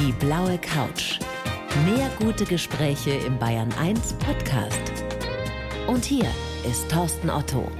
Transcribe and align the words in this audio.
Die 0.00 0.12
blaue 0.12 0.56
Couch. 0.58 1.18
Mehr 1.84 2.10
gute 2.18 2.44
Gespräche 2.44 3.10
im 3.10 3.38
Bayern 3.38 3.70
1 3.78 4.14
Podcast. 4.14 4.80
Und 5.86 6.04
hier 6.04 6.26
ist 6.68 6.90
Thorsten 6.90 7.28
Otto. 7.30 7.70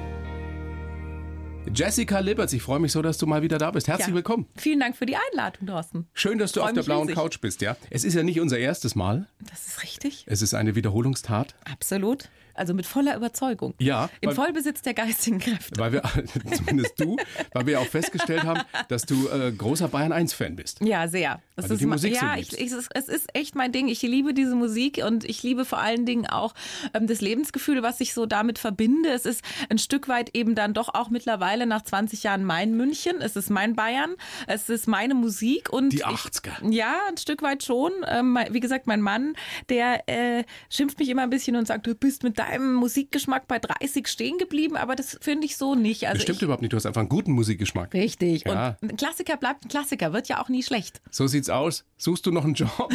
Jessica 1.72 2.18
Liberts, 2.18 2.52
ich 2.52 2.62
freue 2.62 2.78
mich 2.80 2.92
so, 2.92 3.00
dass 3.00 3.16
du 3.18 3.26
mal 3.26 3.42
wieder 3.42 3.56
da 3.58 3.70
bist. 3.70 3.88
Herzlich 3.88 4.08
Ja. 4.08 4.14
willkommen. 4.14 4.46
Vielen 4.56 4.80
Dank 4.80 4.96
für 4.96 5.06
die 5.06 5.16
Einladung, 5.16 5.66
Thorsten. 5.68 6.08
Schön, 6.12 6.38
dass 6.38 6.52
du 6.52 6.62
auf 6.62 6.72
der 6.72 6.82
blauen 6.82 7.02
riesig. 7.08 7.14
Couch 7.16 7.40
bist, 7.40 7.60
ja. 7.62 7.76
Es 7.90 8.04
ist 8.04 8.14
ja 8.14 8.22
nicht 8.22 8.40
unser 8.40 8.58
erstes 8.58 8.94
Mal. 8.94 9.26
Das 9.48 9.66
ist 9.66 9.82
richtig. 9.82 10.24
Es 10.26 10.42
ist 10.42 10.52
eine 10.54 10.74
Wiederholungstat, 10.74 11.54
Absolut. 11.70 12.28
Also 12.60 12.74
mit 12.74 12.84
voller 12.84 13.16
Überzeugung. 13.16 13.72
Ja, 13.78 14.10
Im 14.20 14.28
weil- 14.28 14.34
Vollbesitz 14.36 14.82
der 14.82 14.92
geistigen 14.92 15.38
Kräfte. 15.38 15.80
weil 15.80 15.92
wir, 15.92 16.02
zumindest 16.54 17.00
du, 17.00 17.16
weil 17.54 17.64
wir 17.66 17.80
auch 17.80 17.86
festgestellt 17.86 18.42
haben, 18.44 18.60
dass 18.88 19.06
du 19.06 19.28
äh, 19.28 19.50
großer 19.50 19.88
Bayern 19.88 20.12
1-Fan 20.12 20.56
bist. 20.56 20.78
Ja, 20.82 21.08
sehr. 21.08 21.40
Das 21.56 21.64
Weil 21.64 21.72
ist 21.72 21.80
die 21.80 21.86
Musik 21.86 22.16
so 22.18 22.26
ja, 22.26 22.34
liebst. 22.34 22.52
ich, 22.52 22.60
ich, 22.66 22.72
es 22.94 23.08
ist- 23.08 23.28
echt 23.34 23.54
mein 23.54 23.72
Ding. 23.72 23.88
Ich 23.88 24.02
liebe 24.02 24.34
diese 24.34 24.54
Musik 24.56 25.00
und 25.06 25.24
ich 25.24 25.42
liebe 25.42 25.64
vor 25.64 25.78
allen 25.78 26.04
Dingen 26.04 26.26
auch 26.26 26.52
ähm, 26.92 27.06
das 27.06 27.22
Lebensgefühl, 27.22 27.82
was 27.82 27.98
ich 28.00 28.12
so 28.12 28.26
damit 28.26 28.58
verbinde. 28.58 29.08
Es 29.08 29.24
ist 29.24 29.42
ein 29.70 29.78
Stück 29.78 30.08
weit 30.08 30.34
eben 30.36 30.54
dann 30.54 30.74
doch 30.74 30.92
auch 30.94 31.08
mittlerweile 31.08 31.64
nach 31.64 31.80
20 31.82 32.24
Jahren 32.24 32.44
mein 32.44 32.76
München. 32.76 33.22
Es 33.22 33.36
ist 33.36 33.48
mein 33.48 33.74
Bayern. 33.74 34.16
Es 34.46 34.68
ist 34.68 34.86
meine 34.86 35.14
Musik 35.14 35.70
und 35.72 35.94
Die 35.94 35.96
ich, 35.96 36.04
80er. 36.04 36.70
Ja, 36.70 36.94
ein 37.08 37.16
Stück 37.16 37.40
weit 37.42 37.62
schon. 37.64 37.92
Ähm, 38.06 38.38
wie 38.50 38.60
gesagt, 38.60 38.86
mein 38.86 39.00
Mann, 39.00 39.32
der 39.70 40.06
äh, 40.10 40.44
schimpft 40.68 40.98
mich 40.98 41.08
immer 41.08 41.22
ein 41.22 41.30
bisschen 41.30 41.56
und 41.56 41.66
sagt, 41.66 41.86
du 41.86 41.94
bist 41.94 42.22
mit 42.22 42.38
deinem 42.38 42.49
Musikgeschmack 42.58 43.46
bei 43.48 43.58
30 43.58 44.08
stehen 44.08 44.38
geblieben, 44.38 44.76
aber 44.76 44.96
das 44.96 45.18
finde 45.20 45.46
ich 45.46 45.56
so 45.56 45.74
nicht. 45.74 46.04
Also 46.06 46.14
Das 46.14 46.22
stimmt 46.22 46.36
ich, 46.38 46.42
überhaupt 46.42 46.62
nicht, 46.62 46.72
du 46.72 46.76
hast 46.76 46.86
einfach 46.86 47.00
einen 47.00 47.08
guten 47.08 47.32
Musikgeschmack. 47.32 47.94
Richtig. 47.94 48.44
Ja. 48.46 48.76
Und 48.80 48.90
ein 48.92 48.96
Klassiker 48.96 49.36
bleibt 49.36 49.64
ein 49.64 49.68
Klassiker, 49.68 50.12
wird 50.12 50.28
ja 50.28 50.42
auch 50.42 50.48
nie 50.48 50.62
schlecht. 50.62 51.00
So 51.10 51.26
sieht's 51.26 51.50
aus. 51.50 51.84
Suchst 51.96 52.26
du 52.26 52.30
noch 52.32 52.44
einen 52.44 52.54
Job? 52.54 52.70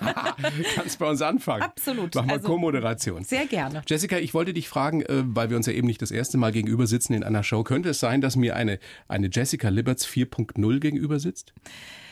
Kannst 0.74 0.98
bei 0.98 1.08
uns 1.08 1.22
anfangen. 1.22 1.62
Absolut. 1.62 2.14
Mach 2.14 2.24
mal 2.26 2.34
Also- 2.34 2.48
Co-Moderation. 2.48 3.24
Sehr 3.24 3.46
gerne. 3.46 3.82
Jessica, 3.86 4.18
ich 4.18 4.34
wollte 4.34 4.52
dich 4.52 4.68
fragen, 4.68 5.02
äh, 5.02 5.22
weil 5.24 5.50
wir 5.50 5.56
uns 5.56 5.66
ja 5.66 5.72
eben 5.72 5.86
nicht 5.86 6.02
das 6.02 6.10
erste 6.10 6.38
Mal 6.38 6.52
gegenüber 6.52 6.86
sitzen 6.86 7.14
in 7.14 7.22
einer 7.24 7.42
Show. 7.42 7.62
Könnte 7.64 7.90
es 7.90 8.00
sein, 8.00 8.20
dass 8.20 8.36
mir 8.36 8.56
eine, 8.56 8.78
eine 9.08 9.28
Jessica 9.32 9.68
Liberts 9.68 10.06
4.0 10.06 10.78
gegenüber 10.80 11.18
sitzt? 11.18 11.52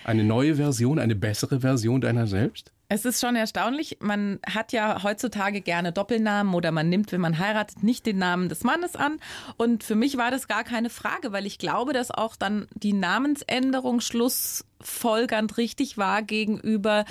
Eine 0.04 0.24
neue 0.24 0.56
Version, 0.56 0.98
eine 0.98 1.14
bessere 1.14 1.60
Version 1.60 2.00
deiner 2.00 2.26
selbst? 2.26 2.71
Es 2.94 3.06
ist 3.06 3.22
schon 3.22 3.36
erstaunlich. 3.36 3.96
Man 4.00 4.38
hat 4.46 4.70
ja 4.70 5.02
heutzutage 5.02 5.62
gerne 5.62 5.92
Doppelnamen 5.92 6.52
oder 6.52 6.72
man 6.72 6.90
nimmt, 6.90 7.10
wenn 7.10 7.22
man 7.22 7.38
heiratet, 7.38 7.82
nicht 7.82 8.04
den 8.04 8.18
Namen 8.18 8.50
des 8.50 8.64
Mannes 8.64 8.96
an. 8.96 9.18
Und 9.56 9.82
für 9.82 9.94
mich 9.94 10.18
war 10.18 10.30
das 10.30 10.46
gar 10.46 10.62
keine 10.62 10.90
Frage, 10.90 11.32
weil 11.32 11.46
ich 11.46 11.56
glaube, 11.56 11.94
dass 11.94 12.10
auch 12.10 12.36
dann 12.36 12.66
die 12.74 12.92
Namensänderung 12.92 14.02
schlussfolgernd 14.02 15.56
richtig 15.56 15.96
war 15.96 16.20
gegenüber 16.20 17.06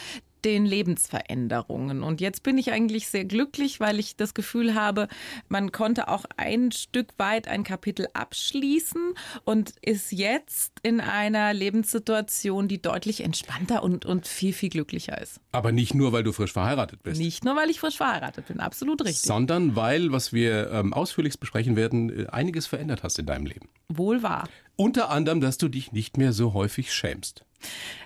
den 0.45 0.65
Lebensveränderungen. 0.65 2.03
Und 2.03 2.21
jetzt 2.21 2.43
bin 2.43 2.57
ich 2.57 2.71
eigentlich 2.71 3.07
sehr 3.07 3.25
glücklich, 3.25 3.79
weil 3.79 3.99
ich 3.99 4.15
das 4.15 4.33
Gefühl 4.33 4.75
habe, 4.75 5.07
man 5.49 5.71
konnte 5.71 6.07
auch 6.07 6.25
ein 6.37 6.71
Stück 6.71 7.13
weit 7.17 7.47
ein 7.47 7.63
Kapitel 7.63 8.07
abschließen 8.13 9.13
und 9.43 9.73
ist 9.81 10.11
jetzt 10.11 10.73
in 10.83 10.99
einer 10.99 11.53
Lebenssituation, 11.53 12.67
die 12.67 12.81
deutlich 12.81 13.21
entspannter 13.21 13.83
und, 13.83 14.05
und 14.05 14.27
viel, 14.27 14.53
viel 14.53 14.69
glücklicher 14.69 15.19
ist. 15.21 15.39
Aber 15.51 15.71
nicht 15.71 15.93
nur, 15.93 16.11
weil 16.11 16.23
du 16.23 16.31
frisch 16.31 16.53
verheiratet 16.53 17.03
bist. 17.03 17.19
Nicht 17.19 17.43
nur, 17.43 17.55
weil 17.55 17.69
ich 17.69 17.79
frisch 17.79 17.97
verheiratet 17.97 18.47
bin, 18.47 18.59
absolut 18.59 19.01
richtig. 19.01 19.23
Sondern 19.23 19.75
weil, 19.75 20.11
was 20.11 20.33
wir 20.33 20.71
ähm, 20.71 20.93
ausführlichst 20.93 21.39
besprechen 21.39 21.75
werden, 21.75 22.25
äh, 22.25 22.27
einiges 22.27 22.67
verändert 22.67 23.03
hast 23.03 23.19
in 23.19 23.25
deinem 23.25 23.45
Leben. 23.45 23.69
Wohl 23.89 24.23
wahr. 24.23 24.47
Unter 24.75 25.09
anderem, 25.09 25.41
dass 25.41 25.57
du 25.57 25.67
dich 25.67 25.91
nicht 25.91 26.17
mehr 26.17 26.33
so 26.33 26.53
häufig 26.53 26.93
schämst. 26.93 27.45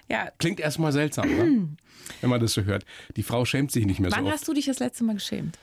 Ja, 0.09 0.29
Klingt 0.37 0.59
erstmal 0.59 0.91
seltsam, 0.91 1.27
ne? 1.29 1.69
wenn 2.21 2.29
man 2.29 2.39
das 2.39 2.53
so 2.53 2.63
hört. 2.63 2.85
Die 3.15 3.23
Frau 3.23 3.45
schämt 3.45 3.71
sich 3.71 3.85
nicht 3.85 3.99
mehr 3.99 4.11
wann 4.11 4.19
so 4.21 4.25
oft. 4.27 4.33
hast 4.33 4.47
du 4.47 4.53
dich 4.53 4.65
das 4.65 4.79
letzte 4.79 5.03
Mal 5.03 5.13
geschämt? 5.13 5.57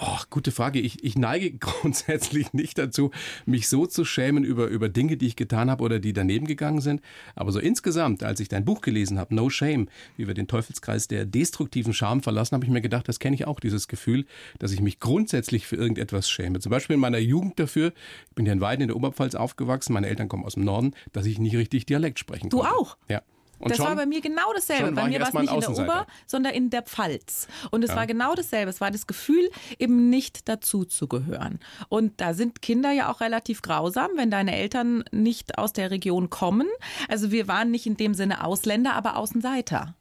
Oh, 0.00 0.16
gute 0.30 0.52
Frage. 0.52 0.78
Ich, 0.78 1.02
ich 1.02 1.18
neige 1.18 1.50
grundsätzlich 1.58 2.52
nicht 2.52 2.78
dazu, 2.78 3.10
mich 3.46 3.68
so 3.68 3.84
zu 3.84 4.04
schämen 4.04 4.44
über, 4.44 4.68
über 4.68 4.88
Dinge, 4.88 5.16
die 5.16 5.26
ich 5.26 5.34
getan 5.34 5.68
habe 5.68 5.82
oder 5.82 5.98
die 5.98 6.12
daneben 6.12 6.46
gegangen 6.46 6.80
sind. 6.80 7.00
Aber 7.34 7.50
so 7.50 7.58
insgesamt, 7.58 8.22
als 8.22 8.38
ich 8.38 8.46
dein 8.48 8.64
Buch 8.64 8.80
gelesen 8.80 9.18
habe, 9.18 9.34
No 9.34 9.50
Shame, 9.50 9.88
wie 10.16 10.28
wir 10.28 10.34
den 10.34 10.46
Teufelskreis 10.46 11.08
der 11.08 11.26
destruktiven 11.26 11.92
Scham 11.92 12.22
verlassen, 12.22 12.54
habe 12.54 12.64
ich 12.64 12.70
mir 12.70 12.80
gedacht, 12.80 13.08
das 13.08 13.18
kenne 13.18 13.34
ich 13.34 13.48
auch, 13.48 13.58
dieses 13.58 13.88
Gefühl, 13.88 14.24
dass 14.60 14.70
ich 14.70 14.80
mich 14.80 15.00
grundsätzlich 15.00 15.66
für 15.66 15.74
irgendetwas 15.74 16.30
schäme. 16.30 16.60
Zum 16.60 16.70
Beispiel 16.70 16.94
in 16.94 17.00
meiner 17.00 17.18
Jugend 17.18 17.58
dafür, 17.58 17.92
ich 18.28 18.34
bin 18.36 18.46
ja 18.46 18.52
in 18.52 18.60
Weiden 18.60 18.82
in 18.82 18.88
der 18.88 18.96
Oberpfalz 18.96 19.34
aufgewachsen, 19.34 19.94
meine 19.94 20.06
Eltern 20.06 20.28
kommen 20.28 20.44
aus 20.44 20.54
dem 20.54 20.62
Norden, 20.64 20.92
dass 21.12 21.26
ich 21.26 21.40
nicht 21.40 21.56
richtig 21.56 21.86
Dialekt 21.86 22.20
sprechen 22.20 22.50
Du 22.50 22.58
konnte. 22.58 22.72
auch? 22.72 22.96
Ja. 23.08 23.20
Und 23.58 23.70
das 23.70 23.78
schon, 23.78 23.86
war 23.86 23.96
bei 23.96 24.06
mir 24.06 24.20
genau 24.20 24.52
dasselbe. 24.54 24.92
Bei 24.92 25.08
mir 25.08 25.20
war 25.20 25.28
es 25.28 25.34
nicht 25.34 25.52
in 25.52 25.60
der. 25.60 25.70
Ober, 25.70 26.06
sondern 26.26 26.54
in 26.54 26.70
der 26.70 26.82
Pfalz. 26.82 27.48
Und 27.70 27.84
es 27.84 27.94
war 27.94 28.06
genau 28.06 28.34
dasselbe. 28.34 28.70
Es 28.70 28.80
war 28.80 28.90
das 28.90 29.06
Gefühl, 29.06 29.50
eben 29.78 30.10
nicht 30.10 30.48
dazu 30.48 30.84
zu 30.84 31.08
gehören. 31.08 31.58
Und 31.88 32.20
da 32.20 32.34
sind 32.34 32.62
Kinder 32.62 32.92
ja 32.92 33.10
auch 33.10 33.20
relativ 33.20 33.62
grausam, 33.62 34.10
wenn 34.16 34.30
deine 34.30 34.56
Eltern 34.56 35.04
nicht 35.10 35.58
aus 35.58 35.72
der 35.72 35.90
Region 35.90 36.30
kommen. 36.30 36.68
Also 37.08 37.30
wir 37.30 37.48
waren 37.48 37.70
nicht 37.70 37.86
in 37.86 37.96
dem 37.96 38.14
Sinne 38.14 38.44
Ausländer, 38.44 38.94
aber 38.94 39.16
Außenseiter. 39.16 39.94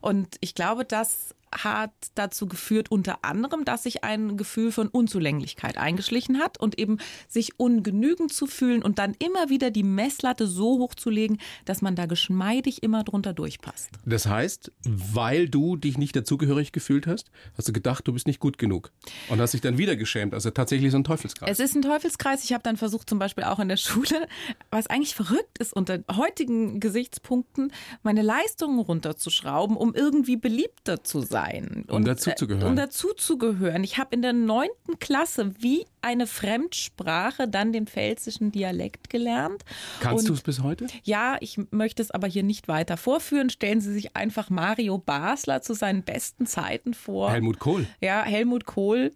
Und 0.00 0.36
ich 0.40 0.54
glaube, 0.54 0.84
das 0.84 1.34
hat 1.52 1.92
dazu 2.14 2.46
geführt, 2.46 2.90
unter 2.90 3.24
anderem, 3.24 3.64
dass 3.64 3.82
sich 3.82 4.04
ein 4.04 4.36
Gefühl 4.36 4.72
von 4.72 4.88
Unzulänglichkeit 4.88 5.76
eingeschlichen 5.78 6.38
hat 6.38 6.58
und 6.58 6.78
eben 6.78 6.98
sich 7.28 7.58
ungenügend 7.58 8.32
zu 8.32 8.46
fühlen 8.46 8.82
und 8.82 8.98
dann 8.98 9.14
immer 9.18 9.48
wieder 9.48 9.70
die 9.70 9.82
Messlatte 9.82 10.46
so 10.46 10.78
hoch 10.78 10.94
zu 10.94 11.10
legen, 11.10 11.38
dass 11.64 11.82
man 11.82 11.96
da 11.96 12.06
geschmeidig 12.06 12.82
immer 12.82 13.02
drunter 13.02 13.32
durchpasst. 13.32 13.90
Das 14.04 14.26
heißt, 14.26 14.72
weil 14.84 15.48
du 15.48 15.76
dich 15.76 15.98
nicht 15.98 16.14
dazugehörig 16.14 16.72
gefühlt 16.72 17.06
hast, 17.06 17.30
hast 17.56 17.68
du 17.68 17.72
gedacht, 17.72 18.06
du 18.06 18.12
bist 18.12 18.26
nicht 18.26 18.40
gut 18.40 18.58
genug. 18.58 18.92
Und 19.28 19.40
hast 19.40 19.54
dich 19.54 19.60
dann 19.60 19.78
wieder 19.78 19.96
geschämt. 19.96 20.34
Also 20.34 20.50
tatsächlich 20.50 20.92
so 20.92 20.98
ein 20.98 21.04
Teufelskreis. 21.04 21.50
Es 21.50 21.58
ist 21.58 21.74
ein 21.74 21.82
Teufelskreis. 21.82 22.44
Ich 22.44 22.52
habe 22.52 22.62
dann 22.62 22.76
versucht, 22.76 23.08
zum 23.08 23.18
Beispiel 23.18 23.44
auch 23.44 23.58
in 23.58 23.68
der 23.68 23.76
Schule, 23.76 24.28
was 24.70 24.86
eigentlich 24.86 25.14
verrückt 25.14 25.58
ist, 25.58 25.72
unter 25.72 25.98
heutigen 26.14 26.78
Gesichtspunkten 26.80 27.72
meine 28.02 28.22
Leistungen 28.22 28.78
runterzuschrauben, 28.78 29.76
um 29.76 29.94
irgendwie 29.94 30.36
beliebter 30.36 31.02
zu 31.02 31.20
sein. 31.20 31.39
Um 31.88 32.04
dazuzugehören. 32.04 32.66
äh, 32.66 32.70
Um 32.70 32.76
dazuzugehören. 32.76 33.84
Ich 33.84 33.98
habe 33.98 34.14
in 34.14 34.22
der 34.22 34.32
neunten 34.32 34.98
Klasse 34.98 35.52
wie 35.58 35.84
eine 36.02 36.26
Fremdsprache 36.26 37.48
dann 37.48 37.72
den 37.72 37.86
pfälzischen 37.86 38.52
Dialekt 38.52 39.10
gelernt. 39.10 39.64
Kannst 40.00 40.28
du 40.28 40.32
es 40.32 40.42
bis 40.42 40.62
heute? 40.62 40.86
Ja, 41.04 41.36
ich 41.40 41.58
möchte 41.70 42.02
es 42.02 42.10
aber 42.10 42.26
hier 42.26 42.42
nicht 42.42 42.68
weiter 42.68 42.96
vorführen. 42.96 43.50
Stellen 43.50 43.80
Sie 43.80 43.92
sich 43.92 44.16
einfach 44.16 44.50
Mario 44.50 44.98
Basler 44.98 45.62
zu 45.62 45.74
seinen 45.74 46.02
besten 46.02 46.46
Zeiten 46.46 46.94
vor. 46.94 47.30
Helmut 47.32 47.58
Kohl. 47.58 47.86
Ja, 48.00 48.22
Helmut 48.22 48.64
Kohl. 48.66 49.12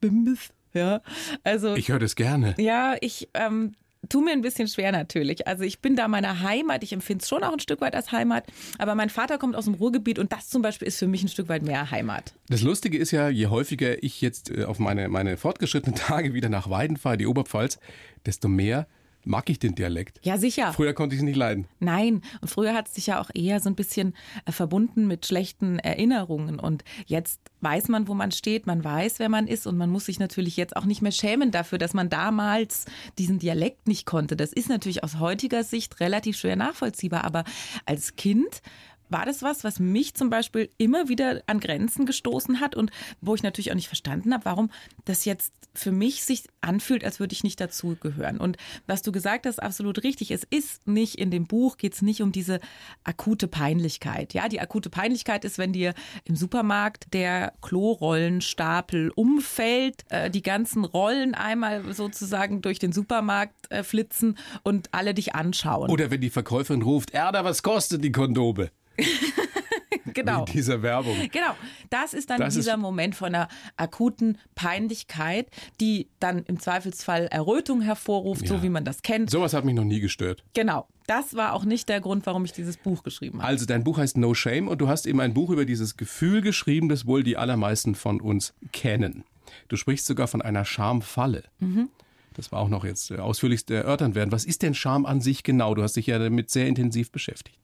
Bimbis. 0.00 0.50
Ja, 0.72 1.02
also 1.44 1.76
Ich 1.76 1.88
höre 1.88 2.00
das 2.00 2.16
gerne. 2.16 2.54
ja, 2.58 2.96
ich 3.00 3.28
ähm, 3.34 3.74
tu 4.08 4.20
mir 4.20 4.32
ein 4.32 4.42
bisschen 4.42 4.68
schwer 4.68 4.92
natürlich. 4.92 5.46
Also 5.46 5.64
ich 5.64 5.80
bin 5.80 5.96
da 5.96 6.08
meiner 6.08 6.40
Heimat, 6.40 6.82
ich 6.82 6.92
empfinde 6.92 7.22
es 7.22 7.28
schon 7.28 7.42
auch 7.44 7.52
ein 7.52 7.60
Stück 7.60 7.80
weit 7.80 7.94
als 7.94 8.12
Heimat, 8.12 8.44
aber 8.78 8.94
mein 8.94 9.10
Vater 9.10 9.38
kommt 9.38 9.56
aus 9.56 9.64
dem 9.64 9.74
Ruhrgebiet 9.74 10.18
und 10.18 10.32
das 10.32 10.48
zum 10.48 10.62
Beispiel 10.62 10.88
ist 10.88 10.98
für 10.98 11.06
mich 11.06 11.22
ein 11.22 11.28
Stück 11.28 11.48
weit 11.48 11.62
mehr 11.62 11.90
Heimat. 11.90 12.34
Das 12.48 12.62
Lustige 12.62 12.98
ist 12.98 13.10
ja, 13.10 13.28
je 13.28 13.46
häufiger 13.48 14.02
ich 14.02 14.20
jetzt 14.20 14.50
äh, 14.50 14.64
auf 14.64 14.78
meine, 14.78 15.08
meine 15.08 15.36
fortgeschrittenen 15.36 15.94
Tage 15.98 16.34
wieder 16.34 16.48
nach 16.48 16.70
Weiden 16.70 16.96
fahre, 16.96 17.16
die 17.16 17.26
Oberpfalz, 17.26 17.78
desto 18.26 18.48
mehr 18.48 18.86
mag 19.24 19.48
ich 19.50 19.58
den 19.58 19.74
Dialekt. 19.74 20.20
Ja, 20.22 20.38
sicher. 20.38 20.72
Früher 20.72 20.92
konnte 20.92 21.14
ich 21.14 21.20
es 21.20 21.24
nicht 21.24 21.36
leiden. 21.36 21.66
Nein, 21.80 22.22
und 22.40 22.48
früher 22.48 22.74
hat 22.74 22.88
es 22.88 22.94
sich 22.94 23.06
ja 23.06 23.20
auch 23.20 23.30
eher 23.34 23.60
so 23.60 23.68
ein 23.68 23.74
bisschen 23.74 24.14
äh, 24.44 24.52
verbunden 24.52 25.06
mit 25.06 25.26
schlechten 25.26 25.78
Erinnerungen. 25.78 26.58
Und 26.58 26.84
jetzt 27.06 27.40
weiß 27.60 27.88
man, 27.88 28.08
wo 28.08 28.14
man 28.14 28.30
steht, 28.30 28.66
man 28.66 28.84
weiß, 28.84 29.18
wer 29.18 29.28
man 29.28 29.46
ist 29.46 29.66
und 29.66 29.76
man 29.76 29.90
muss 29.90 30.06
sich 30.06 30.18
natürlich 30.18 30.56
jetzt 30.56 30.76
auch 30.76 30.84
nicht 30.84 31.02
mehr 31.02 31.12
schämen 31.12 31.50
dafür, 31.50 31.78
dass 31.78 31.94
man 31.94 32.10
damals 32.10 32.84
diesen 33.18 33.38
Dialekt 33.38 33.88
nicht 33.88 34.06
konnte. 34.06 34.36
Das 34.36 34.52
ist 34.52 34.68
natürlich 34.68 35.02
aus 35.02 35.18
heutiger 35.18 35.64
Sicht 35.64 36.00
relativ 36.00 36.36
schwer 36.36 36.56
nachvollziehbar, 36.56 37.24
aber 37.24 37.44
als 37.86 38.16
Kind 38.16 38.62
war 39.08 39.26
das 39.26 39.42
was, 39.42 39.64
was 39.64 39.78
mich 39.78 40.14
zum 40.14 40.30
Beispiel 40.30 40.70
immer 40.78 41.08
wieder 41.08 41.42
an 41.46 41.60
Grenzen 41.60 42.06
gestoßen 42.06 42.60
hat 42.60 42.74
und 42.74 42.90
wo 43.20 43.34
ich 43.34 43.42
natürlich 43.42 43.70
auch 43.70 43.76
nicht 43.76 43.88
verstanden 43.88 44.32
habe, 44.32 44.44
warum 44.44 44.70
das 45.04 45.24
jetzt 45.24 45.52
für 45.74 45.92
mich 45.92 46.24
sich 46.24 46.44
anfühlt, 46.60 47.04
als 47.04 47.20
würde 47.20 47.32
ich 47.32 47.42
nicht 47.42 47.60
dazugehören. 47.60 48.38
Und 48.38 48.56
was 48.86 49.02
du 49.02 49.12
gesagt 49.12 49.46
hast, 49.46 49.62
absolut 49.62 50.02
richtig. 50.04 50.30
Es 50.30 50.44
ist 50.44 50.86
nicht 50.86 51.16
in 51.16 51.30
dem 51.30 51.46
Buch, 51.46 51.76
geht 51.76 51.94
es 51.94 52.02
nicht 52.02 52.22
um 52.22 52.32
diese 52.32 52.60
akute 53.02 53.48
Peinlichkeit. 53.48 54.34
Ja, 54.34 54.48
die 54.48 54.60
akute 54.60 54.90
Peinlichkeit 54.90 55.44
ist, 55.44 55.58
wenn 55.58 55.72
dir 55.72 55.94
im 56.24 56.36
Supermarkt 56.36 57.12
der 57.12 57.52
Klorollenstapel 57.60 59.10
umfällt, 59.14 60.04
äh, 60.10 60.30
die 60.30 60.42
ganzen 60.42 60.84
Rollen 60.84 61.34
einmal 61.34 61.92
sozusagen 61.92 62.62
durch 62.62 62.78
den 62.78 62.92
Supermarkt 62.92 63.70
äh, 63.70 63.82
flitzen 63.82 64.38
und 64.62 64.88
alle 64.92 65.14
dich 65.14 65.34
anschauen. 65.34 65.90
Oder 65.90 66.10
wenn 66.10 66.20
die 66.20 66.30
Verkäuferin 66.30 66.82
ruft, 66.82 67.10
Erda, 67.10 67.44
was 67.44 67.62
kostet 67.62 68.04
die 68.04 68.12
Kondome? 68.12 68.70
genau. 70.14 70.44
In 70.44 70.52
dieser 70.52 70.82
Werbung. 70.82 71.16
Genau, 71.32 71.54
das 71.90 72.14
ist 72.14 72.30
dann 72.30 72.38
Das 72.40 72.54
dieser 72.54 72.74
ist- 72.74 72.80
Moment 72.80 73.14
von 73.14 73.28
einer 73.34 73.48
akuten 73.76 74.38
Peinlichkeit, 74.54 75.48
die 75.80 76.08
dann 76.20 76.44
im 76.44 76.58
Zweifelsfall 76.60 77.26
Errötung 77.30 77.80
hervorruft, 77.80 78.42
Ja. 78.42 78.48
so 78.48 78.62
wie 78.62 78.68
man 78.68 78.84
das 78.84 79.02
kennt. 79.02 79.30
Sowas 79.30 79.54
hat 79.54 79.64
mich 79.64 79.74
noch 79.74 79.84
nie 79.84 80.00
gestört. 80.00 80.44
Genau, 80.54 80.86
das 81.06 81.34
war 81.34 81.52
auch 81.54 81.64
nicht 81.64 81.88
der 81.88 82.00
Grund, 82.00 82.26
warum 82.26 82.44
ich 82.44 82.52
dieses 82.52 82.76
Buch 82.76 83.02
geschrieben 83.02 83.38
habe. 83.38 83.48
Also 83.48 83.66
dein 83.66 83.84
Buch 83.84 83.98
heißt 83.98 84.16
No 84.16 84.34
Shame 84.34 84.68
und 84.68 84.78
du 84.80 84.88
hast 84.88 85.06
eben 85.06 85.20
ein 85.20 85.34
Buch 85.34 85.50
über 85.50 85.64
dieses 85.64 85.96
Gefühl 85.96 86.40
geschrieben, 86.42 86.88
das 86.88 87.06
wohl 87.06 87.22
die 87.22 87.36
allermeisten 87.36 87.94
von 87.94 88.20
uns 88.20 88.54
kennen. 88.72 89.24
Du 89.68 89.76
sprichst 89.76 90.06
sogar 90.06 90.26
von 90.28 90.42
einer 90.42 90.64
Schamfalle. 90.64 91.44
Mhm. 91.60 91.88
Das 92.36 92.50
war 92.50 92.58
auch 92.60 92.68
noch 92.68 92.84
jetzt 92.84 93.12
ausführlichst 93.12 93.70
erörtern 93.70 94.16
werden. 94.16 94.32
Was 94.32 94.44
ist 94.44 94.62
denn 94.62 94.74
Scham 94.74 95.06
an 95.06 95.20
sich 95.20 95.44
genau? 95.44 95.72
Du 95.76 95.84
hast 95.84 95.94
dich 95.94 96.08
ja 96.08 96.18
damit 96.18 96.50
sehr 96.50 96.66
intensiv 96.66 97.12
beschäftigt. 97.12 97.56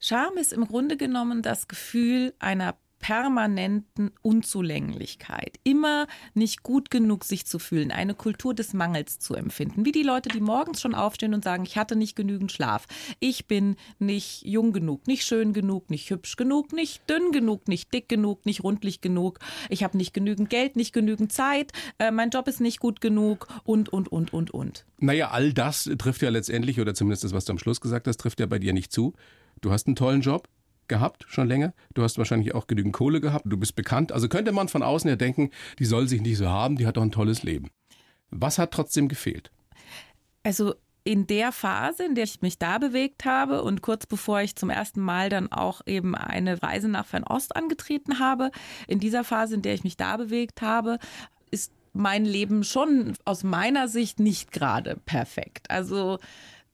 Scham 0.00 0.36
ist 0.36 0.52
im 0.52 0.66
Grunde 0.66 0.96
genommen 0.96 1.42
das 1.42 1.66
Gefühl 1.66 2.32
einer 2.38 2.76
permanenten 3.00 4.10
Unzulänglichkeit, 4.22 5.58
immer 5.62 6.06
nicht 6.34 6.62
gut 6.62 6.90
genug 6.90 7.24
sich 7.24 7.46
zu 7.46 7.58
fühlen, 7.58 7.90
eine 7.90 8.14
Kultur 8.14 8.54
des 8.54 8.74
Mangels 8.74 9.18
zu 9.18 9.34
empfinden, 9.34 9.84
wie 9.84 9.92
die 9.92 10.02
Leute, 10.02 10.28
die 10.28 10.40
morgens 10.40 10.80
schon 10.80 10.94
aufstehen 10.94 11.34
und 11.34 11.44
sagen, 11.44 11.62
ich 11.64 11.76
hatte 11.76 11.96
nicht 11.96 12.16
genügend 12.16 12.52
Schlaf, 12.52 12.86
ich 13.20 13.46
bin 13.46 13.76
nicht 13.98 14.42
jung 14.44 14.72
genug, 14.72 15.06
nicht 15.06 15.24
schön 15.24 15.52
genug, 15.52 15.90
nicht 15.90 16.10
hübsch 16.10 16.36
genug, 16.36 16.72
nicht 16.72 17.08
dünn 17.08 17.30
genug, 17.32 17.68
nicht 17.68 17.92
dick 17.92 18.08
genug, 18.08 18.44
nicht 18.46 18.64
rundlich 18.64 19.00
genug, 19.00 19.38
ich 19.68 19.84
habe 19.84 19.96
nicht 19.96 20.12
genügend 20.12 20.50
Geld, 20.50 20.76
nicht 20.76 20.92
genügend 20.92 21.32
Zeit, 21.32 21.72
äh, 21.98 22.10
mein 22.10 22.30
Job 22.30 22.48
ist 22.48 22.60
nicht 22.60 22.80
gut 22.80 23.00
genug 23.00 23.46
und, 23.64 23.88
und, 23.88 24.08
und, 24.08 24.32
und, 24.32 24.50
und. 24.50 24.84
Naja, 24.98 25.30
all 25.30 25.52
das 25.52 25.88
trifft 25.98 26.22
ja 26.22 26.30
letztendlich, 26.30 26.80
oder 26.80 26.94
zumindest 26.94 27.22
das, 27.22 27.32
was 27.32 27.44
du 27.44 27.52
am 27.52 27.58
Schluss 27.58 27.80
gesagt 27.80 28.08
hast, 28.08 28.18
trifft 28.18 28.40
ja 28.40 28.46
bei 28.46 28.58
dir 28.58 28.72
nicht 28.72 28.92
zu. 28.92 29.14
Du 29.60 29.70
hast 29.70 29.86
einen 29.86 29.96
tollen 29.96 30.20
Job, 30.20 30.48
gehabt, 30.88 31.26
schon 31.28 31.46
länger. 31.46 31.74
Du 31.94 32.02
hast 32.02 32.18
wahrscheinlich 32.18 32.54
auch 32.54 32.66
genügend 32.66 32.94
Kohle 32.94 33.20
gehabt. 33.20 33.44
Du 33.46 33.56
bist 33.56 33.76
bekannt. 33.76 34.10
Also 34.10 34.28
könnte 34.28 34.52
man 34.52 34.68
von 34.68 34.82
außen 34.82 35.08
her 35.08 35.16
denken, 35.16 35.50
die 35.78 35.84
soll 35.84 36.08
sich 36.08 36.20
nicht 36.20 36.38
so 36.38 36.48
haben, 36.48 36.76
die 36.76 36.86
hat 36.86 36.96
doch 36.96 37.02
ein 37.02 37.12
tolles 37.12 37.42
Leben. 37.42 37.70
Was 38.30 38.58
hat 38.58 38.72
trotzdem 38.72 39.08
gefehlt? 39.08 39.50
Also 40.42 40.74
in 41.04 41.26
der 41.26 41.52
Phase, 41.52 42.04
in 42.04 42.14
der 42.14 42.24
ich 42.24 42.42
mich 42.42 42.58
da 42.58 42.78
bewegt 42.78 43.24
habe 43.24 43.62
und 43.62 43.80
kurz 43.80 44.06
bevor 44.06 44.40
ich 44.40 44.56
zum 44.56 44.68
ersten 44.68 45.00
Mal 45.00 45.30
dann 45.30 45.52
auch 45.52 45.80
eben 45.86 46.14
eine 46.14 46.62
Reise 46.62 46.88
nach 46.88 47.06
Fernost 47.06 47.56
angetreten 47.56 48.18
habe, 48.18 48.50
in 48.86 48.98
dieser 49.00 49.24
Phase, 49.24 49.54
in 49.54 49.62
der 49.62 49.74
ich 49.74 49.84
mich 49.84 49.96
da 49.96 50.16
bewegt 50.16 50.60
habe, 50.60 50.98
ist 51.50 51.72
mein 51.94 52.24
Leben 52.24 52.62
schon 52.62 53.14
aus 53.24 53.42
meiner 53.42 53.88
Sicht 53.88 54.20
nicht 54.20 54.52
gerade 54.52 54.96
perfekt. 55.06 55.70
Also 55.70 56.18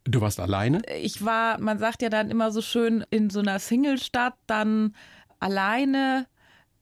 Du 0.05 0.21
warst 0.21 0.39
alleine? 0.39 0.83
Ich 1.01 1.25
war, 1.25 1.59
man 1.59 1.79
sagt 1.79 2.03
ja 2.03 2.11
dann 2.11 2.31
immer 2.31 2.51
so 2.51 2.61
schön, 2.61 3.05
in 3.11 3.31
so 3.31 3.41
einer 3.41 3.59
Singlestadt 3.59 4.35
dann 4.47 4.95
alleine 5.41 6.27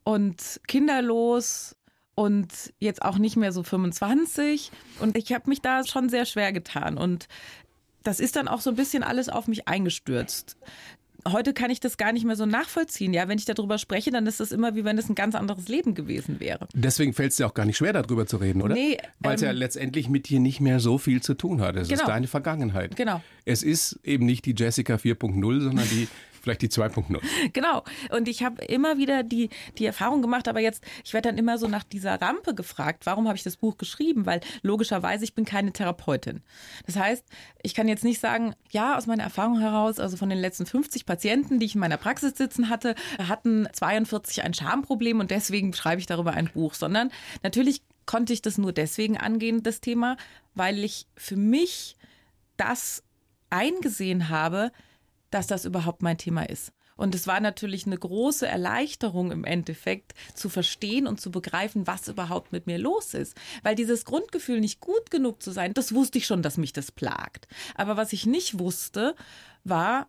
und 0.05 0.61
kinderlos 0.67 1.77
und 2.15 2.73
jetzt 2.81 3.03
auch 3.03 3.19
nicht 3.19 3.37
mehr 3.37 3.53
so 3.53 3.63
25. 3.63 4.73
Und 4.99 5.17
ich 5.17 5.33
habe 5.33 5.49
mich 5.49 5.61
da 5.61 5.85
schon 5.85 6.09
sehr 6.09 6.27
schwer 6.27 6.53
getan. 6.53 6.99
Und 6.99 7.29
das 8.03 8.19
ist 8.19 8.35
dann 8.35 8.49
auch 8.49 8.61
so 8.61 8.71
ein 8.71 8.77
bisschen 8.77 9.05
alles 9.05 9.29
auf 9.29 9.47
mich 9.47 9.69
eingestürzt 9.69 10.57
heute 11.27 11.53
kann 11.53 11.71
ich 11.71 11.81
das 11.81 11.97
gar 11.97 12.13
nicht 12.13 12.25
mehr 12.25 12.37
so 12.37 12.47
nachvollziehen. 12.47 13.13
Ja, 13.13 13.29
wenn 13.29 13.39
ich 13.39 13.45
darüber 13.45 13.79
spreche, 13.79 14.11
dann 14.11 14.27
ist 14.27 14.41
das 14.41 14.53
immer 14.53 14.75
wie 14.75 14.85
wenn 14.85 14.99
es 14.99 15.09
ein 15.09 15.15
ganz 15.15 15.35
anderes 15.35 15.69
Leben 15.69 15.95
gewesen 15.95 16.41
wäre. 16.41 16.69
Deswegen 16.75 17.13
fällt 17.13 17.31
es 17.31 17.37
dir 17.37 17.47
auch 17.47 17.55
gar 17.55 17.65
nicht 17.65 17.77
schwer, 17.77 17.93
darüber 17.93 18.27
zu 18.27 18.39
reden, 18.39 18.63
oder? 18.63 18.75
Nee. 18.75 18.99
Weil 19.21 19.37
es 19.37 19.43
ähm, 19.43 19.47
ja 19.47 19.53
letztendlich 19.53 20.09
mit 20.09 20.29
dir 20.29 20.41
nicht 20.41 20.61
mehr 20.61 20.81
so 20.81 20.99
viel 20.99 21.23
zu 21.23 21.35
tun 21.35 21.61
hat. 21.61 21.77
Es 21.77 21.89
genau. 21.89 22.03
ist 22.03 22.09
deine 22.09 22.27
Vergangenheit. 22.27 22.97
Genau. 22.97 23.23
Es 23.45 23.63
ist 23.63 24.01
eben 24.05 24.27
nicht 24.27 24.45
die 24.47 24.55
Jessica 24.57 24.95
4.0, 24.95 25.61
sondern 25.61 25.89
die 25.89 26.09
Vielleicht 26.43 26.63
die 26.63 26.69
2.0. 26.69 27.21
Genau. 27.53 27.85
Und 28.11 28.29
ich 28.29 28.43
habe 28.43 28.65
immer 28.65 28.99
wieder 28.99 29.23
die, 29.23 29.49
die 29.79 29.87
Erfahrung 29.87 30.23
gemacht, 30.23 30.49
aber 30.49 30.61
jetzt, 30.61 30.85
ich 31.05 31.15
werde 31.15 31.29
dann 31.29 31.39
immer 31.39 31.57
so 31.57 31.69
nach 31.69 31.85
dieser 31.85 32.21
Rampe 32.21 32.55
gefragt, 32.55 33.07
warum 33.07 33.29
habe 33.29 33.37
ich 33.37 33.45
das 33.45 33.57
Buch 33.57 33.77
geschrieben? 33.79 34.27
Weil 34.27 34.41
logischerweise, 34.63 35.25
ich 35.25 35.35
bin 35.35 35.45
keine 35.45 35.73
Therapeutin. 35.73 36.43
Das 36.87 36.97
heißt, 36.97 37.25
ich 37.63 37.75
kann 37.75 37.87
jetzt 37.87 38.03
nicht 38.03 38.21
sagen, 38.21 38.55
ja, 38.71 38.97
aus 38.97 39.07
meiner 39.07 39.23
Erfahrung 39.23 39.61
heraus, 39.61 40.01
also 40.01 40.17
von 40.17 40.29
den 40.29 40.39
letzten 40.39 40.67
50 40.67 41.07
Patienten, 41.07 41.61
die 41.61 41.67
ich 41.67 41.75
in 41.75 41.81
meiner 41.81 41.97
Praxis 41.97 42.37
sitzen 42.37 42.69
hatte, 42.69 42.97
hatten 43.19 43.69
42 43.73 44.43
ein 44.43 44.55
Schamproblem 44.55 45.21
und 45.21 45.31
deswegen 45.31 45.73
schreibe 45.73 46.01
ich 46.01 46.07
darüber 46.07 46.33
ein 46.33 46.51
Buch, 46.53 46.75
sondern 46.75 47.11
natürlich 47.43 47.83
konnte 48.05 48.33
ich 48.33 48.43
das 48.43 48.59
nur 48.59 48.73
deswegen 48.73 49.17
angehen, 49.17 49.63
das 49.63 49.81
Thema, 49.81 50.17
weil 50.55 50.83
ich 50.83 51.07
für 51.17 51.37
mich 51.37 51.97
das 52.57 53.05
eingesehen 53.51 54.29
habe, 54.29 54.73
dass 55.33 55.49
das 55.49 55.65
überhaupt 55.65 56.03
mein 56.03 56.19
Thema 56.19 56.49
ist. 56.49 56.73
Und 56.97 57.15
es 57.15 57.27
war 57.27 57.41
natürlich 57.41 57.87
eine 57.87 57.99
große 57.99 58.47
Erleichterung 58.47 59.33
im 59.33 59.45
Endeffekt 59.45 60.13
zu 60.35 60.49
verstehen 60.49 61.07
und 61.07 61.21
zu 61.21 61.31
begreifen, 61.31 61.87
was 61.87 62.07
überhaupt 62.07 62.53
mit 62.53 62.67
mir 62.67 62.79
los 62.79 63.15
ist. 63.15 63.37
Weil 63.63 63.75
dieses 63.75 64.05
Grundgefühl, 64.05 64.61
nicht 64.61 64.81
gut 64.81 65.11
genug 65.11 65.43
zu 65.43 65.51
sein, 65.51 65.75
das 65.75 65.95
wusste 65.95 66.19
ich 66.19 66.27
schon, 66.27 66.43
dass 66.43 66.59
mich 66.59 66.73
das 66.73 66.93
plagt. 66.93 67.49
Aber 67.75 67.97
was 67.97 68.13
ich 68.13 68.27
nicht 68.27 68.59
wusste, 68.59 69.17
war, 69.65 70.09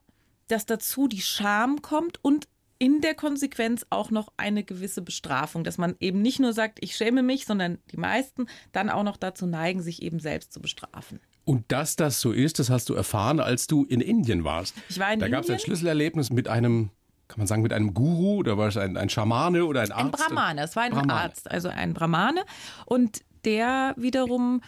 dass 0.49 0.65
dazu 0.65 1.07
die 1.07 1.21
Scham 1.21 1.81
kommt 1.81 2.23
und 2.23 2.47
in 2.79 2.99
der 2.99 3.15
Konsequenz 3.15 3.85
auch 3.89 4.11
noch 4.11 4.33
eine 4.35 4.65
gewisse 4.65 5.01
Bestrafung, 5.01 5.63
dass 5.63 5.77
man 5.77 5.95
eben 6.01 6.21
nicht 6.21 6.39
nur 6.39 6.51
sagt, 6.51 6.79
ich 6.81 6.97
schäme 6.97 7.23
mich, 7.23 7.45
sondern 7.45 7.77
die 7.91 7.97
meisten 7.97 8.47
dann 8.73 8.89
auch 8.89 9.03
noch 9.03 9.15
dazu 9.15 9.45
neigen, 9.45 9.81
sich 9.81 10.01
eben 10.01 10.19
selbst 10.19 10.51
zu 10.51 10.59
bestrafen. 10.59 11.21
Und 11.45 11.71
dass 11.71 11.95
das 11.95 12.21
so 12.21 12.31
ist, 12.31 12.59
das 12.59 12.69
hast 12.69 12.89
du 12.89 12.93
erfahren, 12.93 13.39
als 13.39 13.67
du 13.67 13.83
in 13.83 14.01
Indien 14.01 14.43
warst. 14.43 14.75
Ich 14.89 14.99
war 14.99 15.11
in 15.11 15.19
da 15.19 15.27
gab 15.27 15.43
es 15.43 15.49
ein 15.49 15.59
Schlüsselerlebnis 15.59 16.29
mit 16.29 16.47
einem 16.47 16.89
kann 17.27 17.39
man 17.39 17.47
sagen, 17.47 17.63
mit 17.63 17.73
einem 17.73 17.93
Guru 17.95 18.35
oder 18.35 18.57
war 18.59 18.67
es 18.67 18.77
ein, 18.77 18.95
ein 18.95 19.09
Schamane 19.09 19.65
oder 19.65 19.81
ein 19.81 19.91
Arzt? 19.91 20.05
Ein 20.05 20.11
Brahmane, 20.11 20.61
es 20.61 20.75
war 20.75 20.83
ein 20.83 20.91
Brahmane. 20.91 21.13
Arzt, 21.13 21.49
also 21.49 21.69
ein 21.69 21.93
Brahmane. 21.93 22.43
Und 22.85 23.23
der 23.43 23.95
wiederum 23.97 24.61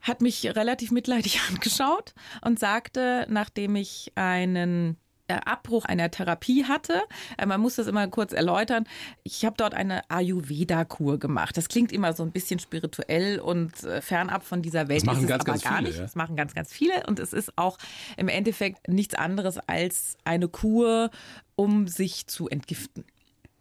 hat 0.00 0.20
mich 0.20 0.44
relativ 0.56 0.90
mitleidig 0.90 1.40
angeschaut 1.48 2.14
und 2.42 2.58
sagte, 2.58 3.26
nachdem 3.28 3.76
ich 3.76 4.12
einen 4.16 4.96
Abbruch 5.28 5.84
einer 5.84 6.10
Therapie 6.10 6.64
hatte. 6.64 7.02
Äh, 7.38 7.46
man 7.46 7.60
muss 7.60 7.76
das 7.76 7.86
immer 7.86 8.06
kurz 8.08 8.32
erläutern. 8.32 8.86
Ich 9.22 9.44
habe 9.44 9.56
dort 9.56 9.74
eine 9.74 10.08
Ayurveda-Kur 10.10 11.18
gemacht. 11.18 11.56
Das 11.56 11.68
klingt 11.68 11.92
immer 11.92 12.12
so 12.12 12.22
ein 12.22 12.32
bisschen 12.32 12.58
spirituell 12.58 13.40
und 13.40 13.82
äh, 13.84 14.00
fernab 14.00 14.44
von 14.44 14.62
dieser 14.62 14.88
Welt. 14.88 15.02
Das 15.02 15.06
machen 15.06 15.26
ganz, 15.26 15.44
ganz 15.44 15.66
viele. 15.66 15.82
Nicht. 15.82 15.96
Ja? 15.96 16.02
Das 16.02 16.14
machen 16.14 16.36
ganz, 16.36 16.54
ganz 16.54 16.72
viele. 16.72 17.06
Und 17.06 17.18
es 17.18 17.32
ist 17.32 17.56
auch 17.56 17.78
im 18.16 18.28
Endeffekt 18.28 18.88
nichts 18.88 19.14
anderes 19.14 19.58
als 19.58 20.16
eine 20.24 20.48
Kur, 20.48 21.10
um 21.56 21.88
sich 21.88 22.26
zu 22.26 22.48
entgiften. 22.48 23.04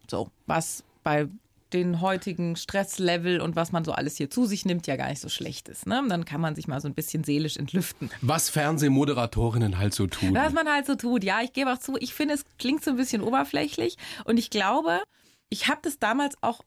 So, 0.09 0.29
was 0.45 0.83
bei 1.03 1.27
den 1.73 2.01
heutigen 2.01 2.55
Stresslevel 2.55 3.41
und 3.41 3.55
was 3.55 3.71
man 3.71 3.83
so 3.83 3.91
alles 3.91 4.17
hier 4.17 4.29
zu 4.29 4.45
sich 4.45 4.65
nimmt, 4.65 4.87
ja 4.87 4.95
gar 4.95 5.09
nicht 5.09 5.21
so 5.21 5.29
schlecht 5.29 5.69
ist. 5.69 5.87
Ne? 5.87 6.03
Dann 6.07 6.25
kann 6.25 6.39
man 6.39 6.55
sich 6.55 6.67
mal 6.67 6.79
so 6.79 6.87
ein 6.87 6.93
bisschen 6.93 7.23
seelisch 7.23 7.57
entlüften. 7.57 8.09
Was 8.21 8.49
Fernsehmoderatorinnen 8.49 9.77
halt 9.77 9.93
so 9.93 10.07
tun. 10.07 10.33
Was 10.33 10.53
man 10.53 10.67
halt 10.67 10.85
so 10.85 10.95
tut, 10.95 11.23
ja. 11.23 11.41
Ich 11.41 11.53
gebe 11.53 11.71
auch 11.71 11.79
zu, 11.79 11.97
ich 11.99 12.13
finde, 12.13 12.35
es 12.35 12.45
klingt 12.57 12.83
so 12.83 12.91
ein 12.91 12.97
bisschen 12.97 13.21
oberflächlich 13.21 13.97
und 14.25 14.37
ich 14.37 14.49
glaube, 14.49 15.01
ich 15.49 15.67
habe 15.67 15.79
das 15.81 15.99
damals 15.99 16.35
auch 16.41 16.61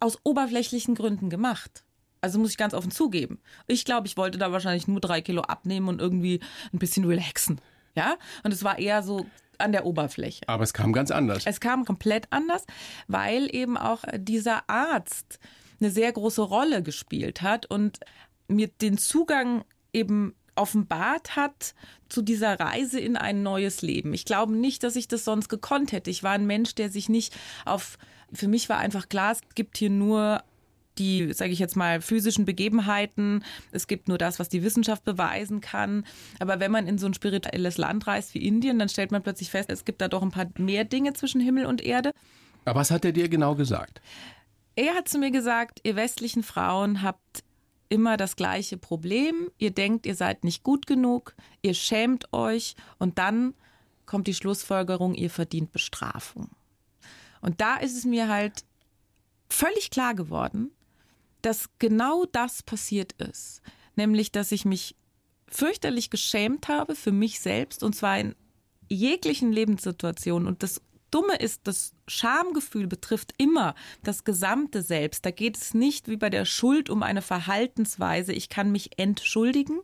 aus 0.00 0.18
oberflächlichen 0.24 0.94
Gründen 0.94 1.30
gemacht. 1.30 1.84
Also 2.20 2.38
muss 2.38 2.50
ich 2.50 2.56
ganz 2.56 2.74
offen 2.74 2.90
zugeben. 2.90 3.40
Ich 3.66 3.84
glaube, 3.84 4.06
ich 4.06 4.16
wollte 4.16 4.38
da 4.38 4.50
wahrscheinlich 4.50 4.88
nur 4.88 5.00
drei 5.00 5.20
Kilo 5.20 5.42
abnehmen 5.42 5.88
und 5.88 6.00
irgendwie 6.00 6.40
ein 6.72 6.78
bisschen 6.78 7.04
relaxen. 7.04 7.60
Ja, 7.98 8.16
und 8.44 8.52
es 8.52 8.62
war 8.62 8.78
eher 8.78 9.02
so 9.02 9.26
an 9.58 9.72
der 9.72 9.84
Oberfläche. 9.84 10.44
Aber 10.46 10.62
es 10.62 10.72
kam 10.72 10.92
ganz 10.92 11.10
anders. 11.10 11.42
Es 11.46 11.58
kam 11.58 11.84
komplett 11.84 12.28
anders, 12.30 12.64
weil 13.08 13.52
eben 13.52 13.76
auch 13.76 14.04
dieser 14.16 14.70
Arzt 14.70 15.40
eine 15.80 15.90
sehr 15.90 16.12
große 16.12 16.42
Rolle 16.42 16.84
gespielt 16.84 17.42
hat 17.42 17.66
und 17.66 17.98
mir 18.46 18.68
den 18.68 18.98
Zugang 18.98 19.64
eben 19.92 20.36
offenbart 20.54 21.34
hat 21.34 21.74
zu 22.08 22.22
dieser 22.22 22.60
Reise 22.60 23.00
in 23.00 23.16
ein 23.16 23.42
neues 23.42 23.82
Leben. 23.82 24.14
Ich 24.14 24.24
glaube 24.24 24.54
nicht, 24.54 24.84
dass 24.84 24.94
ich 24.94 25.08
das 25.08 25.24
sonst 25.24 25.48
gekonnt 25.48 25.90
hätte. 25.90 26.10
Ich 26.10 26.22
war 26.22 26.32
ein 26.32 26.46
Mensch, 26.46 26.76
der 26.76 26.90
sich 26.90 27.08
nicht 27.08 27.36
auf, 27.64 27.98
für 28.32 28.46
mich 28.46 28.68
war 28.68 28.78
einfach 28.78 29.08
klar, 29.08 29.32
es 29.32 29.40
gibt 29.56 29.76
hier 29.76 29.90
nur 29.90 30.44
die, 30.98 31.32
sage 31.32 31.52
ich 31.52 31.58
jetzt 31.58 31.76
mal, 31.76 32.00
physischen 32.00 32.44
Begebenheiten. 32.44 33.44
Es 33.70 33.86
gibt 33.86 34.08
nur 34.08 34.18
das, 34.18 34.38
was 34.38 34.48
die 34.48 34.62
Wissenschaft 34.62 35.04
beweisen 35.04 35.60
kann. 35.60 36.04
Aber 36.38 36.60
wenn 36.60 36.70
man 36.70 36.86
in 36.86 36.98
so 36.98 37.06
ein 37.06 37.14
spirituelles 37.14 37.78
Land 37.78 38.06
reist 38.06 38.34
wie 38.34 38.46
Indien, 38.46 38.78
dann 38.78 38.88
stellt 38.88 39.12
man 39.12 39.22
plötzlich 39.22 39.50
fest, 39.50 39.70
es 39.70 39.84
gibt 39.84 40.00
da 40.00 40.08
doch 40.08 40.22
ein 40.22 40.30
paar 40.30 40.46
mehr 40.58 40.84
Dinge 40.84 41.12
zwischen 41.12 41.40
Himmel 41.40 41.66
und 41.66 41.82
Erde. 41.82 42.12
Aber 42.64 42.80
was 42.80 42.90
hat 42.90 43.04
er 43.04 43.12
dir 43.12 43.28
genau 43.28 43.54
gesagt? 43.54 44.00
Er 44.76 44.94
hat 44.94 45.08
zu 45.08 45.18
mir 45.18 45.30
gesagt, 45.30 45.80
ihr 45.82 45.96
westlichen 45.96 46.42
Frauen 46.42 47.02
habt 47.02 47.42
immer 47.88 48.16
das 48.16 48.36
gleiche 48.36 48.76
Problem. 48.76 49.50
Ihr 49.58 49.70
denkt, 49.70 50.06
ihr 50.06 50.14
seid 50.14 50.44
nicht 50.44 50.62
gut 50.62 50.86
genug, 50.86 51.34
ihr 51.62 51.74
schämt 51.74 52.32
euch 52.32 52.76
und 52.98 53.18
dann 53.18 53.54
kommt 54.06 54.26
die 54.26 54.34
Schlussfolgerung, 54.34 55.14
ihr 55.14 55.30
verdient 55.30 55.72
Bestrafung. 55.72 56.50
Und 57.40 57.60
da 57.60 57.76
ist 57.76 57.96
es 57.96 58.04
mir 58.04 58.28
halt 58.28 58.64
völlig 59.48 59.90
klar 59.90 60.14
geworden, 60.14 60.70
dass 61.42 61.68
genau 61.78 62.24
das 62.26 62.62
passiert 62.62 63.12
ist. 63.12 63.62
Nämlich, 63.96 64.32
dass 64.32 64.52
ich 64.52 64.64
mich 64.64 64.96
fürchterlich 65.48 66.10
geschämt 66.10 66.68
habe 66.68 66.94
für 66.94 67.12
mich 67.12 67.40
selbst 67.40 67.82
und 67.82 67.94
zwar 67.94 68.18
in 68.18 68.34
jeglichen 68.88 69.52
Lebenssituationen. 69.52 70.46
Und 70.46 70.62
das 70.62 70.80
Dumme 71.10 71.36
ist, 71.36 71.62
das 71.64 71.94
Schamgefühl 72.06 72.86
betrifft 72.86 73.32
immer 73.38 73.74
das 74.02 74.24
gesamte 74.24 74.82
Selbst. 74.82 75.24
Da 75.24 75.30
geht 75.30 75.56
es 75.56 75.74
nicht 75.74 76.08
wie 76.08 76.16
bei 76.16 76.30
der 76.30 76.44
Schuld 76.44 76.90
um 76.90 77.02
eine 77.02 77.22
Verhaltensweise. 77.22 78.32
Ich 78.32 78.48
kann 78.48 78.70
mich 78.72 78.98
entschuldigen, 78.98 79.80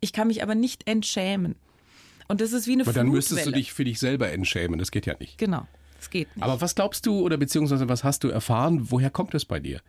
ich 0.00 0.12
kann 0.12 0.28
mich 0.28 0.42
aber 0.42 0.54
nicht 0.54 0.88
entschämen. 0.88 1.56
Und 2.28 2.40
das 2.40 2.52
ist 2.52 2.66
wie 2.66 2.72
eine 2.72 2.82
Aber 2.82 2.92
dann 2.92 3.08
müsstest 3.08 3.46
du 3.46 3.52
dich 3.52 3.72
für 3.72 3.84
dich 3.84 3.98
selber 3.98 4.30
entschämen. 4.30 4.78
Das 4.78 4.90
geht 4.90 5.06
ja 5.06 5.16
nicht. 5.18 5.38
Genau, 5.38 5.66
das 5.96 6.10
geht 6.10 6.34
nicht. 6.34 6.42
Aber 6.42 6.60
was 6.60 6.74
glaubst 6.74 7.06
du 7.06 7.20
oder 7.20 7.36
beziehungsweise 7.36 7.88
was 7.88 8.04
hast 8.04 8.24
du 8.24 8.28
erfahren? 8.28 8.90
Woher 8.90 9.10
kommt 9.10 9.34
es 9.34 9.44
bei 9.44 9.60
dir? 9.60 9.80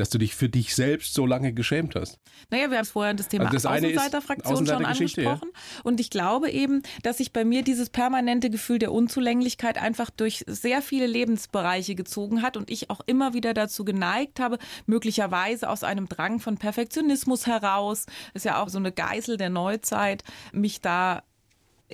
Dass 0.00 0.08
du 0.08 0.16
dich 0.16 0.34
für 0.34 0.48
dich 0.48 0.74
selbst 0.74 1.12
so 1.12 1.26
lange 1.26 1.52
geschämt 1.52 1.94
hast. 1.94 2.18
Naja, 2.48 2.70
wir 2.70 2.78
haben 2.78 2.86
vorher 2.86 3.12
das 3.12 3.28
Thema 3.28 3.44
Also 3.44 3.56
das 3.56 3.66
Außenseiterfraktion 3.66 4.56
schon 4.56 4.64
Außenseitergeschichte, 4.64 5.20
ja. 5.20 5.32
angesprochen. 5.32 5.52
Und 5.82 6.00
ich 6.00 6.08
glaube 6.08 6.50
eben, 6.50 6.82
dass 7.02 7.18
sich 7.18 7.34
bei 7.34 7.44
mir 7.44 7.62
dieses 7.62 7.90
permanente 7.90 8.48
Gefühl 8.48 8.78
der 8.78 8.92
Unzulänglichkeit 8.92 9.76
einfach 9.76 10.08
durch 10.08 10.42
sehr 10.46 10.80
viele 10.80 11.06
Lebensbereiche 11.06 11.94
gezogen 11.94 12.40
hat 12.40 12.56
und 12.56 12.70
ich 12.70 12.88
auch 12.88 13.02
immer 13.04 13.34
wieder 13.34 13.52
dazu 13.52 13.84
geneigt 13.84 14.40
habe, 14.40 14.56
möglicherweise 14.86 15.68
aus 15.68 15.84
einem 15.84 16.08
Drang 16.08 16.40
von 16.40 16.56
Perfektionismus 16.56 17.46
heraus, 17.46 18.06
ist 18.32 18.46
ja 18.46 18.62
auch 18.62 18.70
so 18.70 18.78
eine 18.78 18.92
Geißel 18.92 19.36
der 19.36 19.50
Neuzeit, 19.50 20.24
mich 20.52 20.80
da 20.80 21.24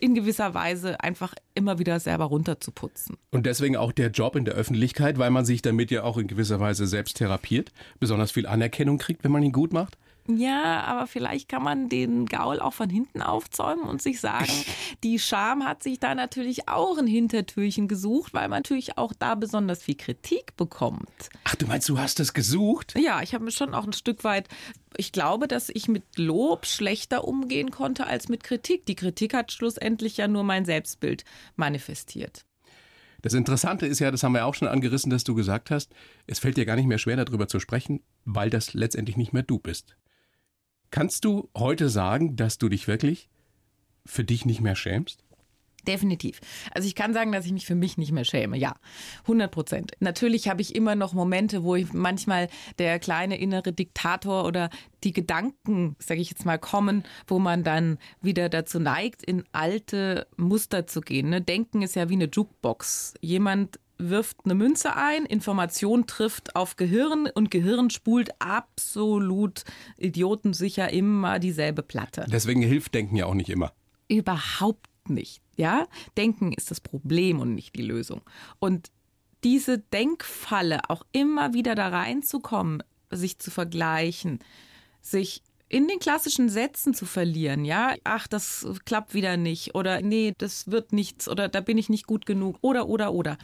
in 0.00 0.14
gewisser 0.14 0.54
Weise 0.54 1.00
einfach 1.00 1.34
immer 1.54 1.78
wieder 1.78 2.00
selber 2.00 2.26
runterzuputzen. 2.26 3.16
Und 3.30 3.46
deswegen 3.46 3.76
auch 3.76 3.92
der 3.92 4.10
Job 4.10 4.36
in 4.36 4.44
der 4.44 4.54
Öffentlichkeit, 4.54 5.18
weil 5.18 5.30
man 5.30 5.44
sich 5.44 5.62
damit 5.62 5.90
ja 5.90 6.02
auch 6.02 6.18
in 6.18 6.26
gewisser 6.26 6.60
Weise 6.60 6.86
selbst 6.86 7.16
therapiert, 7.16 7.72
besonders 8.00 8.32
viel 8.32 8.46
Anerkennung 8.46 8.98
kriegt, 8.98 9.24
wenn 9.24 9.32
man 9.32 9.42
ihn 9.42 9.52
gut 9.52 9.72
macht. 9.72 9.96
Ja, 10.28 10.82
aber 10.82 11.06
vielleicht 11.06 11.48
kann 11.48 11.62
man 11.62 11.88
den 11.88 12.26
Gaul 12.26 12.60
auch 12.60 12.74
von 12.74 12.90
hinten 12.90 13.22
aufzäumen 13.22 13.84
und 13.84 14.02
sich 14.02 14.20
sagen, 14.20 14.52
die 15.04 15.18
Scham 15.18 15.64
hat 15.64 15.82
sich 15.82 16.00
da 16.00 16.14
natürlich 16.14 16.68
auch 16.68 16.98
ein 16.98 17.06
Hintertürchen 17.06 17.88
gesucht, 17.88 18.34
weil 18.34 18.48
man 18.48 18.58
natürlich 18.58 18.98
auch 18.98 19.12
da 19.16 19.34
besonders 19.34 19.82
viel 19.82 19.96
Kritik 19.96 20.56
bekommt. 20.56 21.08
Ach, 21.44 21.54
du 21.54 21.66
meinst, 21.66 21.88
du 21.88 21.98
hast 21.98 22.18
es 22.20 22.34
gesucht? 22.34 22.94
Ja, 22.98 23.22
ich 23.22 23.34
habe 23.34 23.44
mir 23.44 23.52
schon 23.52 23.74
auch 23.74 23.84
ein 23.84 23.92
Stück 23.92 24.24
weit, 24.24 24.48
ich 24.96 25.12
glaube, 25.12 25.46
dass 25.46 25.68
ich 25.68 25.88
mit 25.88 26.04
Lob 26.16 26.66
schlechter 26.66 27.24
umgehen 27.24 27.70
konnte 27.70 28.06
als 28.06 28.28
mit 28.28 28.42
Kritik. 28.42 28.86
Die 28.86 28.96
Kritik 28.96 29.34
hat 29.34 29.52
schlussendlich 29.52 30.16
ja 30.16 30.26
nur 30.26 30.42
mein 30.42 30.64
Selbstbild 30.64 31.24
manifestiert. 31.54 32.44
Das 33.22 33.34
Interessante 33.34 33.86
ist 33.86 33.98
ja, 33.98 34.10
das 34.10 34.22
haben 34.22 34.34
wir 34.34 34.46
auch 34.46 34.54
schon 34.54 34.68
angerissen, 34.68 35.10
dass 35.10 35.24
du 35.24 35.34
gesagt 35.34 35.70
hast, 35.70 35.92
es 36.26 36.38
fällt 36.38 36.56
dir 36.56 36.66
gar 36.66 36.76
nicht 36.76 36.86
mehr 36.86 36.98
schwer, 36.98 37.16
darüber 37.16 37.48
zu 37.48 37.60
sprechen, 37.60 38.02
weil 38.24 38.50
das 38.50 38.74
letztendlich 38.74 39.16
nicht 39.16 39.32
mehr 39.32 39.42
du 39.42 39.58
bist. 39.58 39.96
Kannst 40.90 41.24
du 41.24 41.48
heute 41.56 41.88
sagen, 41.88 42.36
dass 42.36 42.58
du 42.58 42.68
dich 42.68 42.88
wirklich 42.88 43.28
für 44.04 44.24
dich 44.24 44.46
nicht 44.46 44.60
mehr 44.60 44.76
schämst? 44.76 45.26
Definitiv. 45.86 46.40
Also 46.72 46.88
ich 46.88 46.94
kann 46.94 47.14
sagen, 47.14 47.32
dass 47.32 47.46
ich 47.46 47.52
mich 47.52 47.66
für 47.66 47.74
mich 47.74 47.96
nicht 47.96 48.12
mehr 48.12 48.24
schäme. 48.24 48.56
Ja, 48.56 48.74
100 49.22 49.50
Prozent. 49.50 49.92
Natürlich 50.00 50.48
habe 50.48 50.60
ich 50.60 50.74
immer 50.74 50.96
noch 50.96 51.12
Momente, 51.12 51.62
wo 51.62 51.76
ich 51.76 51.92
manchmal 51.92 52.48
der 52.78 52.98
kleine 52.98 53.38
innere 53.38 53.72
Diktator 53.72 54.44
oder 54.44 54.70
die 55.04 55.12
Gedanken, 55.12 55.94
sage 55.98 56.20
ich 56.20 56.30
jetzt 56.30 56.44
mal, 56.44 56.58
kommen, 56.58 57.04
wo 57.28 57.38
man 57.38 57.62
dann 57.62 57.98
wieder 58.20 58.48
dazu 58.48 58.80
neigt, 58.80 59.22
in 59.22 59.44
alte 59.52 60.26
Muster 60.36 60.86
zu 60.86 61.00
gehen. 61.00 61.30
Ne? 61.30 61.40
Denken 61.40 61.82
ist 61.82 61.94
ja 61.94 62.08
wie 62.08 62.14
eine 62.14 62.28
Jukebox. 62.32 63.14
Jemand 63.20 63.78
wirft 63.98 64.38
eine 64.44 64.54
Münze 64.54 64.96
ein, 64.96 65.24
Information 65.24 66.06
trifft 66.06 66.56
auf 66.56 66.76
Gehirn 66.76 67.28
und 67.34 67.50
Gehirn 67.50 67.90
spult 67.90 68.30
absolut 68.38 69.64
idiotensicher 69.96 70.92
immer 70.92 71.38
dieselbe 71.38 71.82
Platte. 71.82 72.26
Deswegen 72.28 72.62
hilft 72.62 72.94
Denken 72.94 73.16
ja 73.16 73.26
auch 73.26 73.34
nicht 73.34 73.50
immer. 73.50 73.72
Überhaupt 74.08 74.88
nicht. 75.08 75.40
Ja, 75.56 75.86
Denken 76.16 76.52
ist 76.52 76.70
das 76.70 76.80
Problem 76.80 77.40
und 77.40 77.54
nicht 77.54 77.74
die 77.76 77.82
Lösung. 77.82 78.20
Und 78.58 78.90
diese 79.44 79.78
Denkfalle 79.78 80.80
auch 80.88 81.04
immer 81.12 81.54
wieder 81.54 81.74
da 81.74 81.88
reinzukommen, 81.88 82.82
sich 83.10 83.38
zu 83.38 83.50
vergleichen, 83.50 84.40
sich 85.00 85.42
in 85.68 85.88
den 85.88 85.98
klassischen 85.98 86.48
Sätzen 86.48 86.94
zu 86.94 87.06
verlieren, 87.06 87.64
ja, 87.64 87.94
ach, 88.04 88.28
das 88.28 88.66
klappt 88.84 89.14
wieder 89.14 89.36
nicht 89.36 89.74
oder 89.74 90.00
nee, 90.00 90.32
das 90.38 90.70
wird 90.70 90.92
nichts 90.92 91.28
oder 91.28 91.48
da 91.48 91.60
bin 91.60 91.76
ich 91.76 91.88
nicht 91.88 92.06
gut 92.06 92.24
genug 92.24 92.58
oder 92.60 92.88
oder 92.88 93.12
oder. 93.12 93.36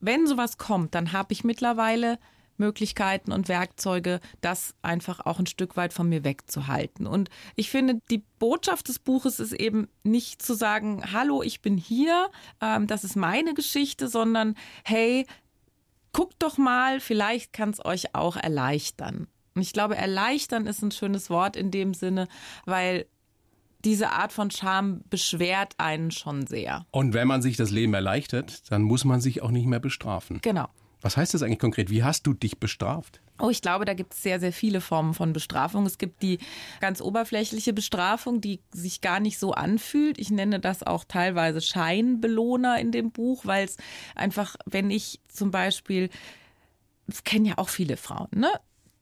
Wenn 0.00 0.26
sowas 0.26 0.58
kommt, 0.58 0.94
dann 0.94 1.12
habe 1.12 1.32
ich 1.32 1.44
mittlerweile 1.44 2.18
Möglichkeiten 2.58 3.32
und 3.32 3.48
Werkzeuge, 3.48 4.20
das 4.40 4.74
einfach 4.82 5.24
auch 5.24 5.38
ein 5.38 5.46
Stück 5.46 5.76
weit 5.76 5.92
von 5.92 6.08
mir 6.08 6.24
wegzuhalten. 6.24 7.06
Und 7.06 7.30
ich 7.54 7.70
finde, 7.70 8.00
die 8.10 8.24
Botschaft 8.38 8.88
des 8.88 8.98
Buches 8.98 9.40
ist 9.40 9.52
eben 9.52 9.88
nicht 10.02 10.42
zu 10.42 10.54
sagen, 10.54 11.12
hallo, 11.12 11.42
ich 11.42 11.62
bin 11.62 11.76
hier, 11.76 12.28
ähm, 12.60 12.86
das 12.86 13.04
ist 13.04 13.16
meine 13.16 13.54
Geschichte, 13.54 14.08
sondern 14.08 14.54
hey, 14.84 15.26
guckt 16.12 16.36
doch 16.40 16.58
mal, 16.58 17.00
vielleicht 17.00 17.52
kann 17.52 17.70
es 17.70 17.84
euch 17.84 18.14
auch 18.14 18.36
erleichtern. 18.36 19.28
Und 19.54 19.62
ich 19.62 19.72
glaube, 19.72 19.96
erleichtern 19.96 20.66
ist 20.66 20.82
ein 20.82 20.90
schönes 20.90 21.30
Wort 21.30 21.56
in 21.56 21.70
dem 21.70 21.94
Sinne, 21.94 22.28
weil 22.64 23.06
diese 23.84 24.10
Art 24.10 24.32
von 24.32 24.50
Scham 24.50 25.02
beschwert 25.08 25.74
einen 25.78 26.10
schon 26.10 26.46
sehr. 26.46 26.86
Und 26.90 27.14
wenn 27.14 27.28
man 27.28 27.42
sich 27.42 27.56
das 27.56 27.70
Leben 27.70 27.94
erleichtert, 27.94 28.70
dann 28.70 28.82
muss 28.82 29.04
man 29.04 29.20
sich 29.20 29.42
auch 29.42 29.50
nicht 29.50 29.66
mehr 29.66 29.80
bestrafen. 29.80 30.40
Genau. 30.42 30.68
Was 31.00 31.16
heißt 31.16 31.32
das 31.32 31.42
eigentlich 31.42 31.60
konkret? 31.60 31.90
Wie 31.90 32.02
hast 32.02 32.26
du 32.26 32.34
dich 32.34 32.58
bestraft? 32.58 33.20
Oh, 33.40 33.50
ich 33.50 33.62
glaube, 33.62 33.84
da 33.84 33.94
gibt 33.94 34.14
es 34.14 34.22
sehr, 34.22 34.40
sehr 34.40 34.52
viele 34.52 34.80
Formen 34.80 35.14
von 35.14 35.32
Bestrafung. 35.32 35.86
Es 35.86 35.98
gibt 35.98 36.22
die 36.22 36.38
ganz 36.80 37.00
oberflächliche 37.00 37.72
Bestrafung, 37.72 38.40
die 38.40 38.60
sich 38.72 39.00
gar 39.00 39.20
nicht 39.20 39.38
so 39.38 39.52
anfühlt. 39.52 40.18
Ich 40.18 40.30
nenne 40.30 40.58
das 40.58 40.82
auch 40.82 41.04
teilweise 41.04 41.60
Scheinbelohner 41.60 42.80
in 42.80 42.90
dem 42.90 43.12
Buch, 43.12 43.46
weil 43.46 43.64
es 43.64 43.76
einfach, 44.16 44.56
wenn 44.66 44.90
ich 44.90 45.20
zum 45.28 45.52
Beispiel, 45.52 46.10
das 47.06 47.22
kennen 47.22 47.44
ja 47.44 47.58
auch 47.58 47.68
viele 47.68 47.96
Frauen, 47.96 48.28
ne? 48.32 48.50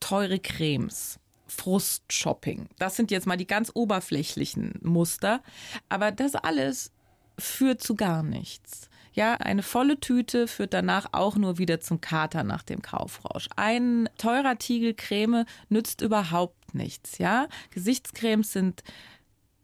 Teure 0.00 0.38
Cremes. 0.38 1.18
Frustshopping. 1.56 2.68
Das 2.78 2.96
sind 2.96 3.10
jetzt 3.10 3.26
mal 3.26 3.36
die 3.36 3.46
ganz 3.46 3.70
oberflächlichen 3.74 4.74
Muster. 4.82 5.42
Aber 5.88 6.12
das 6.12 6.34
alles 6.34 6.92
führt 7.38 7.82
zu 7.82 7.94
gar 7.94 8.22
nichts. 8.22 8.88
Ja, 9.12 9.34
eine 9.34 9.62
volle 9.62 9.98
Tüte 9.98 10.46
führt 10.46 10.74
danach 10.74 11.06
auch 11.12 11.36
nur 11.36 11.56
wieder 11.56 11.80
zum 11.80 12.02
Kater 12.02 12.44
nach 12.44 12.62
dem 12.62 12.82
Kaufrausch. 12.82 13.48
Ein 13.56 14.10
teurer 14.18 14.58
Tiegel 14.58 14.92
Creme 14.92 15.46
nützt 15.70 16.02
überhaupt 16.02 16.74
nichts. 16.74 17.16
Ja, 17.16 17.48
Gesichtscremes 17.70 18.52
sind 18.52 18.82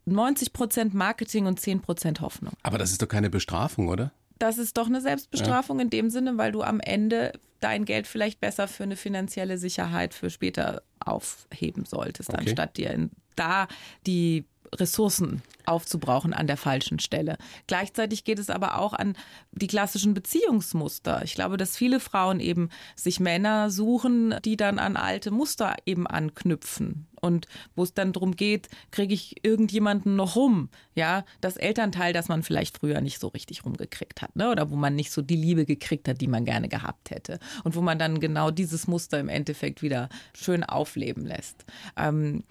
90 0.06 0.54
Prozent 0.54 0.94
Marketing 0.94 1.46
und 1.46 1.61
10 1.61 1.82
Prozent 1.82 2.20
Hoffnung. 2.22 2.54
Aber 2.62 2.78
das 2.78 2.92
ist 2.92 3.02
doch 3.02 3.08
keine 3.08 3.28
Bestrafung, 3.28 3.88
oder? 3.88 4.12
Das 4.38 4.56
ist 4.56 4.78
doch 4.78 4.87
eine 4.87 5.02
Selbstbestrafung 5.02 5.78
ja. 5.78 5.84
in 5.84 5.90
dem 5.90 6.11
Sinne, 6.11 6.38
weil 6.38 6.50
du 6.50 6.62
am 6.62 6.80
Ende 6.80 7.32
dein 7.62 7.85
Geld 7.85 8.07
vielleicht 8.07 8.40
besser 8.40 8.69
für 8.69 8.83
eine 8.83 8.97
finanzielle 8.97 9.59
Sicherheit 9.59 10.14
für 10.14 10.31
später 10.31 10.83
aufheben 11.00 11.85
solltest, 11.85 12.31
okay. 12.31 12.40
anstatt 12.40 12.76
dir 12.76 12.90
in, 12.90 13.11
da 13.37 13.69
die 14.07 14.45
Ressourcen 14.75 15.43
aufzubrauchen 15.67 16.33
an 16.33 16.47
der 16.47 16.57
falschen 16.57 16.99
Stelle. 16.99 17.37
Gleichzeitig 17.67 18.25
geht 18.25 18.38
es 18.38 18.50
aber 18.50 18.79
auch 18.79 18.93
an 18.93 19.17
die 19.52 19.67
klassischen 19.67 20.14
Beziehungsmuster. 20.14 21.23
Ich 21.25 21.35
glaube, 21.35 21.57
dass 21.57 21.76
viele 21.76 22.00
Frauen 22.00 22.41
eben 22.41 22.71
sich 22.97 23.21
Männer 23.21 23.71
suchen, 23.71 24.35
die 24.45 24.57
dann 24.57 24.79
an 24.79 24.97
alte 24.97 25.31
Muster 25.31 25.76
eben 25.87 26.07
anknüpfen. 26.07 27.07
Und 27.21 27.47
wo 27.76 27.85
es 27.85 27.95
dann 27.95 28.12
darum 28.12 28.35
geht, 28.35 28.69
kriege 28.91 29.14
ich 29.14 29.45
irgendjemanden 29.45 30.17
noch 30.17 30.35
rum? 30.35 30.69
Ja, 30.97 31.25
das 31.41 31.57
Elternteil, 31.57 32.12
das 32.12 32.29
man 32.29 32.43
vielleicht 32.43 32.79
früher 32.79 33.00
nicht 33.00 33.21
so 33.21 33.29
richtig 33.29 33.64
rumgekriegt 33.64 34.23
hat, 34.23 34.35
ne? 34.35 34.50
Oder 34.50 34.71
wo 34.71 34.76
man 34.76 34.97
nicht 34.97 35.12
so 35.12 35.23
die 35.23 35.37
Liebe 35.37 35.64
gekriegt 35.64 36.09
hat, 36.09 36.21
die 36.21 36.26
man 36.26 36.45
gerne 36.45 36.69
gehabt 36.69 37.11
hätte. 37.11 37.38
Und 37.62 37.76
wo 37.76 37.81
man 37.81 38.00
dann 38.00 38.19
genau 38.19 38.50
dieses 38.50 38.88
Muster 38.88 39.21
im 39.21 39.29
Endeffekt 39.29 39.83
wieder 39.83 40.09
schön 40.35 40.64
aufleben 40.64 41.25
lässt. 41.25 41.64
Ähm, 41.97 42.43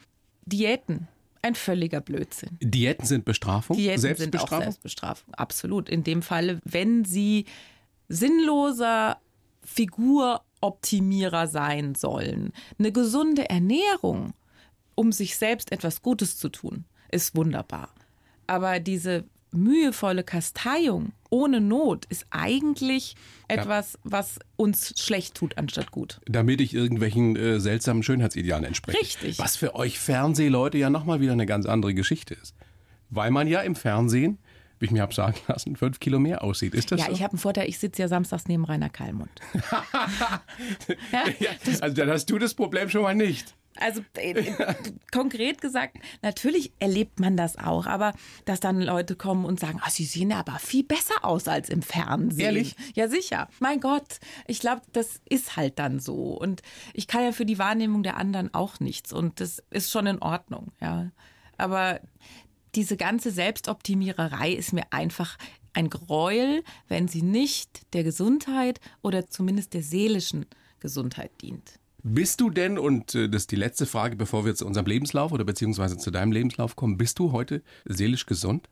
Diäten 0.46 1.10
ein 1.41 1.55
völliger 1.55 2.01
Blödsinn. 2.01 2.57
Diäten 2.62 3.05
sind 3.05 3.25
Bestrafung? 3.25 3.77
Diäten 3.77 4.15
sind 4.15 4.39
auch 4.39 4.50
Selbstbestrafung, 4.50 5.33
absolut. 5.33 5.89
In 5.89 6.03
dem 6.03 6.21
Falle, 6.21 6.60
wenn 6.63 7.05
sie 7.05 7.45
sinnloser 8.10 9.17
Figuroptimierer 9.63 11.48
sein 11.48 11.95
sollen. 11.95 12.51
Eine 12.77 12.91
gesunde 12.91 13.50
Ernährung, 13.50 14.33
um 14.95 15.12
sich 15.12 15.38
selbst 15.38 15.71
etwas 15.71 16.01
Gutes 16.01 16.38
zu 16.38 16.50
tun, 16.50 16.86
ist 17.10 17.36
wunderbar. 17.36 17.89
Aber 18.48 18.79
diese 18.79 19.24
mühevolle 19.51 20.24
Kasteiung 20.24 21.13
ohne 21.29 21.62
Not 21.62 22.05
ist 22.05 22.25
eigentlich 22.29 23.15
etwas, 23.48 23.98
was 24.03 24.39
uns 24.58 24.93
schlecht 25.01 25.36
tut, 25.36 25.58
anstatt 25.58 25.91
gut. 25.91 26.20
Damit 26.25 26.62
ich 26.62 26.74
irgendwelchen 26.74 27.36
äh, 27.36 27.60
seltsamen 27.60 28.03
Schönheitsidealen 28.03 28.65
entspreche. 28.65 29.00
Richtig. 29.00 29.39
Was 29.39 29.55
für 29.55 29.75
euch 29.75 30.00
Fernsehleute 30.00 30.77
ja 30.77 30.89
nochmal 30.89 31.22
wieder 31.22 31.31
eine 31.31 31.46
ganz 31.46 31.65
andere 31.65 31.93
Geschichte 31.93 32.34
ist. 32.34 32.53
Weil 33.10 33.31
man 33.31 33.48
ja 33.48 33.62
im 33.62 33.75
Fernsehen, 33.75 34.39
wie 34.79 34.86
ich 34.86 34.91
mir 34.91 35.01
habe 35.01 35.13
sagen 35.13 35.38
lassen, 35.48 35.75
fünf 35.75 36.00
Kilo 36.00 36.20
mehr 36.20 36.43
aussieht. 36.43 36.74
Ist 36.74 36.91
das 36.91 37.00
ja, 37.00 37.05
so? 37.08 37.12
ich 37.13 37.24
habe 37.24 37.34
einen 37.34 37.39
Vorteil, 37.39 37.70
ich 37.70 37.79
sitze 37.79 38.01
ja 38.01 38.08
samstags 38.10 38.48
neben 38.48 38.65
Rainer 38.65 38.89
Kallmund. 38.89 39.31
ja, 41.39 41.50
also 41.79 41.96
dann 41.96 42.10
hast 42.10 42.29
du 42.29 42.39
das 42.39 42.53
Problem 42.53 42.89
schon 42.89 43.03
mal 43.03 43.15
nicht. 43.15 43.55
Also 43.78 44.01
äh, 44.16 44.75
konkret 45.12 45.62
gesagt, 45.62 45.98
natürlich 46.22 46.74
erlebt 46.80 47.20
man 47.20 47.38
das 47.38 47.58
auch, 47.58 47.86
aber 47.86 48.13
dass 48.46 48.60
dann 48.60 48.82
Leute 48.82 49.16
kommen 49.16 49.46
und 49.46 49.60
sagen, 49.60 49.80
oh, 49.86 49.90
sie 49.90 50.06
sehen 50.06 50.32
aber 50.32 50.60
viel 50.60 50.84
besser 50.84 51.24
aus 51.24 51.48
als 51.48 51.70
im 51.70 51.82
Fernsehen. 51.82 52.46
Ehrlich? 52.46 52.75
Ja, 52.96 53.08
sicher. 53.08 53.48
Mein 53.60 53.80
Gott, 53.80 54.20
ich 54.48 54.60
glaube, 54.60 54.82
das 54.92 55.22
ist 55.30 55.56
halt 55.56 55.80
dann 55.80 56.00
so. 56.00 56.38
Und 56.38 56.62
ich 56.94 57.08
kann 57.08 57.24
ja 57.24 57.32
für 57.32 57.46
die 57.46 57.60
Wahrnehmung 57.60 58.04
der 58.04 58.18
anderen 58.18 58.54
auch 58.54 58.80
nichts. 58.80 59.13
Und 59.13 59.40
das 59.40 59.63
ist 59.70 59.92
schon 59.92 60.08
in 60.08 60.22
Ordnung, 60.22 60.72
ja. 60.82 61.12
Aber 61.58 62.01
diese 62.75 62.98
ganze 62.98 63.32
Selbstoptimiererei 63.32 64.51
ist 64.51 64.74
mir 64.74 64.86
einfach 64.92 65.38
ein 65.74 65.90
Gräuel, 65.90 66.63
wenn 66.88 67.08
sie 67.08 67.22
nicht 67.22 67.94
der 67.94 68.04
Gesundheit 68.04 68.80
oder 69.01 69.28
zumindest 69.28 69.74
der 69.74 69.84
seelischen 69.84 70.46
Gesundheit 70.80 71.32
dient. 71.42 71.80
Bist 72.03 72.41
du 72.41 72.50
denn, 72.50 72.77
und 72.77 73.13
äh, 73.15 73.29
das 73.29 73.43
ist 73.43 73.51
die 73.51 73.55
letzte 73.55 73.86
Frage, 73.86 74.15
bevor 74.15 74.46
wir 74.46 74.55
zu 74.55 74.65
unserem 74.65 74.88
Lebenslauf 74.88 75.31
oder 75.31 75.43
beziehungsweise 75.43 75.98
zu 75.98 76.12
deinem 76.12 76.31
Lebenslauf 76.31 76.75
kommen, 76.75 76.98
bist 76.98 77.20
du 77.20 77.31
heute 77.31 77.62
seelisch 77.86 78.25
gesund? 78.25 78.70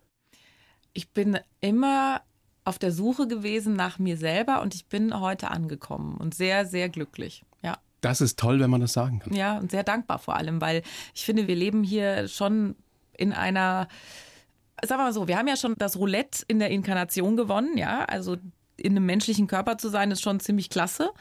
Ich 0.93 1.12
bin 1.12 1.38
immer 1.62 2.21
auf 2.65 2.79
der 2.79 2.91
Suche 2.91 3.27
gewesen 3.27 3.75
nach 3.75 4.00
mir 4.00 4.17
selber 4.17 4.62
und 4.62 4.74
ich 4.75 4.88
bin 4.88 5.19
heute 5.19 5.51
angekommen 5.51 6.17
und 6.17 6.33
sehr, 6.33 6.65
sehr 6.65 6.89
glücklich. 6.89 7.43
Ja. 7.62 7.77
Das 8.01 8.21
ist 8.21 8.39
toll, 8.39 8.59
wenn 8.59 8.69
man 8.69 8.81
das 8.81 8.93
sagen 8.93 9.19
kann. 9.19 9.33
Ja, 9.33 9.57
und 9.57 9.71
sehr 9.71 9.83
dankbar 9.83 10.19
vor 10.19 10.36
allem, 10.36 10.59
weil 10.62 10.81
ich 11.13 11.24
finde, 11.24 11.48
wir 11.48 11.55
leben 11.55 11.83
hier 11.83 12.27
schon 12.27 12.75
in 13.15 13.33
einer, 13.33 13.88
sagen 14.83 15.01
wir 15.01 15.05
mal 15.05 15.13
so, 15.13 15.27
wir 15.27 15.38
haben 15.38 15.48
ja 15.48 15.57
schon 15.57 15.75
das 15.77 15.98
Roulette 15.98 16.43
in 16.48 16.59
der 16.59 16.69
Inkarnation 16.69 17.38
gewonnen, 17.38 17.77
ja, 17.77 18.05
also 18.05 18.38
in 18.77 18.93
einem 18.93 19.05
menschlichen 19.05 19.48
Körper 19.48 19.77
zu 19.77 19.89
sein, 19.89 20.12
ist 20.12 20.21
schon 20.21 20.39
ziemlich 20.39 20.69
klasse. 20.69 21.12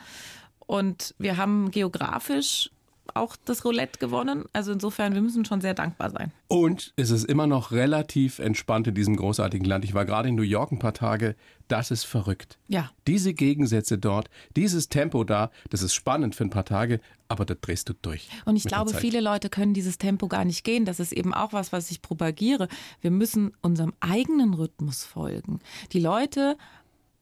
Und 0.69 1.15
wir 1.19 1.39
haben 1.39 1.71
geografisch 1.71 2.71
auch 3.15 3.37
das 3.47 3.65
Roulette 3.65 3.99
gewonnen. 3.99 4.45
Also 4.53 4.71
insofern, 4.71 5.15
wir 5.15 5.23
müssen 5.23 5.47
schon 5.47 5.63
sehr 5.63 5.73
dankbar 5.73 6.11
sein. 6.11 6.31
Und 6.47 6.93
es 6.97 7.11
ist 7.11 7.25
immer 7.25 7.47
noch 7.47 7.73
relativ 7.73 8.39
entspannt 8.39 8.87
in 8.87 8.95
diesem 8.95 9.17
großartigen 9.17 9.67
Land. 9.67 9.87
Ich 9.87 9.95
war 9.95 10.05
gerade 10.05 10.29
in 10.29 10.35
New 10.35 10.43
York 10.43 10.71
ein 10.71 10.79
paar 10.79 10.93
Tage. 10.93 11.37
Das 11.69 11.91
ist 11.91 12.05
verrückt. 12.05 12.59
Ja. 12.69 12.91
Diese 13.07 13.33
Gegensätze 13.33 13.97
dort, 13.97 14.29
dieses 14.57 14.91
Tempo 14.91 15.25
da, 15.25 15.51
das 15.71 15.81
ist 15.81 15.95
spannend 15.95 16.35
für 16.35 16.45
ein 16.45 16.51
paar 16.51 16.67
Tage, 16.67 17.01
aber 17.29 17.47
da 17.47 17.55
drehst 17.55 17.89
du 17.89 17.95
durch. 17.95 18.29
Und 18.45 18.57
ich 18.57 18.65
glaube, 18.65 18.93
viele 18.93 19.23
Leute 19.23 19.49
können 19.49 19.73
dieses 19.73 19.97
Tempo 19.97 20.29
gar 20.29 20.45
nicht 20.45 20.65
gehen. 20.65 20.85
Das 20.85 21.01
ist 21.01 21.13
eben 21.13 21.33
auch 21.33 21.55
was, 21.55 21.73
was 21.73 21.91
ich 21.91 22.03
propagiere. 22.03 22.69
Wir 23.01 23.11
müssen 23.11 23.53
unserem 23.63 23.95
eigenen 24.01 24.53
Rhythmus 24.53 25.03
folgen. 25.03 25.61
Die 25.93 26.01
Leute 26.01 26.59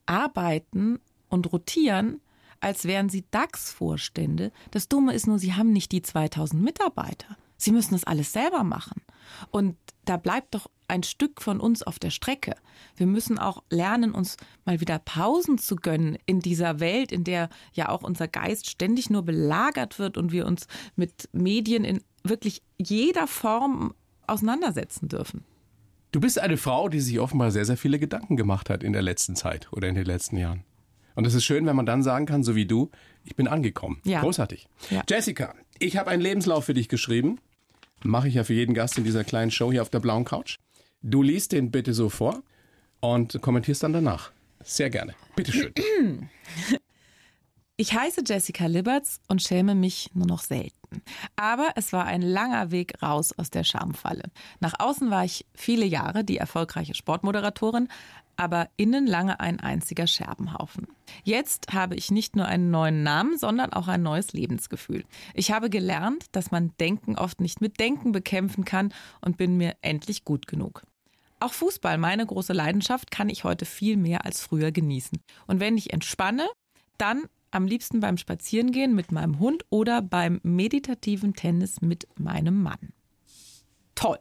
arbeiten 0.04 0.98
und 1.28 1.52
rotieren 1.52 2.20
als 2.66 2.84
wären 2.84 3.08
sie 3.08 3.24
DAX-Vorstände. 3.30 4.50
Das 4.72 4.88
Dumme 4.88 5.14
ist 5.14 5.28
nur, 5.28 5.38
sie 5.38 5.54
haben 5.54 5.72
nicht 5.72 5.92
die 5.92 6.02
2000 6.02 6.60
Mitarbeiter. 6.60 7.36
Sie 7.56 7.70
müssen 7.70 7.94
das 7.94 8.02
alles 8.02 8.32
selber 8.32 8.64
machen. 8.64 9.02
Und 9.52 9.76
da 10.04 10.16
bleibt 10.16 10.52
doch 10.56 10.66
ein 10.88 11.04
Stück 11.04 11.40
von 11.40 11.60
uns 11.60 11.84
auf 11.84 12.00
der 12.00 12.10
Strecke. 12.10 12.56
Wir 12.96 13.06
müssen 13.06 13.38
auch 13.38 13.62
lernen, 13.70 14.10
uns 14.10 14.36
mal 14.64 14.80
wieder 14.80 14.98
Pausen 14.98 15.58
zu 15.58 15.76
gönnen 15.76 16.18
in 16.26 16.40
dieser 16.40 16.80
Welt, 16.80 17.12
in 17.12 17.22
der 17.22 17.50
ja 17.72 17.88
auch 17.88 18.02
unser 18.02 18.26
Geist 18.26 18.68
ständig 18.68 19.10
nur 19.10 19.22
belagert 19.22 20.00
wird 20.00 20.18
und 20.18 20.32
wir 20.32 20.44
uns 20.44 20.66
mit 20.96 21.28
Medien 21.32 21.84
in 21.84 22.02
wirklich 22.24 22.62
jeder 22.78 23.28
Form 23.28 23.94
auseinandersetzen 24.26 25.06
dürfen. 25.06 25.44
Du 26.10 26.18
bist 26.18 26.40
eine 26.40 26.56
Frau, 26.56 26.88
die 26.88 27.00
sich 27.00 27.20
offenbar 27.20 27.52
sehr, 27.52 27.64
sehr 27.64 27.76
viele 27.76 28.00
Gedanken 28.00 28.36
gemacht 28.36 28.70
hat 28.70 28.82
in 28.82 28.92
der 28.92 29.02
letzten 29.02 29.36
Zeit 29.36 29.68
oder 29.70 29.86
in 29.86 29.94
den 29.94 30.04
letzten 30.04 30.36
Jahren. 30.36 30.64
Und 31.16 31.26
es 31.26 31.34
ist 31.34 31.44
schön, 31.44 31.66
wenn 31.66 31.74
man 31.74 31.86
dann 31.86 32.04
sagen 32.04 32.26
kann, 32.26 32.44
so 32.44 32.54
wie 32.54 32.66
du, 32.66 32.90
ich 33.24 33.34
bin 33.34 33.48
angekommen. 33.48 34.00
Ja. 34.04 34.20
Großartig. 34.20 34.68
Ja. 34.90 35.02
Jessica, 35.08 35.54
ich 35.78 35.96
habe 35.96 36.10
einen 36.10 36.22
Lebenslauf 36.22 36.66
für 36.66 36.74
dich 36.74 36.88
geschrieben. 36.88 37.40
Mache 38.04 38.28
ich 38.28 38.34
ja 38.34 38.44
für 38.44 38.54
jeden 38.54 38.74
Gast 38.74 38.98
in 38.98 39.04
dieser 39.04 39.24
kleinen 39.24 39.50
Show 39.50 39.72
hier 39.72 39.82
auf 39.82 39.90
der 39.90 40.00
blauen 40.00 40.24
Couch. 40.24 40.58
Du 41.02 41.22
liest 41.22 41.52
den 41.52 41.70
bitte 41.70 41.94
so 41.94 42.10
vor 42.10 42.42
und 43.00 43.40
kommentierst 43.40 43.82
dann 43.82 43.94
danach. 43.94 44.30
Sehr 44.62 44.90
gerne. 44.90 45.14
Bitteschön. 45.34 45.72
Ich 47.78 47.92
heiße 47.92 48.22
Jessica 48.26 48.66
Liberts 48.66 49.20
und 49.28 49.42
schäme 49.42 49.74
mich 49.74 50.10
nur 50.14 50.26
noch 50.26 50.40
selten. 50.40 51.02
Aber 51.36 51.70
es 51.76 51.92
war 51.92 52.04
ein 52.06 52.22
langer 52.22 52.70
Weg 52.70 53.02
raus 53.02 53.34
aus 53.36 53.50
der 53.50 53.64
Schamfalle. 53.64 54.24
Nach 54.60 54.74
außen 54.78 55.10
war 55.10 55.24
ich 55.24 55.46
viele 55.54 55.84
Jahre 55.84 56.24
die 56.24 56.38
erfolgreiche 56.38 56.94
Sportmoderatorin, 56.94 57.88
aber 58.36 58.68
innen 58.76 59.06
lange 59.06 59.40
ein 59.40 59.60
einziger 59.60 60.06
Scherbenhaufen. 60.06 60.86
Jetzt 61.24 61.72
habe 61.72 61.94
ich 61.94 62.10
nicht 62.10 62.36
nur 62.36 62.46
einen 62.46 62.70
neuen 62.70 63.02
Namen, 63.02 63.38
sondern 63.38 63.72
auch 63.72 63.88
ein 63.88 64.02
neues 64.02 64.32
Lebensgefühl. 64.32 65.04
Ich 65.34 65.50
habe 65.50 65.70
gelernt, 65.70 66.26
dass 66.32 66.50
man 66.50 66.72
Denken 66.78 67.16
oft 67.16 67.40
nicht 67.40 67.60
mit 67.60 67.80
Denken 67.80 68.12
bekämpfen 68.12 68.64
kann 68.64 68.92
und 69.20 69.36
bin 69.36 69.56
mir 69.56 69.76
endlich 69.80 70.24
gut 70.24 70.46
genug. 70.46 70.82
Auch 71.38 71.52
Fußball, 71.52 71.98
meine 71.98 72.24
große 72.24 72.52
Leidenschaft, 72.52 73.10
kann 73.10 73.28
ich 73.28 73.44
heute 73.44 73.66
viel 73.66 73.96
mehr 73.96 74.24
als 74.24 74.40
früher 74.40 74.72
genießen. 74.72 75.18
Und 75.46 75.60
wenn 75.60 75.76
ich 75.76 75.92
entspanne, 75.92 76.48
dann 76.96 77.24
am 77.50 77.66
liebsten 77.66 78.00
beim 78.00 78.16
Spazierengehen 78.16 78.94
mit 78.94 79.12
meinem 79.12 79.38
Hund 79.38 79.64
oder 79.70 80.02
beim 80.02 80.40
meditativen 80.42 81.34
Tennis 81.34 81.80
mit 81.80 82.06
meinem 82.18 82.62
Mann. 82.62 82.92
Toll. 83.94 84.18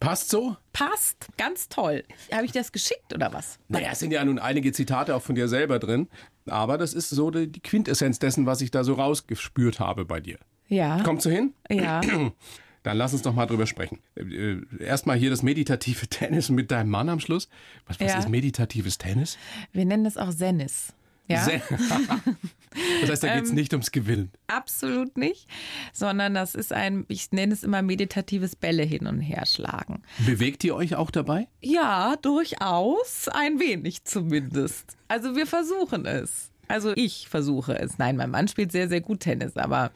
Passt 0.00 0.30
so? 0.30 0.56
Passt, 0.72 1.28
ganz 1.38 1.68
toll. 1.68 2.04
Habe 2.32 2.44
ich 2.44 2.52
das 2.52 2.72
geschickt 2.72 3.14
oder 3.14 3.32
was? 3.32 3.58
Naja, 3.68 3.88
es 3.92 3.98
sind 3.98 4.12
ja 4.12 4.24
nun 4.24 4.38
einige 4.38 4.72
Zitate 4.72 5.14
auch 5.14 5.22
von 5.22 5.34
dir 5.34 5.48
selber 5.48 5.78
drin, 5.78 6.08
aber 6.46 6.78
das 6.78 6.94
ist 6.94 7.10
so 7.10 7.30
die 7.30 7.60
Quintessenz 7.60 8.18
dessen, 8.18 8.46
was 8.46 8.60
ich 8.60 8.70
da 8.70 8.84
so 8.84 8.94
rausgespürt 8.94 9.80
habe 9.80 10.04
bei 10.04 10.20
dir. 10.20 10.38
Ja. 10.68 11.02
Kommst 11.02 11.26
du 11.26 11.30
hin? 11.30 11.54
Ja. 11.70 12.00
Dann 12.82 12.98
lass 12.98 13.12
uns 13.12 13.22
doch 13.22 13.34
mal 13.34 13.46
drüber 13.46 13.66
sprechen. 13.66 13.98
Äh, 14.14 14.58
erstmal 14.78 15.16
hier 15.16 15.30
das 15.30 15.42
meditative 15.42 16.06
Tennis 16.08 16.50
mit 16.50 16.70
deinem 16.70 16.90
Mann 16.90 17.08
am 17.08 17.18
Schluss. 17.18 17.48
Was, 17.86 17.98
was 17.98 18.12
ja. 18.12 18.18
ist 18.18 18.28
meditatives 18.28 18.98
Tennis? 18.98 19.38
Wir 19.72 19.84
nennen 19.84 20.06
es 20.06 20.16
auch 20.16 20.30
Sennis. 20.30 20.92
Ja. 21.26 21.44
das 23.00 23.10
heißt, 23.10 23.22
da 23.22 23.34
geht 23.34 23.44
es 23.44 23.50
ähm, 23.50 23.56
nicht 23.56 23.72
ums 23.72 23.90
Gewinnen. 23.92 24.30
Absolut 24.46 25.16
nicht, 25.16 25.48
sondern 25.92 26.34
das 26.34 26.54
ist 26.54 26.72
ein, 26.72 27.04
ich 27.08 27.32
nenne 27.32 27.52
es 27.52 27.62
immer 27.62 27.82
meditatives 27.82 28.56
Bälle 28.56 28.82
hin 28.82 29.06
und 29.06 29.20
her 29.20 29.46
schlagen. 29.46 30.02
Bewegt 30.24 30.64
ihr 30.64 30.74
euch 30.74 30.94
auch 30.96 31.10
dabei? 31.10 31.48
Ja, 31.60 32.16
durchaus, 32.16 33.28
ein 33.28 33.60
wenig 33.60 34.04
zumindest. 34.04 34.96
Also 35.08 35.36
wir 35.36 35.46
versuchen 35.46 36.06
es. 36.06 36.50
Also 36.68 36.92
ich 36.96 37.28
versuche 37.28 37.78
es. 37.78 37.98
Nein, 37.98 38.16
mein 38.16 38.30
Mann 38.30 38.48
spielt 38.48 38.72
sehr, 38.72 38.88
sehr 38.88 39.00
gut 39.00 39.20
Tennis, 39.20 39.56
aber 39.56 39.92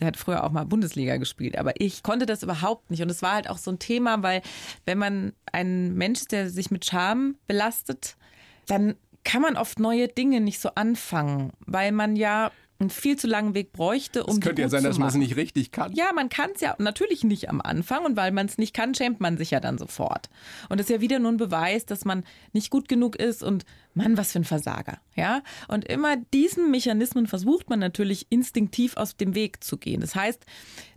der 0.00 0.08
hat 0.08 0.16
früher 0.16 0.44
auch 0.44 0.52
mal 0.52 0.64
Bundesliga 0.64 1.16
gespielt, 1.16 1.56
aber 1.56 1.80
ich 1.80 2.02
konnte 2.02 2.26
das 2.26 2.42
überhaupt 2.42 2.90
nicht. 2.90 3.02
Und 3.02 3.10
es 3.10 3.22
war 3.22 3.34
halt 3.34 3.48
auch 3.48 3.58
so 3.58 3.70
ein 3.70 3.78
Thema, 3.78 4.22
weil 4.22 4.42
wenn 4.84 4.98
man 4.98 5.32
ein 5.52 5.94
Mensch 5.94 6.20
ist, 6.20 6.32
der 6.32 6.50
sich 6.50 6.70
mit 6.70 6.84
Scham 6.84 7.36
belastet, 7.46 8.16
dann 8.66 8.96
kann 9.26 9.42
man 9.42 9.56
oft 9.56 9.80
neue 9.80 10.06
Dinge 10.06 10.40
nicht 10.40 10.60
so 10.60 10.70
anfangen, 10.76 11.52
weil 11.66 11.90
man 11.90 12.14
ja 12.14 12.52
einen 12.78 12.90
viel 12.90 13.16
zu 13.16 13.26
langen 13.26 13.54
Weg 13.54 13.72
bräuchte, 13.72 14.24
um 14.24 14.34
Es 14.34 14.40
könnte 14.40 14.62
ja 14.62 14.68
sein, 14.68 14.84
dass 14.84 14.98
man 14.98 15.08
es 15.08 15.14
nicht 15.14 15.34
richtig 15.34 15.72
kann. 15.72 15.92
Ja, 15.94 16.12
man 16.14 16.28
kann 16.28 16.50
es 16.54 16.60
ja 16.60 16.76
natürlich 16.78 17.24
nicht 17.24 17.48
am 17.48 17.60
Anfang 17.60 18.04
und 18.04 18.16
weil 18.16 18.30
man 18.30 18.46
es 18.46 18.56
nicht 18.56 18.72
kann, 18.72 18.94
schämt 18.94 19.18
man 19.18 19.36
sich 19.36 19.50
ja 19.50 19.58
dann 19.58 19.78
sofort. 19.78 20.28
Und 20.68 20.78
das 20.78 20.86
ist 20.88 20.94
ja 20.94 21.00
wieder 21.00 21.18
nur 21.18 21.32
ein 21.32 21.38
Beweis, 21.38 21.86
dass 21.86 22.04
man 22.04 22.22
nicht 22.52 22.70
gut 22.70 22.88
genug 22.88 23.16
ist 23.16 23.42
und 23.42 23.64
Mann, 23.94 24.16
was 24.16 24.32
für 24.32 24.40
ein 24.40 24.44
Versager, 24.44 25.00
ja? 25.14 25.42
Und 25.68 25.86
immer 25.86 26.16
diesen 26.16 26.70
Mechanismen 26.70 27.26
versucht 27.26 27.68
man 27.68 27.80
natürlich 27.80 28.26
instinktiv 28.28 28.96
aus 28.96 29.16
dem 29.16 29.34
Weg 29.34 29.64
zu 29.64 29.78
gehen. 29.78 30.02
Das 30.02 30.14
heißt, 30.14 30.44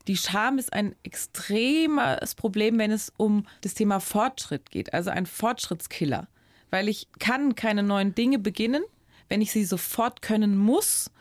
die 0.07 0.17
Scham 0.17 0.59
ist 0.59 0.73
ein 0.73 0.95
extremes 1.01 2.35
Problem, 2.35 2.77
wenn 2.77 2.91
es 2.91 3.11
um 3.17 3.45
das 3.61 3.73
Thema 3.73 3.99
Fortschritt 3.99 4.69
geht, 4.69 4.93
also 4.93 5.09
ein 5.09 5.25
Fortschrittskiller 5.25 6.27
weil 6.69 6.87
ich 6.87 7.07
kann 7.19 7.55
keine 7.55 7.83
neuen 7.83 8.15
Dinge 8.15 8.39
beginnen, 8.39 8.83
wenn 9.27 9.41
ich 9.41 9.51
sie 9.51 9.65
sofort 9.65 10.21
können 10.21 10.57
muss, 10.57 11.11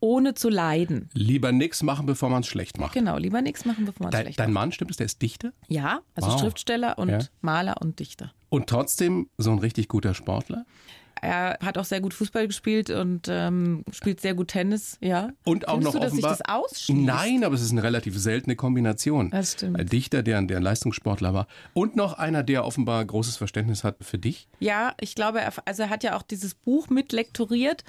ohne 0.00 0.34
zu 0.34 0.48
leiden. 0.48 1.08
Lieber 1.12 1.52
nichts 1.52 1.82
machen, 1.82 2.06
bevor 2.06 2.30
man 2.30 2.42
es 2.42 2.46
schlecht 2.46 2.78
macht. 2.78 2.92
Genau, 2.94 3.16
lieber 3.18 3.42
nichts 3.42 3.64
machen, 3.64 3.84
bevor 3.84 4.04
man 4.04 4.12
es 4.12 4.20
schlecht 4.20 4.38
macht. 4.38 4.46
Dein 4.46 4.52
Mann, 4.52 4.72
stimmt 4.72 4.92
es, 4.92 4.96
der 4.96 5.06
ist 5.06 5.20
Dichter? 5.20 5.52
Ja, 5.68 6.00
also 6.14 6.30
wow. 6.30 6.40
Schriftsteller 6.40 6.98
und 6.98 7.08
ja. 7.08 7.18
Maler 7.40 7.76
und 7.80 7.98
Dichter. 7.98 8.32
Und 8.48 8.68
trotzdem 8.68 9.28
so 9.38 9.50
ein 9.50 9.58
richtig 9.58 9.88
guter 9.88 10.14
Sportler? 10.14 10.64
Er 11.22 11.58
hat 11.62 11.78
auch 11.78 11.84
sehr 11.84 12.00
gut 12.00 12.14
Fußball 12.14 12.46
gespielt 12.46 12.90
und 12.90 13.28
ähm, 13.28 13.84
spielt 13.92 14.20
sehr 14.20 14.34
gut 14.34 14.48
Tennis, 14.48 14.98
ja. 15.00 15.30
Und 15.44 15.68
auch 15.68 15.74
Findest 15.74 15.94
noch 15.94 16.00
du, 16.00 16.04
dass 16.04 16.12
offenbar, 16.12 16.34
sich 16.34 16.44
das 16.44 16.54
ausschließt? 16.54 17.00
Nein, 17.00 17.44
aber 17.44 17.54
es 17.54 17.62
ist 17.62 17.72
eine 17.72 17.82
relativ 17.82 18.18
seltene 18.18 18.56
Kombination. 18.56 19.30
Das 19.30 19.52
stimmt. 19.52 19.78
Ein 19.78 19.86
Dichter, 19.86 20.22
der, 20.22 20.40
der 20.42 20.56
ein 20.58 20.62
Leistungssportler 20.62 21.34
war 21.34 21.46
und 21.74 21.96
noch 21.96 22.14
einer, 22.14 22.42
der 22.42 22.64
offenbar 22.64 23.04
großes 23.04 23.36
Verständnis 23.36 23.84
hat 23.84 23.96
für 24.00 24.18
dich. 24.18 24.48
Ja, 24.60 24.94
ich 25.00 25.14
glaube, 25.14 25.40
er, 25.40 25.52
also 25.64 25.84
er 25.84 25.90
hat 25.90 26.04
ja 26.04 26.16
auch 26.16 26.22
dieses 26.22 26.54
Buch 26.54 26.88
mit 26.88 27.12
lektoriert 27.12 27.84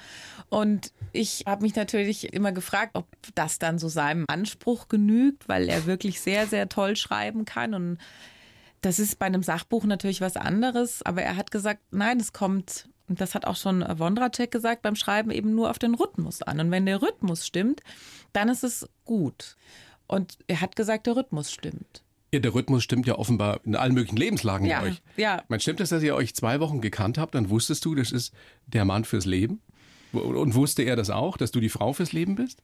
und 0.49 0.91
ich 1.11 1.43
habe 1.45 1.63
mich 1.63 1.75
natürlich 1.75 2.33
immer 2.33 2.51
gefragt, 2.51 2.91
ob 2.93 3.07
das 3.35 3.59
dann 3.59 3.79
so 3.79 3.87
seinem 3.87 4.25
Anspruch 4.27 4.87
genügt, 4.87 5.47
weil 5.47 5.69
er 5.69 5.85
wirklich 5.85 6.21
sehr, 6.21 6.47
sehr 6.47 6.69
toll 6.69 6.95
schreiben 6.95 7.45
kann 7.45 7.73
und 7.73 7.97
das 8.81 8.99
ist 8.99 9.19
bei 9.19 9.25
einem 9.25 9.43
Sachbuch 9.43 9.83
natürlich 9.83 10.21
was 10.21 10.37
anderes, 10.37 11.03
aber 11.03 11.21
er 11.21 11.35
hat 11.35 11.51
gesagt, 11.51 11.81
nein, 11.91 12.19
es 12.19 12.31
kommt 12.31 12.87
und 13.09 13.19
das 13.19 13.35
hat 13.35 13.45
auch 13.45 13.55
schon 13.55 13.81
Wondracek 13.81 14.51
gesagt, 14.51 14.83
beim 14.83 14.95
Schreiben 14.95 15.31
eben 15.31 15.55
nur 15.55 15.69
auf 15.69 15.79
den 15.79 15.95
Rhythmus 15.95 16.41
an. 16.41 16.59
Und 16.59 16.71
wenn 16.71 16.85
der 16.85 17.01
Rhythmus 17.01 17.45
stimmt, 17.45 17.81
dann 18.33 18.49
ist 18.49 18.63
es 18.63 18.87
gut. 19.03 19.57
Und 20.07 20.37
er 20.47 20.61
hat 20.61 20.75
gesagt, 20.75 21.07
der 21.07 21.15
Rhythmus 21.15 21.51
stimmt. 21.51 22.03
Ja, 22.31 22.39
der 22.39 22.53
Rhythmus 22.53 22.83
stimmt 22.83 23.07
ja 23.07 23.15
offenbar 23.15 23.59
in 23.65 23.75
allen 23.75 23.93
möglichen 23.93 24.17
Lebenslagen 24.17 24.67
ja, 24.67 24.81
bei 24.81 24.89
euch. 24.89 25.01
Ja. 25.17 25.43
Man 25.47 25.59
stimmt 25.59 25.81
es, 25.81 25.89
dass 25.89 26.03
ihr 26.03 26.15
euch 26.15 26.35
zwei 26.35 26.59
Wochen 26.59 26.79
gekannt 26.79 27.17
habt, 27.17 27.33
dann 27.33 27.49
wusstest 27.49 27.83
du, 27.85 27.95
das 27.95 28.11
ist 28.11 28.33
der 28.67 28.85
Mann 28.85 29.03
fürs 29.03 29.25
Leben? 29.25 29.61
Und 30.11 30.53
wusste 30.55 30.83
er 30.83 30.95
das 30.95 31.09
auch, 31.09 31.37
dass 31.37 31.51
du 31.51 31.59
die 31.59 31.69
Frau 31.69 31.93
fürs 31.93 32.13
Leben 32.13 32.35
bist? 32.35 32.61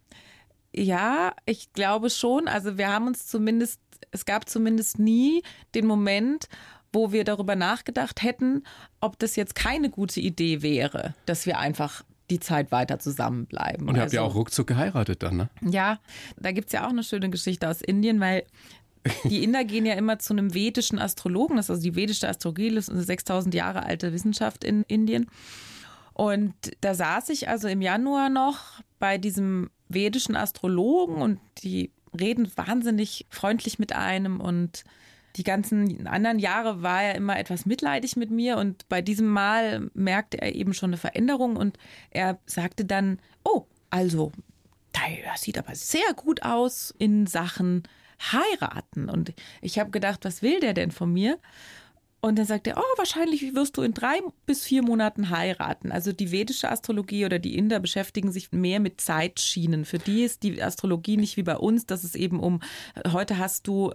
Ja, 0.76 1.34
ich 1.46 1.74
glaube 1.74 2.10
schon. 2.10 2.48
Also 2.48 2.78
wir 2.78 2.92
haben 2.92 3.08
uns 3.08 3.28
zumindest, 3.28 3.80
es 4.12 4.26
gab 4.26 4.50
zumindest 4.50 5.00
nie 5.00 5.42
den 5.74 5.88
Moment, 5.88 6.48
wo 6.96 7.12
wir 7.12 7.26
darüber 7.26 7.56
nachgedacht 7.56 8.24
hätten, 8.24 8.64
ob 9.02 9.20
das 9.20 9.36
jetzt 9.36 9.54
keine 9.54 9.90
gute 9.90 10.20
Idee 10.20 10.62
wäre, 10.62 11.14
dass 11.26 11.46
wir 11.46 11.60
einfach 11.60 12.04
die 12.32 12.40
Zeit 12.40 12.72
weiter 12.72 12.98
zusammenbleiben. 12.98 13.88
Und 13.88 13.96
ihr 13.96 14.02
habt 14.02 14.14
ja 14.14 14.24
also 14.24 14.32
auch 14.32 14.36
ruckzuck 14.36 14.68
geheiratet 14.68 15.22
dann, 15.22 15.38
ne? 15.38 15.50
Ja, 15.62 16.00
da 16.38 16.52
gibt 16.52 16.70
es 16.70 16.74
ja 16.74 16.86
auch 16.86 16.90
eine 16.90 17.04
schöne 17.04 17.30
Geschichte 17.30 17.70
aus 17.70 17.82
Indien, 17.82 18.20
weil 18.20 18.46
die 19.26 19.44
Inder 19.44 19.64
gehen 19.64 19.86
ja 19.86 19.94
immer 19.94 20.18
zu 20.18 20.34
einem 20.34 20.56
vedischen 20.56 20.98
Astrologen, 20.98 21.58
das 21.58 21.68
ist 21.68 21.70
also 21.70 21.84
die 21.84 21.96
vedische 21.96 22.28
Astrologie, 22.28 22.74
das 22.74 22.88
ist 22.88 22.94
eine 22.94 23.04
6000 23.04 23.54
Jahre 23.54 23.84
alte 23.84 24.12
Wissenschaft 24.14 24.64
in 24.64 24.84
Indien. 24.84 25.28
Und 26.14 26.56
da 26.82 26.96
saß 26.96 27.30
ich 27.30 27.50
also 27.50 27.68
im 27.68 27.82
Januar 27.82 28.30
noch 28.30 28.82
bei 28.98 29.18
diesem 29.18 29.70
vedischen 29.90 30.36
Astrologen 30.36 31.22
und 31.22 31.40
die 31.62 31.92
reden 32.18 32.50
wahnsinnig 32.56 33.28
freundlich 33.30 33.78
mit 33.78 33.94
einem 33.94 34.40
und 34.40 34.86
die 35.36 35.44
ganzen 35.44 36.08
anderen 36.08 36.40
Jahre 36.40 36.82
war 36.82 37.04
er 37.04 37.16
immer 37.16 37.38
etwas 37.38 37.66
mitleidig 37.66 38.16
mit 38.16 38.32
mir 38.32 38.58
und 38.58 38.88
bei 38.90 39.02
diesem 39.02 39.28
Mal 39.28 39.90
merkte 39.94 40.42
er 40.42 40.56
eben 40.56 40.74
schon 40.74 40.92
eine 40.92 40.98
Veränderung 40.98 41.58
und 41.58 41.78
er 42.12 42.40
sagte 42.46 42.86
dann, 42.86 43.20
oh, 43.44 43.66
also, 43.90 44.32
das 44.92 45.42
sieht 45.42 45.58
aber 45.58 45.76
sehr 45.76 46.14
gut 46.16 46.44
aus 46.44 46.94
in 46.98 47.28
Sachen 47.28 47.84
heiraten. 48.20 49.10
Und 49.10 49.34
ich 49.62 49.80
habe 49.80 49.92
gedacht, 49.92 50.24
was 50.24 50.42
will 50.42 50.60
der 50.60 50.74
denn 50.74 50.92
von 50.92 51.12
mir? 51.12 51.38
Und 52.26 52.40
dann 52.40 52.48
sagt 52.48 52.66
er, 52.66 52.78
oh, 52.78 52.98
wahrscheinlich 52.98 53.54
wirst 53.54 53.78
du 53.78 53.84
in 53.84 53.94
drei 53.94 54.20
bis 54.48 54.64
vier 54.64 54.82
Monaten 54.82 55.30
heiraten. 55.30 55.92
Also 55.92 56.12
die 56.12 56.32
vedische 56.32 56.72
Astrologie 56.72 57.24
oder 57.24 57.38
die 57.38 57.56
Inder 57.56 57.80
beschäftigen 57.80 58.32
sich 58.32 58.52
mehr 58.52 58.80
mit 58.80 59.00
Zeitschienen. 59.00 59.86
Für 59.86 60.00
die 60.00 60.24
ist 60.24 60.42
die 60.42 60.60
Astrologie 60.60 61.18
nicht 61.18 61.38
wie 61.38 61.44
bei 61.44 61.56
uns, 61.56 61.86
dass 61.86 62.04
es 62.04 62.16
eben 62.16 62.40
um, 62.40 62.62
heute 63.14 63.38
hast 63.38 63.68
du 63.68 63.94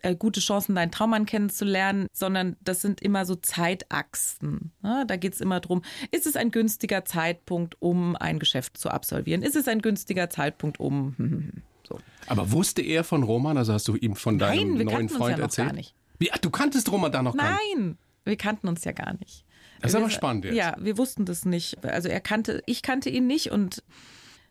äh, 0.00 0.16
gute 0.16 0.40
Chancen, 0.40 0.74
deinen 0.74 0.90
Traummann 0.90 1.26
kennenzulernen, 1.26 2.06
sondern 2.14 2.56
das 2.64 2.80
sind 2.80 3.02
immer 3.02 3.26
so 3.26 3.34
Zeitachsen. 3.34 4.72
Ja, 4.82 5.04
da 5.04 5.16
geht 5.16 5.34
es 5.34 5.42
immer 5.42 5.60
darum, 5.60 5.82
ist 6.12 6.26
es 6.26 6.34
ein 6.34 6.50
günstiger 6.50 7.04
Zeitpunkt, 7.04 7.76
um 7.80 8.16
ein 8.16 8.38
Geschäft 8.38 8.78
zu 8.78 8.88
absolvieren? 8.88 9.42
Ist 9.42 9.54
es 9.54 9.68
ein 9.68 9.82
günstiger 9.82 10.30
Zeitpunkt, 10.30 10.80
um... 10.80 11.14
So. 11.86 12.00
Aber 12.26 12.50
wusste 12.50 12.82
er 12.82 13.04
von 13.04 13.22
Roman? 13.22 13.56
Also 13.56 13.72
hast 13.72 13.86
du 13.86 13.94
ihm 13.94 14.16
von 14.16 14.40
deinem 14.40 14.70
Nein, 14.70 14.78
wir 14.78 14.84
neuen 14.86 15.08
Freund 15.08 15.34
uns 15.34 15.38
ja 15.38 15.44
erzählt? 15.44 15.68
Gar 15.68 15.76
nicht. 15.76 15.94
Wie, 16.18 16.32
ach, 16.32 16.38
du 16.38 16.50
kanntest 16.50 16.90
Roman 16.90 17.12
da 17.12 17.22
noch 17.22 17.36
gar 17.36 17.52
nicht? 17.52 17.76
Nein, 17.76 17.98
wir 18.24 18.36
kannten 18.36 18.68
uns 18.68 18.84
ja 18.84 18.92
gar 18.92 19.14
nicht. 19.14 19.44
Das 19.80 19.92
ist 19.92 19.98
wir, 19.98 20.04
aber 20.04 20.10
spannend 20.10 20.44
jetzt. 20.46 20.54
Ja, 20.54 20.76
wir 20.78 20.98
wussten 20.98 21.24
das 21.24 21.44
nicht. 21.44 21.84
Also 21.84 22.08
er 22.08 22.20
kannte, 22.20 22.62
ich 22.66 22.82
kannte 22.82 23.10
ihn 23.10 23.26
nicht 23.26 23.50
und 23.50 23.82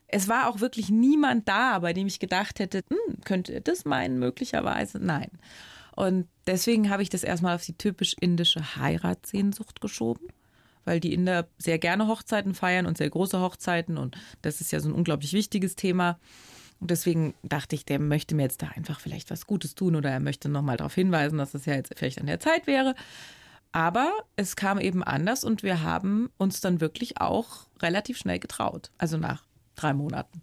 es 0.08 0.28
war 0.28 0.50
auch 0.50 0.60
wirklich 0.60 0.90
niemand 0.90 1.48
da, 1.48 1.80
bei 1.80 1.94
dem 1.94 2.08
ich 2.08 2.20
gedacht 2.20 2.60
hätte, 2.60 2.84
hm, 2.90 3.22
könnte 3.24 3.54
er 3.54 3.62
das 3.62 3.86
meinen, 3.86 4.20
möglicherweise. 4.20 5.00
Nein. 5.00 5.30
Und 5.96 6.28
deswegen 6.46 6.90
habe 6.90 7.02
ich 7.02 7.10
das 7.10 7.24
erstmal 7.24 7.56
auf 7.56 7.66
die 7.66 7.78
typisch 7.78 8.16
indische 8.20 8.76
Heiratssehnsucht 8.76 9.82
geschoben, 9.82 10.28
weil 10.84 11.00
die 11.00 11.14
Inder 11.14 11.48
sehr 11.58 11.80
gerne 11.80 12.08
Hochzeiten 12.08 12.54
feiern 12.54 12.86
und 12.86 12.98
sehr 12.98 13.10
große 13.10 13.40
Hochzeiten 13.40 13.98
und 13.98 14.18
das 14.42 14.62
ist 14.62 14.72
ja 14.72 14.80
so 14.80 14.90
ein 14.90 14.96
unglaublich 14.96 15.34
wichtiges 15.34 15.76
Thema. 15.76 16.20
Und 16.80 16.92
deswegen 16.92 17.34
dachte 17.44 17.76
ich, 17.76 17.86
der 17.86 18.00
möchte 18.00 18.36
mir 18.36 18.44
jetzt 18.44 18.62
da 18.62 18.68
einfach 18.76 19.00
vielleicht 19.00 19.32
was 19.32 19.48
Gutes 19.48 19.76
tun 19.76 19.96
oder 19.96 20.12
er 20.12 20.20
möchte 20.20 20.50
nochmal 20.50 20.78
darauf 20.78 20.94
hinweisen, 20.94 21.38
dass 21.38 21.54
es 21.54 21.66
ja 21.66 21.74
jetzt 21.74 21.94
vielleicht 21.96 22.20
an 22.20 22.28
der 22.28 22.40
Zeit 22.40 22.68
wäre. 22.68 22.96
Aber 23.72 24.12
es 24.36 24.56
kam 24.56 24.80
eben 24.80 25.04
anders 25.04 25.44
und 25.44 25.64
wir 25.64 25.82
haben 25.82 26.30
uns 26.38 26.62
dann 26.62 26.80
wirklich 26.82 27.20
auch 27.20 27.68
relativ 27.82 28.18
schnell 28.18 28.40
getraut. 28.40 28.92
Also 28.98 29.18
nach 29.18 29.44
drei 29.76 29.94
Monaten. 29.94 30.42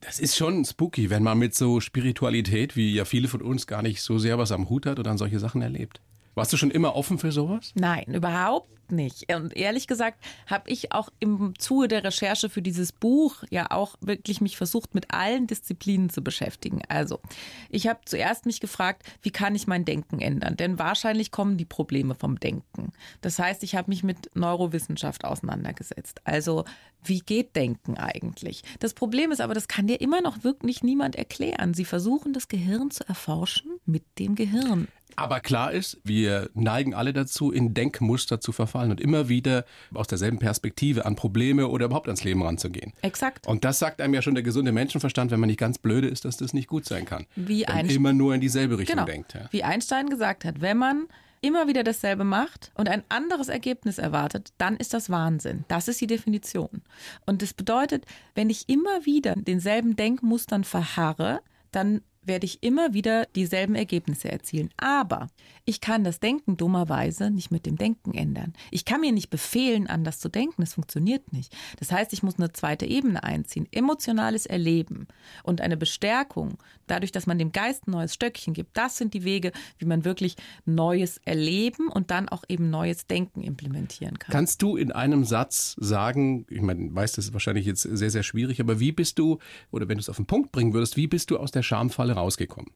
Das 0.00 0.18
ist 0.18 0.36
schon 0.36 0.64
spooky, 0.64 1.10
wenn 1.10 1.22
man 1.22 1.38
mit 1.38 1.54
so 1.54 1.80
Spiritualität, 1.80 2.76
wie 2.76 2.94
ja 2.94 3.04
viele 3.04 3.28
von 3.28 3.42
uns 3.42 3.66
gar 3.66 3.82
nicht 3.82 4.00
so 4.02 4.18
sehr 4.18 4.38
was 4.38 4.52
am 4.52 4.68
Hut 4.70 4.86
hat 4.86 4.98
oder 4.98 5.10
dann 5.10 5.18
solche 5.18 5.38
Sachen 5.38 5.60
erlebt. 5.60 6.00
Warst 6.34 6.52
du 6.52 6.56
schon 6.56 6.70
immer 6.70 6.96
offen 6.96 7.18
für 7.18 7.32
sowas? 7.32 7.72
Nein, 7.74 8.14
überhaupt 8.14 8.70
nicht. 8.92 9.32
Und 9.34 9.56
ehrlich 9.56 9.86
gesagt 9.86 10.22
habe 10.46 10.70
ich 10.70 10.92
auch 10.92 11.08
im 11.18 11.58
Zuge 11.58 11.88
der 11.88 12.04
Recherche 12.04 12.48
für 12.48 12.62
dieses 12.62 12.92
Buch 12.92 13.44
ja 13.50 13.70
auch 13.70 13.96
wirklich 14.00 14.40
mich 14.40 14.56
versucht, 14.56 14.94
mit 14.94 15.12
allen 15.12 15.46
Disziplinen 15.46 16.10
zu 16.10 16.22
beschäftigen. 16.22 16.82
Also, 16.88 17.20
ich 17.68 17.86
habe 17.86 18.00
zuerst 18.04 18.46
mich 18.46 18.60
gefragt, 18.60 19.04
wie 19.22 19.30
kann 19.30 19.54
ich 19.54 19.66
mein 19.66 19.84
Denken 19.84 20.20
ändern? 20.20 20.56
Denn 20.56 20.78
wahrscheinlich 20.78 21.30
kommen 21.30 21.56
die 21.56 21.64
Probleme 21.64 22.14
vom 22.14 22.38
Denken. 22.38 22.92
Das 23.20 23.38
heißt, 23.38 23.62
ich 23.62 23.74
habe 23.74 23.90
mich 23.90 24.02
mit 24.02 24.34
Neurowissenschaft 24.34 25.24
auseinandergesetzt. 25.24 26.20
Also, 26.24 26.64
wie 27.02 27.20
geht 27.20 27.56
Denken 27.56 27.96
eigentlich? 27.96 28.62
Das 28.78 28.94
Problem 28.94 29.32
ist 29.32 29.40
aber, 29.40 29.54
das 29.54 29.68
kann 29.68 29.86
dir 29.86 30.00
immer 30.00 30.20
noch 30.20 30.44
wirklich 30.44 30.82
niemand 30.82 31.16
erklären. 31.16 31.74
Sie 31.74 31.84
versuchen, 31.84 32.32
das 32.32 32.48
Gehirn 32.48 32.90
zu 32.90 33.08
erforschen 33.08 33.70
mit 33.86 34.04
dem 34.18 34.34
Gehirn. 34.34 34.88
Aber 35.16 35.40
klar 35.40 35.72
ist, 35.72 35.98
wir 36.02 36.48
neigen 36.54 36.94
alle 36.94 37.12
dazu, 37.12 37.50
in 37.50 37.74
Denkmuster 37.74 38.40
zu 38.40 38.52
verfallen 38.52 38.79
und 38.88 39.00
immer 39.00 39.28
wieder 39.28 39.64
aus 39.92 40.06
derselben 40.06 40.38
Perspektive 40.38 41.04
an 41.04 41.16
Probleme 41.16 41.68
oder 41.68 41.86
überhaupt 41.86 42.08
ans 42.08 42.24
Leben 42.24 42.42
ranzugehen. 42.42 42.92
Exakt. 43.02 43.46
Und 43.46 43.64
das 43.64 43.78
sagt 43.78 44.00
einem 44.00 44.14
ja 44.14 44.22
schon 44.22 44.34
der 44.34 44.42
gesunde 44.42 44.72
Menschenverstand, 44.72 45.30
wenn 45.30 45.40
man 45.40 45.48
nicht 45.48 45.60
ganz 45.60 45.78
blöde 45.78 46.08
ist, 46.08 46.24
dass 46.24 46.36
das 46.36 46.54
nicht 46.54 46.68
gut 46.68 46.86
sein 46.86 47.04
kann. 47.04 47.26
Wie 47.36 47.64
wenn 47.66 47.76
man 47.76 47.86
immer 47.86 48.12
nur 48.12 48.34
in 48.34 48.40
dieselbe 48.40 48.78
Richtung 48.78 48.96
genau. 48.96 49.06
denkt. 49.06 49.34
Ja. 49.34 49.48
Wie 49.50 49.62
Einstein 49.62 50.08
gesagt 50.08 50.44
hat, 50.44 50.60
wenn 50.60 50.78
man 50.78 51.06
immer 51.40 51.68
wieder 51.68 51.82
dasselbe 51.82 52.24
macht 52.24 52.70
und 52.74 52.88
ein 52.88 53.02
anderes 53.08 53.48
Ergebnis 53.48 53.98
erwartet, 53.98 54.52
dann 54.58 54.76
ist 54.76 54.94
das 54.94 55.10
Wahnsinn. 55.10 55.64
Das 55.68 55.88
ist 55.88 56.00
die 56.00 56.06
Definition. 56.06 56.82
Und 57.26 57.42
das 57.42 57.54
bedeutet, 57.54 58.04
wenn 58.34 58.50
ich 58.50 58.68
immer 58.68 59.04
wieder 59.04 59.34
denselben 59.36 59.96
Denkmustern 59.96 60.64
verharre, 60.64 61.40
dann 61.72 62.02
werde 62.22 62.44
ich 62.44 62.62
immer 62.62 62.92
wieder 62.92 63.26
dieselben 63.34 63.74
Ergebnisse 63.74 64.30
erzielen. 64.30 64.70
Aber 64.76 65.28
ich 65.64 65.80
kann 65.80 66.04
das 66.04 66.20
Denken 66.20 66.56
dummerweise 66.56 67.30
nicht 67.30 67.50
mit 67.50 67.64
dem 67.64 67.76
Denken 67.76 68.12
ändern. 68.12 68.52
Ich 68.70 68.84
kann 68.84 69.00
mir 69.00 69.12
nicht 69.12 69.30
befehlen, 69.30 69.86
anders 69.86 70.18
zu 70.18 70.28
denken. 70.28 70.60
Das 70.62 70.74
funktioniert 70.74 71.32
nicht. 71.32 71.56
Das 71.78 71.92
heißt, 71.92 72.12
ich 72.12 72.22
muss 72.22 72.38
eine 72.38 72.52
zweite 72.52 72.86
Ebene 72.86 73.24
einziehen. 73.24 73.66
Emotionales 73.70 74.46
Erleben 74.46 75.08
und 75.44 75.60
eine 75.60 75.76
Bestärkung, 75.76 76.58
dadurch, 76.86 77.12
dass 77.12 77.26
man 77.26 77.38
dem 77.38 77.52
Geist 77.52 77.86
ein 77.86 77.92
neues 77.92 78.14
Stöckchen 78.14 78.52
gibt. 78.52 78.76
Das 78.76 78.98
sind 78.98 79.14
die 79.14 79.24
Wege, 79.24 79.52
wie 79.78 79.86
man 79.86 80.04
wirklich 80.04 80.36
neues 80.66 81.18
Erleben 81.24 81.88
und 81.88 82.10
dann 82.10 82.28
auch 82.28 82.44
eben 82.48 82.68
neues 82.68 83.06
Denken 83.06 83.42
implementieren 83.42 84.18
kann. 84.18 84.32
Kannst 84.32 84.60
du 84.62 84.76
in 84.76 84.92
einem 84.92 85.24
Satz 85.24 85.76
sagen, 85.78 86.46
ich 86.50 86.60
meine, 86.60 86.94
weißt, 86.94 87.16
das 87.16 87.26
ist 87.26 87.32
wahrscheinlich 87.32 87.66
jetzt 87.66 87.82
sehr, 87.82 88.10
sehr 88.10 88.22
schwierig, 88.22 88.60
aber 88.60 88.78
wie 88.80 88.92
bist 88.92 89.18
du, 89.18 89.38
oder 89.70 89.88
wenn 89.88 89.96
du 89.96 90.00
es 90.00 90.08
auf 90.08 90.16
den 90.16 90.26
Punkt 90.26 90.52
bringen 90.52 90.74
würdest, 90.74 90.96
wie 90.96 91.06
bist 91.06 91.30
du 91.30 91.38
aus 91.38 91.50
der 91.50 91.62
Schamfalle 91.62 92.09
rausgekommen? 92.12 92.70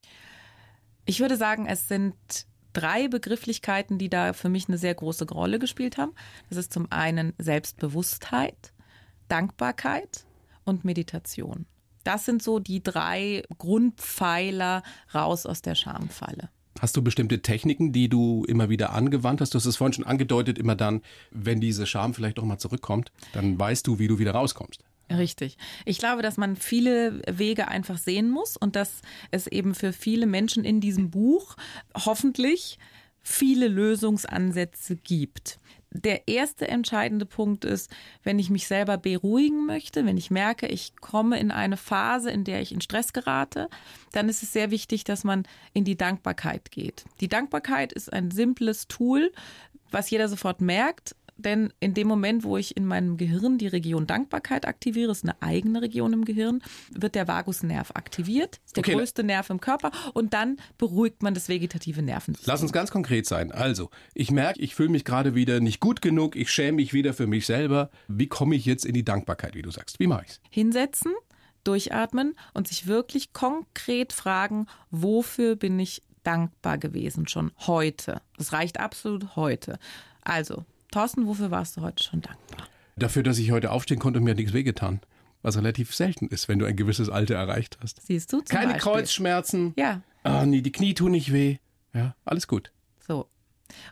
Ich 1.07 1.21
würde 1.21 1.37
sagen, 1.37 1.67
es 1.67 1.89
sind 1.89 2.15
drei 2.73 3.09
Begrifflichkeiten, 3.09 3.99
die 3.99 4.11
da 4.11 4.33
für 4.33 4.49
mich 4.49 4.69
eine 4.69 4.79
sehr 4.79 4.95
große 4.95 5.27
Rolle 5.29 5.59
gespielt 5.59 5.97
haben. 5.97 6.13
Das 6.49 6.59
ist 6.59 6.73
zum 6.73 6.91
einen 6.91 7.33
Selbstbewusstheit, 7.39 8.73
Dankbarkeit 9.29 10.27
und 10.65 10.85
Meditation. 10.85 11.67
Das 12.05 12.27
sind 12.27 12.43
so 12.43 12.59
die 12.59 12.83
drei 12.83 13.43
Grundpfeiler 13.57 14.83
raus 15.15 15.47
aus 15.47 15.63
der 15.63 15.75
Schamfalle. 15.75 16.51
Hast 16.81 16.97
du 16.97 17.03
bestimmte 17.03 17.41
Techniken, 17.41 17.93
die 17.93 18.09
du 18.09 18.45
immer 18.47 18.69
wieder 18.69 18.93
angewandt 18.93 19.41
hast? 19.41 19.55
Du 19.55 19.59
hast 19.59 19.67
es 19.67 19.77
vorhin 19.77 19.93
schon 19.93 20.05
angedeutet, 20.05 20.59
immer 20.59 20.75
dann, 20.75 21.03
wenn 21.31 21.61
diese 21.61 21.87
Scham 21.87 22.15
vielleicht 22.15 22.39
doch 22.39 22.45
mal 22.45 22.59
zurückkommt, 22.59 23.13
dann 23.33 23.59
weißt 23.59 23.87
du, 23.87 23.99
wie 23.99 24.09
du 24.09 24.19
wieder 24.19 24.33
rauskommst. 24.33 24.83
Richtig. 25.11 25.59
Ich 25.85 25.99
glaube, 25.99 26.23
dass 26.23 26.37
man 26.37 26.57
viele 26.57 27.21
Wege 27.31 27.69
einfach 27.69 27.99
sehen 27.99 28.31
muss 28.31 28.57
und 28.57 28.75
dass 28.75 29.03
es 29.31 29.47
eben 29.47 29.75
für 29.75 29.93
viele 29.93 30.27
Menschen 30.27 30.65
in 30.65 30.81
diesem 30.81 31.11
Buch 31.11 31.57
hoffentlich 31.95 32.79
viele 33.23 33.69
Lösungsansätze 33.69 34.97
gibt. 34.97 35.59
Der 35.91 36.27
erste 36.27 36.67
entscheidende 36.67 37.25
Punkt 37.25 37.65
ist, 37.65 37.91
wenn 38.25 38.41
ich 38.41 38.51
mich 38.51 38.67
selber 38.67 38.99
beruhigen 38.99 39.65
möchte, 39.65 40.05
wenn 40.05 40.17
ich 40.17 40.31
merke, 40.31 40.67
ich 40.67 40.97
komme 40.97 41.39
in 41.39 41.53
eine 41.53 41.77
Phase, 41.77 42.33
in 42.33 42.43
der 42.43 42.61
ich 42.61 42.73
in 42.73 42.81
Stress 42.81 43.13
gerate, 43.13 43.69
dann 44.11 44.29
ist 44.29 44.43
es 44.43 44.53
sehr 44.53 44.73
wichtig, 44.73 45.05
dass 45.05 45.23
man 45.23 45.45
in 45.73 45.85
die 45.85 45.97
Dankbarkeit 45.97 46.73
geht. 46.73 47.05
Die 47.21 47.29
Dankbarkeit 47.29 47.93
ist 47.93 48.13
ein 48.13 48.33
simples 48.33 48.89
Tool, 48.89 49.31
was 49.93 50.11
jeder 50.11 50.29
sofort 50.29 50.61
merkt, 50.61 51.15
denn 51.37 51.73
in 51.81 51.95
dem 51.95 52.07
Moment, 52.07 52.45
wo 52.45 52.57
ich 52.57 52.77
in 52.77 52.87
meinem 52.87 53.17
Gehirn 53.17 53.59
die 53.59 53.67
Region 53.67 54.07
Dankbarkeit 54.07 54.67
aktiviere, 54.67 55.13
ist 55.13 55.25
eine 55.25 55.41
eigene 55.43 55.83
Region 55.83 56.13
im 56.13 56.25
Gehirn, 56.25 56.63
wird 56.91 57.15
der 57.15 57.27
Vagusnerv 57.27 57.91
aktiviert, 57.95 58.61
ist 58.65 58.77
der 58.77 58.83
okay. 58.83 58.95
größte 58.95 59.25
Nerv 59.25 59.51
im 59.51 59.61
Körper 59.61 59.91
und 60.13 60.33
dann 60.33 60.59
beruhigt 60.79 61.23
man 61.23 61.35
das 61.35 61.49
vegetative 61.49 62.03
Nervensystem. 62.03 62.51
Lass 62.51 62.63
uns 62.63 62.73
ganz 62.73 62.91
konkret 62.91 63.27
sein. 63.27 63.53
Also, 63.53 63.91
ich 64.15 64.31
merke, 64.31 64.61
ich 64.61 64.75
fühle 64.75 64.91
mich 64.91 65.05
gerade 65.05 65.35
wieder 65.35 65.61
nicht 65.61 65.81
gut 65.81 66.01
genug, 66.03 66.37
ich 66.37 66.51
schäme 66.51 66.77
mich 66.77 66.93
wieder 66.93 67.15
für 67.15 67.27
mich 67.27 67.47
selber. 67.47 67.91
Wie 68.09 68.29
komme 68.29 68.55
ich 68.55 68.65
jetzt 68.65 68.85
in 68.85 68.95
die 68.95 69.05
Dankbarkeit, 69.05 69.55
wie 69.55 69.63
du 69.63 69.71
sagst? 69.71 69.99
Wie 69.99 70.07
mache 70.07 70.25
ich's? 70.27 70.41
Hinsetzen, 70.51 71.13
durchatmen 71.65 72.35
und 72.53 72.69
sich 72.69 72.87
wirklich 72.87 73.33
konkret 73.33 74.13
fragen, 74.13 74.67
wofür 74.91 75.57
bin 75.57 75.79
ich 75.79 76.03
dankbar 76.23 76.79
gewesen 76.79 77.27
schon 77.27 77.53
heute? 77.67 78.21
Das 78.39 78.53
reicht 78.53 78.79
absolut 78.79 79.37
heute. 79.37 79.79
Also, 80.23 80.65
Thorsten, 80.95 81.27
wofür 81.27 81.51
warst 81.51 81.77
du 81.77 81.81
heute 81.81 82.05
schon 82.05 82.21
dankbar? 82.21 82.69
Dafür, 82.95 83.25
dass 83.25 83.39
ich 83.39 83.51
heute 83.51 83.73
aufstehen 83.73 83.99
konnte 83.99 84.21
und 84.21 84.25
mir 84.25 84.37
nichts 84.37 84.53
wehgetan. 84.53 85.01
Was 85.43 85.57
relativ 85.57 85.93
selten 85.93 86.29
ist, 86.29 86.47
wenn 86.47 86.61
du 86.61 86.67
ein 86.67 86.77
gewisses 86.77 87.11
Alter 87.11 87.35
erreicht 87.35 87.79
hast. 87.83 88.01
Siehst 88.07 88.33
du? 88.33 88.43
Keine 88.43 88.75
Beispiel. 88.75 88.93
Kreuzschmerzen. 88.93 89.75
Ja. 89.77 90.03
Ah, 90.23 90.47
nee, 90.47 90.61
die 90.61 90.71
Knie 90.71 90.95
tun 90.95 91.11
nicht 91.11 91.33
weh. 91.33 91.57
Ja, 91.95 92.15
alles 92.25 92.47
gut. 92.47 92.71
So. 93.05 93.29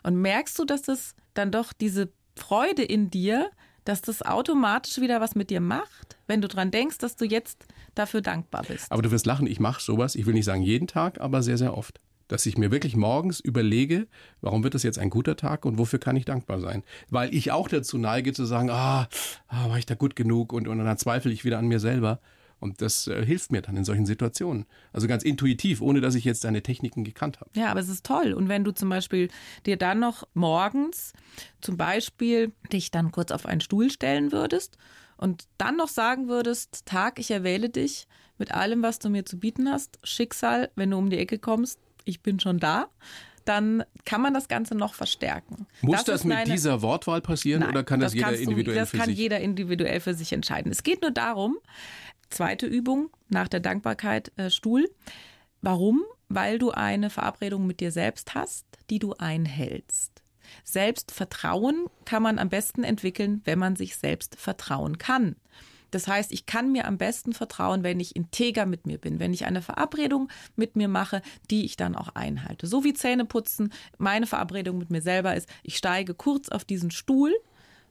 Und 0.03 0.15
merkst 0.15 0.57
du, 0.57 0.63
dass 0.63 0.81
das 0.83 1.13
dann 1.33 1.51
doch 1.51 1.73
diese 1.73 2.09
Freude 2.37 2.83
in 2.83 3.09
dir, 3.09 3.51
dass 3.83 4.01
das 4.01 4.21
automatisch 4.21 4.99
wieder 4.99 5.19
was 5.19 5.35
mit 5.35 5.49
dir 5.49 5.59
macht, 5.59 6.15
wenn 6.27 6.39
du 6.39 6.47
dran 6.47 6.71
denkst, 6.71 6.99
dass 6.99 7.17
du 7.17 7.25
jetzt 7.25 7.65
dafür 7.95 8.21
dankbar 8.21 8.63
bist. 8.63 8.89
Aber 8.89 9.01
du 9.01 9.11
wirst 9.11 9.25
lachen, 9.25 9.45
ich 9.45 9.59
mache 9.59 9.81
sowas, 9.81 10.15
ich 10.15 10.25
will 10.25 10.33
nicht 10.33 10.45
sagen 10.45 10.63
jeden 10.63 10.87
Tag, 10.87 11.19
aber 11.19 11.43
sehr, 11.43 11.57
sehr 11.57 11.77
oft. 11.77 11.99
Dass 12.33 12.47
ich 12.47 12.57
mir 12.57 12.71
wirklich 12.71 12.95
morgens 12.95 13.39
überlege, 13.39 14.07
warum 14.41 14.63
wird 14.63 14.73
das 14.73 14.81
jetzt 14.81 14.97
ein 14.97 15.11
guter 15.11 15.35
Tag 15.35 15.65
und 15.65 15.77
wofür 15.77 15.99
kann 15.99 16.15
ich 16.15 16.25
dankbar 16.25 16.59
sein? 16.59 16.81
Weil 17.11 17.31
ich 17.31 17.51
auch 17.51 17.67
dazu 17.67 17.99
neige 17.99 18.33
zu 18.33 18.45
sagen, 18.45 18.71
ah, 18.71 19.07
ah 19.49 19.69
war 19.69 19.77
ich 19.77 19.85
da 19.85 19.93
gut 19.93 20.15
genug 20.15 20.51
und, 20.51 20.67
und 20.67 20.79
dann 20.79 20.97
zweifle 20.97 21.31
ich 21.31 21.45
wieder 21.45 21.59
an 21.59 21.67
mir 21.67 21.79
selber. 21.79 22.19
Und 22.59 22.81
das 22.81 23.05
äh, 23.05 23.23
hilft 23.23 23.51
mir 23.51 23.61
dann 23.61 23.77
in 23.77 23.85
solchen 23.85 24.07
Situationen. 24.07 24.65
Also 24.93 25.07
ganz 25.07 25.21
intuitiv, 25.21 25.79
ohne 25.79 26.01
dass 26.01 26.15
ich 26.15 26.25
jetzt 26.25 26.43
deine 26.43 26.63
Techniken 26.63 27.03
gekannt 27.03 27.39
habe. 27.39 27.51
Ja, 27.53 27.69
aber 27.69 27.81
es 27.81 27.89
ist 27.89 28.03
toll. 28.03 28.33
Und 28.33 28.49
wenn 28.49 28.63
du 28.63 28.71
zum 28.71 28.89
Beispiel 28.89 29.29
dir 29.67 29.77
dann 29.77 29.99
noch 29.99 30.27
morgens 30.33 31.13
zum 31.61 31.77
Beispiel 31.77 32.51
dich 32.71 32.89
dann 32.89 33.11
kurz 33.11 33.31
auf 33.31 33.45
einen 33.45 33.61
Stuhl 33.61 33.91
stellen 33.91 34.31
würdest 34.31 34.79
und 35.17 35.45
dann 35.59 35.77
noch 35.77 35.87
sagen 35.87 36.29
würdest, 36.29 36.87
Tag, 36.87 37.19
ich 37.19 37.29
erwähle 37.29 37.69
dich 37.69 38.07
mit 38.39 38.51
allem, 38.51 38.81
was 38.81 38.97
du 38.97 39.11
mir 39.11 39.23
zu 39.23 39.37
bieten 39.37 39.69
hast, 39.69 39.99
Schicksal, 40.01 40.71
wenn 40.75 40.89
du 40.89 40.97
um 40.97 41.11
die 41.11 41.19
Ecke 41.19 41.37
kommst, 41.37 41.77
ich 42.05 42.21
bin 42.21 42.39
schon 42.39 42.59
da 42.59 42.89
dann 43.45 43.83
kann 44.05 44.21
man 44.21 44.33
das 44.33 44.47
Ganze 44.47 44.75
noch 44.75 44.93
verstärken. 44.93 45.67
Muss 45.81 45.97
das, 45.97 46.05
das 46.05 46.23
mit 46.23 46.37
meine... 46.37 46.51
dieser 46.51 46.81
Wortwahl 46.81 47.21
passieren 47.21 47.61
Nein, 47.61 47.71
oder 47.71 47.83
kann 47.83 47.99
das, 47.99 48.13
das 48.13 48.15
jeder 48.15 48.37
individuell 48.37 48.75
du, 48.75 48.79
das 48.81 48.89
für 48.89 48.97
kann 48.97 49.05
sich? 49.07 49.17
jeder 49.17 49.39
individuell 49.39 49.99
für 49.99 50.13
sich 50.13 50.33
entscheiden. 50.33 50.71
Es 50.71 50.83
geht 50.83 51.01
nur 51.01 51.11
darum, 51.11 51.57
zweite 52.29 52.65
Übung 52.65 53.09
nach 53.29 53.47
der 53.47 53.59
Dankbarkeit 53.59 54.31
äh, 54.37 54.49
Stuhl. 54.49 54.89
Warum? 55.61 56.03
Weil 56.29 56.59
du 56.59 56.71
eine 56.71 57.09
Verabredung 57.09 57.67
mit 57.67 57.79
dir 57.79 57.91
selbst 57.91 58.33
hast, 58.33 58.65
die 58.89 58.99
du 58.99 59.13
einhältst. 59.13 60.23
Selbstvertrauen 60.63 61.87
kann 62.05 62.23
man 62.23 62.39
am 62.39 62.49
besten 62.49 62.83
entwickeln, 62.83 63.41
wenn 63.45 63.59
man 63.59 63.75
sich 63.75 63.95
selbst 63.95 64.35
vertrauen 64.35 64.97
kann. 64.97 65.35
Das 65.93 66.07
heißt, 66.07 66.31
ich 66.31 66.45
kann 66.45 66.71
mir 66.71 66.85
am 66.87 66.97
besten 66.97 67.33
vertrauen, 67.33 67.83
wenn 67.83 67.99
ich 67.99 68.15
integer 68.15 68.65
mit 68.65 68.87
mir 68.87 68.97
bin, 68.97 69.19
wenn 69.19 69.33
ich 69.33 69.45
eine 69.45 69.61
Verabredung 69.61 70.29
mit 70.55 70.75
mir 70.75 70.87
mache, 70.87 71.21
die 71.51 71.65
ich 71.65 71.77
dann 71.77 71.95
auch 71.95 72.09
einhalte. 72.15 72.65
So 72.67 72.83
wie 72.83 72.93
Zähneputzen, 72.93 73.71
meine 73.97 74.25
Verabredung 74.25 74.77
mit 74.77 74.89
mir 74.89 75.01
selber 75.01 75.35
ist, 75.35 75.47
ich 75.61 75.77
steige 75.77 76.13
kurz 76.15 76.49
auf 76.49 76.65
diesen 76.65 76.89
Stuhl 76.89 77.33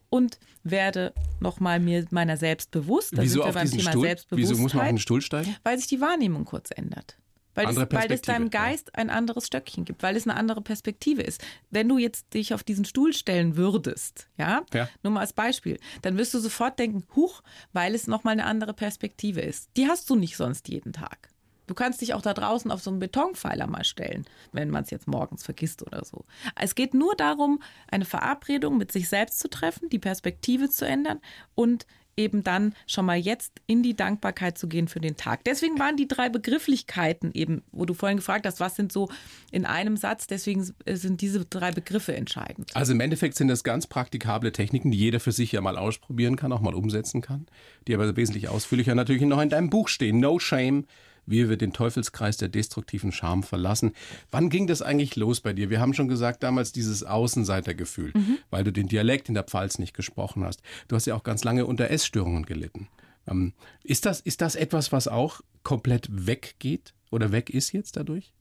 und 0.08 0.38
werde 0.64 1.14
nochmal 1.40 1.80
mir 1.80 2.06
meiner 2.10 2.36
selbst 2.36 2.70
bewusst. 2.70 3.16
Da 3.16 3.22
Wieso 3.22 3.44
auf 3.44 3.56
diesen 3.56 3.80
Stuhl? 3.80 4.16
Wieso 4.30 4.56
muss 4.56 4.74
man 4.74 4.82
auf 4.82 4.88
den 4.88 4.98
Stuhl 4.98 5.22
steigen? 5.22 5.56
Weil 5.62 5.78
sich 5.78 5.86
die 5.86 6.00
Wahrnehmung 6.00 6.44
kurz 6.44 6.70
ändert. 6.74 7.16
Weil 7.54 7.68
es, 7.68 7.76
weil 7.76 8.12
es, 8.12 8.22
deinem 8.22 8.50
Geist 8.50 8.94
ein 8.94 9.10
anderes 9.10 9.46
Stöckchen 9.46 9.84
gibt, 9.84 10.02
weil 10.02 10.16
es 10.16 10.26
eine 10.26 10.36
andere 10.36 10.62
Perspektive 10.62 11.22
ist. 11.22 11.42
Wenn 11.70 11.88
du 11.88 11.98
jetzt 11.98 12.32
dich 12.34 12.54
auf 12.54 12.64
diesen 12.64 12.84
Stuhl 12.84 13.12
stellen 13.12 13.56
würdest, 13.56 14.28
ja, 14.38 14.62
ja. 14.72 14.88
nur 15.02 15.12
mal 15.12 15.20
als 15.20 15.32
Beispiel, 15.32 15.78
dann 16.00 16.16
wirst 16.16 16.32
du 16.34 16.38
sofort 16.38 16.78
denken, 16.78 17.04
huch, 17.14 17.42
weil 17.72 17.94
es 17.94 18.06
nochmal 18.06 18.32
eine 18.32 18.46
andere 18.46 18.72
Perspektive 18.72 19.40
ist. 19.40 19.70
Die 19.76 19.86
hast 19.86 20.08
du 20.08 20.16
nicht 20.16 20.36
sonst 20.36 20.68
jeden 20.68 20.92
Tag. 20.92 21.28
Du 21.66 21.74
kannst 21.74 22.00
dich 22.00 22.12
auch 22.12 22.22
da 22.22 22.34
draußen 22.34 22.70
auf 22.70 22.82
so 22.82 22.90
einen 22.90 22.98
Betonpfeiler 22.98 23.66
mal 23.66 23.84
stellen, 23.84 24.26
wenn 24.52 24.70
man 24.70 24.82
es 24.82 24.90
jetzt 24.90 25.06
morgens 25.06 25.44
vergisst 25.44 25.82
oder 25.82 26.04
so. 26.04 26.24
Es 26.60 26.74
geht 26.74 26.92
nur 26.92 27.14
darum, 27.14 27.62
eine 27.88 28.04
Verabredung 28.04 28.76
mit 28.76 28.90
sich 28.90 29.08
selbst 29.08 29.38
zu 29.38 29.48
treffen, 29.48 29.88
die 29.88 29.98
Perspektive 29.98 30.68
zu 30.68 30.86
ändern 30.86 31.20
und 31.54 31.86
eben 32.16 32.44
dann 32.44 32.74
schon 32.86 33.06
mal 33.06 33.16
jetzt 33.16 33.52
in 33.66 33.82
die 33.82 33.94
Dankbarkeit 33.94 34.58
zu 34.58 34.68
gehen 34.68 34.88
für 34.88 35.00
den 35.00 35.16
Tag. 35.16 35.44
Deswegen 35.44 35.78
waren 35.78 35.96
die 35.96 36.08
drei 36.08 36.28
Begrifflichkeiten 36.28 37.32
eben, 37.32 37.62
wo 37.72 37.84
du 37.84 37.94
vorhin 37.94 38.18
gefragt 38.18 38.46
hast, 38.46 38.60
was 38.60 38.76
sind 38.76 38.92
so 38.92 39.08
in 39.50 39.64
einem 39.64 39.96
Satz, 39.96 40.26
deswegen 40.26 40.70
sind 40.86 41.20
diese 41.20 41.44
drei 41.44 41.70
Begriffe 41.70 42.14
entscheidend. 42.14 42.70
Also 42.74 42.92
im 42.92 43.00
Endeffekt 43.00 43.36
sind 43.36 43.48
das 43.48 43.64
ganz 43.64 43.86
praktikable 43.86 44.52
Techniken, 44.52 44.90
die 44.90 44.98
jeder 44.98 45.20
für 45.20 45.32
sich 45.32 45.52
ja 45.52 45.60
mal 45.60 45.78
ausprobieren 45.78 46.36
kann, 46.36 46.52
auch 46.52 46.60
mal 46.60 46.74
umsetzen 46.74 47.20
kann, 47.20 47.46
die 47.86 47.94
aber 47.94 48.14
wesentlich 48.16 48.48
ausführlicher 48.48 48.94
natürlich 48.94 49.22
noch 49.22 49.40
in 49.40 49.48
deinem 49.48 49.70
Buch 49.70 49.88
stehen. 49.88 50.20
No 50.20 50.38
Shame, 50.38 50.84
wie 51.26 51.48
wir 51.48 51.56
den 51.56 51.72
Teufelskreis 51.72 52.36
der 52.36 52.48
destruktiven 52.48 53.12
Scham 53.12 53.42
verlassen. 53.42 53.92
Wann 54.30 54.50
ging 54.50 54.66
das 54.66 54.82
eigentlich 54.82 55.16
los 55.16 55.40
bei 55.40 55.52
dir? 55.52 55.70
Wir 55.70 55.80
haben 55.80 55.94
schon 55.94 56.08
gesagt, 56.08 56.42
damals 56.42 56.72
dieses 56.72 57.04
Außenseitergefühl, 57.04 58.12
mhm. 58.14 58.38
weil 58.50 58.64
du 58.64 58.72
den 58.72 58.88
Dialekt 58.88 59.28
in 59.28 59.34
der 59.34 59.44
Pfalz 59.44 59.78
nicht 59.78 59.94
gesprochen 59.94 60.44
hast. 60.44 60.62
Du 60.88 60.96
hast 60.96 61.06
ja 61.06 61.14
auch 61.14 61.22
ganz 61.22 61.44
lange 61.44 61.66
unter 61.66 61.90
Essstörungen 61.90 62.44
gelitten. 62.44 62.88
Ähm, 63.26 63.52
ist, 63.84 64.06
das, 64.06 64.20
ist 64.20 64.40
das 64.40 64.54
etwas, 64.54 64.92
was 64.92 65.08
auch 65.08 65.40
komplett 65.62 66.08
weggeht 66.10 66.94
oder 67.10 67.32
weg 67.32 67.50
ist 67.50 67.72
jetzt 67.72 67.96
dadurch? 67.96 68.32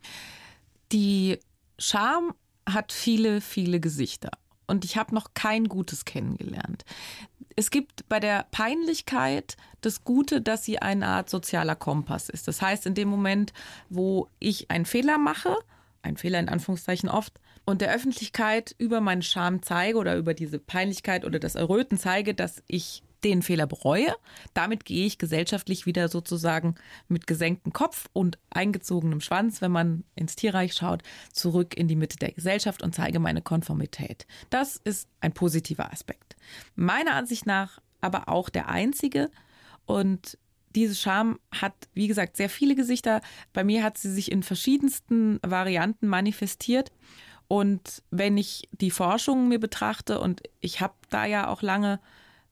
Die 0.92 1.40
Scham 1.78 2.34
hat 2.68 2.92
viele, 2.92 3.42
viele 3.42 3.80
Gesichter. 3.80 4.32
Und 4.72 4.86
ich 4.86 4.98
habe 4.98 5.14
noch 5.14 5.34
kein 5.34 5.66
Gutes 5.66 6.06
kennengelernt 6.06 6.84
es 7.56 7.72
gibt 7.72 8.08
bei 8.10 8.20
der 8.20 8.46
Peinlichkeit 8.52 9.58
das 9.82 10.04
Gute, 10.04 10.42
dass 10.42 10.66
sie 10.66 10.80
eine 10.80 11.08
Art 11.08 11.30
sozialer 11.30 11.76
Kompass 11.76 12.30
ist. 12.30 12.48
Das 12.48 12.62
heißt, 12.62 12.86
in 12.86 12.96
dem 12.96 13.08
Moment, 13.08 13.54
wo 13.90 14.28
ich 14.40 14.70
einen 14.72 14.86
Fehler 14.86 15.18
mache, 15.18 15.56
ein 16.02 16.18
Fehler 16.18 16.40
in 16.40 16.50
Anführungszeichen 16.50 17.10
oft, 17.10 17.40
und 17.64 17.82
der 17.82 17.94
Öffentlichkeit 17.94 18.74
über 18.80 19.02
meinen 19.02 19.22
Scham 19.22 19.62
zeige 19.62 19.98
oder 19.98 20.16
über 20.16 20.34
diese 20.34 20.58
Peinlichkeit 20.58 21.26
oder 21.26 21.38
das 21.38 21.56
Erröten 21.56 22.00
zeige, 22.00 22.34
dass 22.34 22.64
ich 22.68 23.04
den 23.24 23.42
Fehler 23.42 23.68
bereue. 23.68 24.14
Damit 24.54 24.86
gehe 24.86 25.06
ich 25.06 25.18
gesellschaftlich 25.18 25.86
wieder 25.86 26.08
sozusagen 26.08 26.76
mit 27.08 27.28
gesenktem 27.28 27.74
Kopf 27.74 28.10
und 28.14 28.38
eingezogenem 28.50 29.22
Schwanz, 29.22 29.62
wenn 29.62 29.72
man 29.72 30.04
ins 30.16 30.36
Tierreich 30.36 30.74
schaut, 30.74 31.04
zurück 31.32 31.76
in 31.78 31.88
die 31.88 31.96
Mitte 31.96 32.18
der 32.18 32.32
Gesellschaft 32.32 32.82
und 32.84 32.96
zeige 32.96 33.20
meine 33.20 33.42
Konformität. 33.42 34.26
Das 34.50 34.78
ist 34.78 35.08
ein 35.20 35.34
positiver 35.34 35.92
Aspekt. 35.92 36.36
Meiner 36.76 37.16
Ansicht 37.16 37.46
nach 37.46 37.80
aber 38.02 38.30
auch 38.30 38.50
der 38.50 38.68
einzige 38.68 39.30
und 39.86 40.38
diese 40.76 40.96
Scham 40.96 41.40
hat, 41.52 41.74
wie 41.94 42.08
gesagt, 42.08 42.38
sehr 42.38 42.50
viele 42.50 42.76
Gesichter. 42.76 43.22
Bei 43.54 43.64
mir 43.64 43.84
hat 43.84 43.98
sie 43.98 44.12
sich 44.12 44.32
in 44.32 44.42
verschiedensten 44.42 45.40
Varianten 45.46 46.08
manifestiert. 46.08 46.92
Und 47.48 48.02
wenn 48.10 48.38
ich 48.38 48.70
die 48.72 48.92
Forschung 48.92 49.50
mir 49.50 49.60
betrachte, 49.60 50.20
und 50.22 50.42
ich 50.62 50.80
habe 50.80 50.94
da 51.10 51.26
ja 51.26 51.50
auch 51.50 51.62
lange 51.62 52.00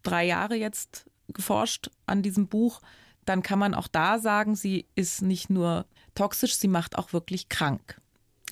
drei 0.03 0.25
Jahre 0.25 0.55
jetzt 0.55 1.05
geforscht 1.27 1.89
an 2.05 2.21
diesem 2.21 2.47
Buch, 2.47 2.81
dann 3.25 3.43
kann 3.43 3.59
man 3.59 3.73
auch 3.73 3.87
da 3.87 4.19
sagen, 4.19 4.55
sie 4.55 4.87
ist 4.95 5.21
nicht 5.21 5.49
nur 5.49 5.85
toxisch, 6.15 6.55
sie 6.55 6.67
macht 6.67 6.97
auch 6.97 7.13
wirklich 7.13 7.49
krank. 7.49 8.01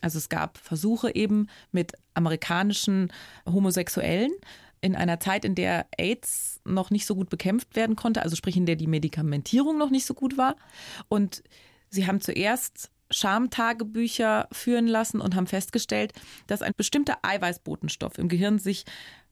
Also 0.01 0.19
es 0.19 0.29
gab 0.29 0.57
Versuche 0.59 1.15
eben 1.15 1.47
mit 1.71 1.93
amerikanischen 2.13 3.11
Homosexuellen 3.45 4.31
in 4.81 4.95
einer 4.95 5.19
Zeit, 5.19 5.43
in 5.43 5.55
der 5.55 5.87
AIDS 5.97 6.61
noch 6.63 6.91
nicht 6.91 7.07
so 7.07 7.15
gut 7.15 7.29
bekämpft 7.29 7.75
werden 7.75 7.95
konnte, 7.95 8.21
also 8.21 8.35
sprich 8.35 8.55
in 8.57 8.67
der 8.67 8.75
die 8.75 8.87
Medikamentierung 8.87 9.77
noch 9.77 9.89
nicht 9.89 10.05
so 10.05 10.13
gut 10.13 10.37
war. 10.37 10.55
Und 11.09 11.43
sie 11.89 12.05
haben 12.05 12.21
zuerst 12.21 12.91
Schamtagebücher 13.09 14.47
führen 14.51 14.87
lassen 14.87 15.21
und 15.21 15.35
haben 15.35 15.47
festgestellt, 15.47 16.13
dass 16.45 16.61
ein 16.61 16.73
bestimmter 16.75 17.17
Eiweißbotenstoff 17.23 18.17
im 18.17 18.27
Gehirn 18.27 18.59
sich 18.59 18.85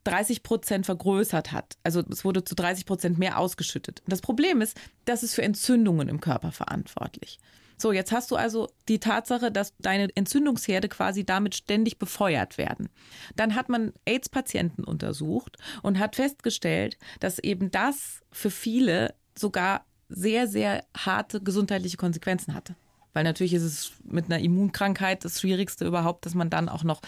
30 0.06 0.44
Prozent 0.44 0.86
vergrößert 0.86 1.52
hat. 1.52 1.78
Also 1.84 2.02
es 2.10 2.24
wurde 2.24 2.44
zu 2.44 2.56
30 2.56 2.86
Prozent 2.86 3.18
mehr 3.18 3.38
ausgeschüttet. 3.38 4.02
Das 4.08 4.22
Problem 4.22 4.62
ist, 4.62 4.78
das 5.04 5.24
ist 5.24 5.36
für 5.36 5.41
Entzündungen 5.41 6.08
im 6.08 6.22
Körper 6.22 6.52
verantwortlich. 6.52 7.39
So, 7.78 7.91
jetzt 7.91 8.12
hast 8.13 8.32
du 8.32 8.38
also 8.38 8.70
die 8.88 9.00
Tatsache, 9.00 9.52
dass 9.52 9.74
deine 9.80 10.08
Entzündungsherde 10.15 10.88
quasi 10.88 11.26
damit 11.26 11.56
ständig 11.56 12.00
befeuert 12.00 12.58
werden. 12.58 12.89
Dann 13.36 13.56
hat 13.56 13.68
man 13.68 13.91
AIDS-Patienten 14.06 14.86
untersucht 14.86 15.58
und 15.82 16.00
hat 16.00 16.15
festgestellt, 16.15 16.98
dass 17.20 17.39
eben 17.39 17.72
das 17.72 18.22
für 18.32 18.52
viele 18.52 19.13
sogar 19.38 19.86
sehr, 20.08 20.48
sehr 20.48 20.86
harte 20.96 21.41
gesundheitliche 21.41 21.98
Konsequenzen 21.98 22.54
hatte. 22.54 22.76
Weil 23.12 23.24
natürlich 23.24 23.54
ist 23.54 23.63
es 23.63 23.91
mit 24.04 24.26
einer 24.26 24.39
Immunkrankheit 24.39 25.26
das 25.26 25.41
Schwierigste 25.41 25.86
überhaupt, 25.86 26.26
dass 26.26 26.36
man 26.36 26.50
dann 26.50 26.70
auch 26.70 26.84
noch 26.84 27.02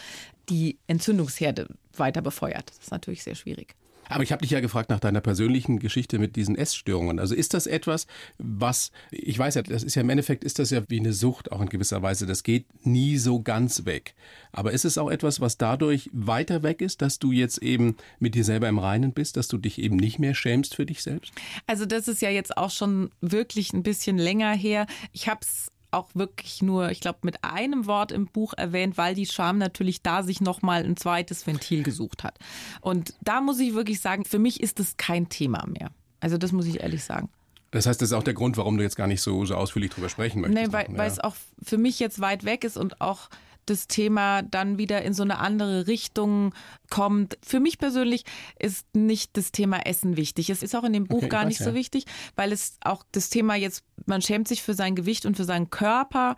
die 0.49 0.79
Entzündungsherde 0.87 1.67
weiter 1.99 2.21
befeuert. 2.21 2.69
Das 2.69 2.79
ist 2.79 2.91
natürlich 2.91 3.23
sehr 3.23 3.35
schwierig. 3.35 3.75
Aber 4.09 4.23
ich 4.23 4.31
habe 4.31 4.41
dich 4.41 4.51
ja 4.51 4.59
gefragt 4.59 4.89
nach 4.89 4.99
deiner 4.99 5.21
persönlichen 5.21 5.79
Geschichte 5.79 6.19
mit 6.19 6.35
diesen 6.35 6.55
Essstörungen. 6.55 7.19
Also 7.19 7.35
ist 7.35 7.53
das 7.53 7.67
etwas, 7.67 8.07
was, 8.37 8.91
ich 9.11 9.37
weiß 9.37 9.55
ja, 9.55 9.61
das 9.61 9.83
ist 9.83 9.95
ja 9.95 10.01
im 10.01 10.09
Endeffekt, 10.09 10.43
ist 10.43 10.59
das 10.59 10.69
ja 10.69 10.81
wie 10.87 10.99
eine 10.99 11.13
Sucht 11.13 11.51
auch 11.51 11.61
in 11.61 11.69
gewisser 11.69 12.01
Weise. 12.01 12.25
Das 12.25 12.43
geht 12.43 12.65
nie 12.85 13.17
so 13.17 13.41
ganz 13.41 13.85
weg. 13.85 14.15
Aber 14.51 14.71
ist 14.71 14.85
es 14.85 14.97
auch 14.97 15.09
etwas, 15.09 15.41
was 15.41 15.57
dadurch 15.57 16.09
weiter 16.13 16.63
weg 16.63 16.81
ist, 16.81 17.01
dass 17.01 17.19
du 17.19 17.31
jetzt 17.31 17.61
eben 17.61 17.97
mit 18.19 18.35
dir 18.35 18.43
selber 18.43 18.69
im 18.69 18.79
Reinen 18.79 19.13
bist, 19.13 19.37
dass 19.37 19.47
du 19.47 19.57
dich 19.57 19.79
eben 19.79 19.97
nicht 19.97 20.19
mehr 20.19 20.35
schämst 20.35 20.75
für 20.75 20.85
dich 20.85 21.03
selbst? 21.03 21.33
Also 21.65 21.85
das 21.85 22.07
ist 22.07 22.21
ja 22.21 22.29
jetzt 22.29 22.57
auch 22.57 22.71
schon 22.71 23.09
wirklich 23.21 23.73
ein 23.73 23.83
bisschen 23.83 24.17
länger 24.17 24.53
her. 24.53 24.87
Ich 25.11 25.27
habe 25.27 25.41
es 25.41 25.71
auch 25.97 26.09
wirklich 26.13 26.61
nur, 26.61 26.91
ich 26.91 27.01
glaube, 27.01 27.19
mit 27.23 27.43
einem 27.43 27.87
Wort 27.87 28.11
im 28.11 28.27
Buch 28.27 28.53
erwähnt, 28.55 28.97
weil 28.97 29.15
die 29.15 29.25
Scham 29.25 29.57
natürlich 29.57 30.01
da 30.01 30.23
sich 30.23 30.41
nochmal 30.41 30.83
ein 30.83 30.95
zweites 30.97 31.45
Ventil 31.45 31.83
gesucht 31.83 32.23
hat. 32.23 32.37
Und 32.81 33.15
da 33.21 33.41
muss 33.41 33.59
ich 33.59 33.73
wirklich 33.73 33.99
sagen, 33.99 34.25
für 34.25 34.39
mich 34.39 34.61
ist 34.61 34.79
das 34.79 34.97
kein 34.97 35.29
Thema 35.29 35.65
mehr. 35.67 35.91
Also 36.19 36.37
das 36.37 36.51
muss 36.51 36.65
ich 36.65 36.81
ehrlich 36.81 37.03
sagen. 37.03 37.29
Das 37.71 37.85
heißt, 37.85 38.01
das 38.01 38.09
ist 38.09 38.13
auch 38.13 38.23
der 38.23 38.33
Grund, 38.33 38.57
warum 38.57 38.77
du 38.77 38.83
jetzt 38.83 38.95
gar 38.95 39.07
nicht 39.07 39.21
so, 39.21 39.45
so 39.45 39.55
ausführlich 39.55 39.91
drüber 39.91 40.09
sprechen 40.09 40.41
möchtest. 40.41 40.67
Nee, 40.67 40.73
weil, 40.73 40.87
ja. 40.89 40.97
weil 40.97 41.09
es 41.09 41.19
auch 41.19 41.35
für 41.61 41.77
mich 41.77 41.99
jetzt 41.99 42.21
weit 42.21 42.45
weg 42.45 42.63
ist 42.63 42.77
und 42.77 43.01
auch 43.01 43.29
das 43.69 43.87
Thema 43.87 44.41
dann 44.41 44.77
wieder 44.77 45.01
in 45.01 45.13
so 45.13 45.23
eine 45.23 45.39
andere 45.39 45.87
Richtung 45.87 46.53
kommt. 46.89 47.37
Für 47.43 47.59
mich 47.59 47.77
persönlich 47.77 48.23
ist 48.59 48.85
nicht 48.95 49.37
das 49.37 49.51
Thema 49.51 49.85
Essen 49.85 50.17
wichtig. 50.17 50.49
Es 50.49 50.63
ist 50.63 50.75
auch 50.75 50.83
in 50.83 50.93
dem 50.93 51.05
Buch 51.07 51.17
Okay, 51.17 51.29
gar 51.29 51.41
weiß, 51.41 51.47
nicht 51.47 51.59
so 51.59 51.69
ja. 51.71 51.75
wichtig, 51.75 52.05
weil 52.35 52.51
es 52.51 52.77
auch 52.81 53.03
das 53.11 53.29
Thema 53.29 53.55
jetzt, 53.55 53.83
man 54.05 54.21
schämt 54.21 54.47
sich 54.47 54.63
für 54.63 54.73
sein 54.73 54.95
Gewicht 54.95 55.25
und 55.25 55.37
für 55.37 55.45
seinen 55.45 55.69
Körper, 55.69 56.35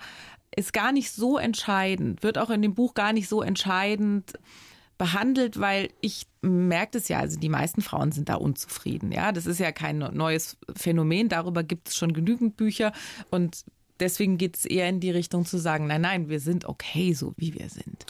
ist 0.55 0.73
gar 0.73 0.91
nicht 0.91 1.11
so 1.11 1.37
entscheidend, 1.37 2.23
wird 2.23 2.37
auch 2.37 2.49
in 2.49 2.61
dem 2.61 2.73
Buch 2.73 2.93
gar 2.93 3.13
nicht 3.13 3.29
so 3.29 3.41
entscheidend 3.41 4.33
behandelt, 4.97 5.59
weil 5.59 5.89
ich 6.01 6.27
merke 6.41 6.97
es 6.97 7.07
ja, 7.07 7.19
also 7.19 7.39
die 7.39 7.49
meisten 7.49 7.81
Frauen 7.81 8.11
sind 8.11 8.29
da 8.29 8.35
unzufrieden. 8.35 9.11
Ja, 9.11 9.31
das 9.31 9.45
ist 9.45 9.59
ja 9.59 9.71
kein 9.71 9.97
neues 9.97 10.57
Phänomen. 10.75 11.29
Darüber 11.29 11.63
gibt 11.63 11.89
es 11.89 11.95
schon 11.95 12.13
genügend 12.13 12.57
Bücher 12.57 12.91
und 13.31 13.63
deswegen 13.99 14.38
geht 14.38 14.57
es 14.57 14.65
eher 14.65 14.88
in 14.89 14.99
die 14.99 15.12
Richtung 15.12 15.45
zu 15.45 15.57
sagen, 15.57 15.88
nein, 15.88 16.01
nein, 16.01 16.29
wir 16.29 16.39
sind 16.39 16.65
okay, 16.65 17.13
so 17.13 17.33
wie 17.38 17.53
wir 17.53 17.69
sind. 17.69 18.05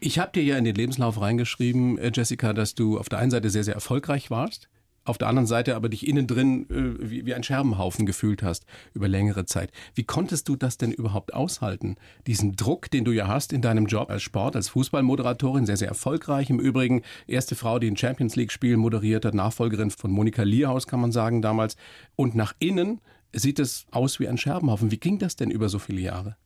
Ich 0.00 0.18
habe 0.18 0.32
dir 0.32 0.42
ja 0.42 0.56
in 0.56 0.64
den 0.64 0.74
Lebenslauf 0.74 1.20
reingeschrieben, 1.20 1.98
äh, 1.98 2.10
Jessica, 2.14 2.52
dass 2.52 2.74
du 2.74 2.98
auf 2.98 3.08
der 3.08 3.18
einen 3.18 3.30
Seite 3.30 3.50
sehr, 3.50 3.64
sehr 3.64 3.74
erfolgreich 3.74 4.30
warst, 4.30 4.68
auf 5.04 5.18
der 5.18 5.28
anderen 5.28 5.46
Seite 5.46 5.76
aber 5.76 5.90
dich 5.90 6.08
innen 6.08 6.26
drin 6.26 6.66
äh, 6.70 7.10
wie, 7.10 7.26
wie 7.26 7.34
ein 7.34 7.42
Scherbenhaufen 7.42 8.06
gefühlt 8.06 8.42
hast 8.42 8.64
über 8.94 9.06
längere 9.06 9.44
Zeit. 9.44 9.70
Wie 9.94 10.04
konntest 10.04 10.48
du 10.48 10.56
das 10.56 10.78
denn 10.78 10.92
überhaupt 10.92 11.34
aushalten? 11.34 11.96
Diesen 12.26 12.56
Druck, 12.56 12.90
den 12.90 13.04
du 13.04 13.12
ja 13.12 13.28
hast 13.28 13.52
in 13.52 13.60
deinem 13.60 13.86
Job 13.86 14.10
als 14.10 14.22
Sport, 14.22 14.56
als 14.56 14.70
Fußballmoderatorin, 14.70 15.66
sehr, 15.66 15.76
sehr 15.76 15.88
erfolgreich 15.88 16.48
im 16.48 16.58
Übrigen. 16.58 17.02
Erste 17.26 17.54
Frau, 17.54 17.78
die 17.78 17.90
ein 17.90 17.98
Champions 17.98 18.34
League-Spiel 18.34 18.78
moderiert 18.78 19.26
hat, 19.26 19.34
Nachfolgerin 19.34 19.90
von 19.90 20.10
Monika 20.10 20.42
Lierhaus, 20.42 20.86
kann 20.86 21.00
man 21.00 21.12
sagen, 21.12 21.42
damals. 21.42 21.76
Und 22.16 22.34
nach 22.34 22.54
innen 22.58 23.00
sieht 23.34 23.58
es 23.58 23.86
aus 23.90 24.20
wie 24.20 24.28
ein 24.28 24.38
Scherbenhaufen. 24.38 24.90
Wie 24.90 24.98
ging 24.98 25.18
das 25.18 25.36
denn 25.36 25.50
über 25.50 25.68
so 25.68 25.78
viele 25.78 26.00
Jahre? 26.00 26.36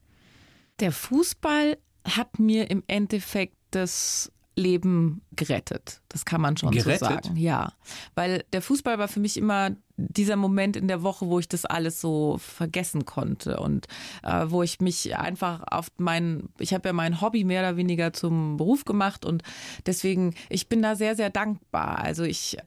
Der 0.79 0.91
Fußball 0.91 1.77
hat 2.05 2.39
mir 2.39 2.69
im 2.69 2.83
Endeffekt 2.87 3.55
das 3.71 4.31
Leben 4.59 5.21
gerettet. 5.35 6.01
Das 6.09 6.25
kann 6.25 6.41
man 6.41 6.57
schon 6.57 6.71
Gerettet? 6.71 6.99
so 6.99 7.05
sagen. 7.05 7.37
Ja, 7.37 7.73
weil 8.13 8.43
der 8.51 8.61
Fußball 8.61 8.99
war 8.99 9.07
für 9.07 9.19
mich 9.19 9.37
immer 9.37 9.71
dieser 9.95 10.35
Moment 10.35 10.75
in 10.75 10.87
der 10.87 11.01
Woche, 11.01 11.27
wo 11.27 11.39
ich 11.39 11.47
das 11.47 11.65
alles 11.65 11.99
so 11.99 12.37
vergessen 12.37 13.05
konnte 13.05 13.59
und 13.59 13.87
äh, 14.23 14.45
wo 14.47 14.61
ich 14.61 14.79
mich 14.79 15.17
einfach 15.17 15.63
auf 15.69 15.87
mein, 15.97 16.49
ich 16.59 16.73
habe 16.73 16.89
ja 16.89 16.93
mein 16.93 17.21
Hobby 17.21 17.43
mehr 17.43 17.61
oder 17.61 17.77
weniger 17.77 18.13
zum 18.13 18.57
Beruf 18.57 18.85
gemacht 18.85 19.25
und 19.25 19.43
deswegen, 19.85 20.35
ich 20.49 20.69
bin 20.69 20.81
da 20.81 20.95
sehr, 20.95 21.15
sehr 21.15 21.29
dankbar. 21.29 21.99
Also 21.99 22.23
ich, 22.23 22.57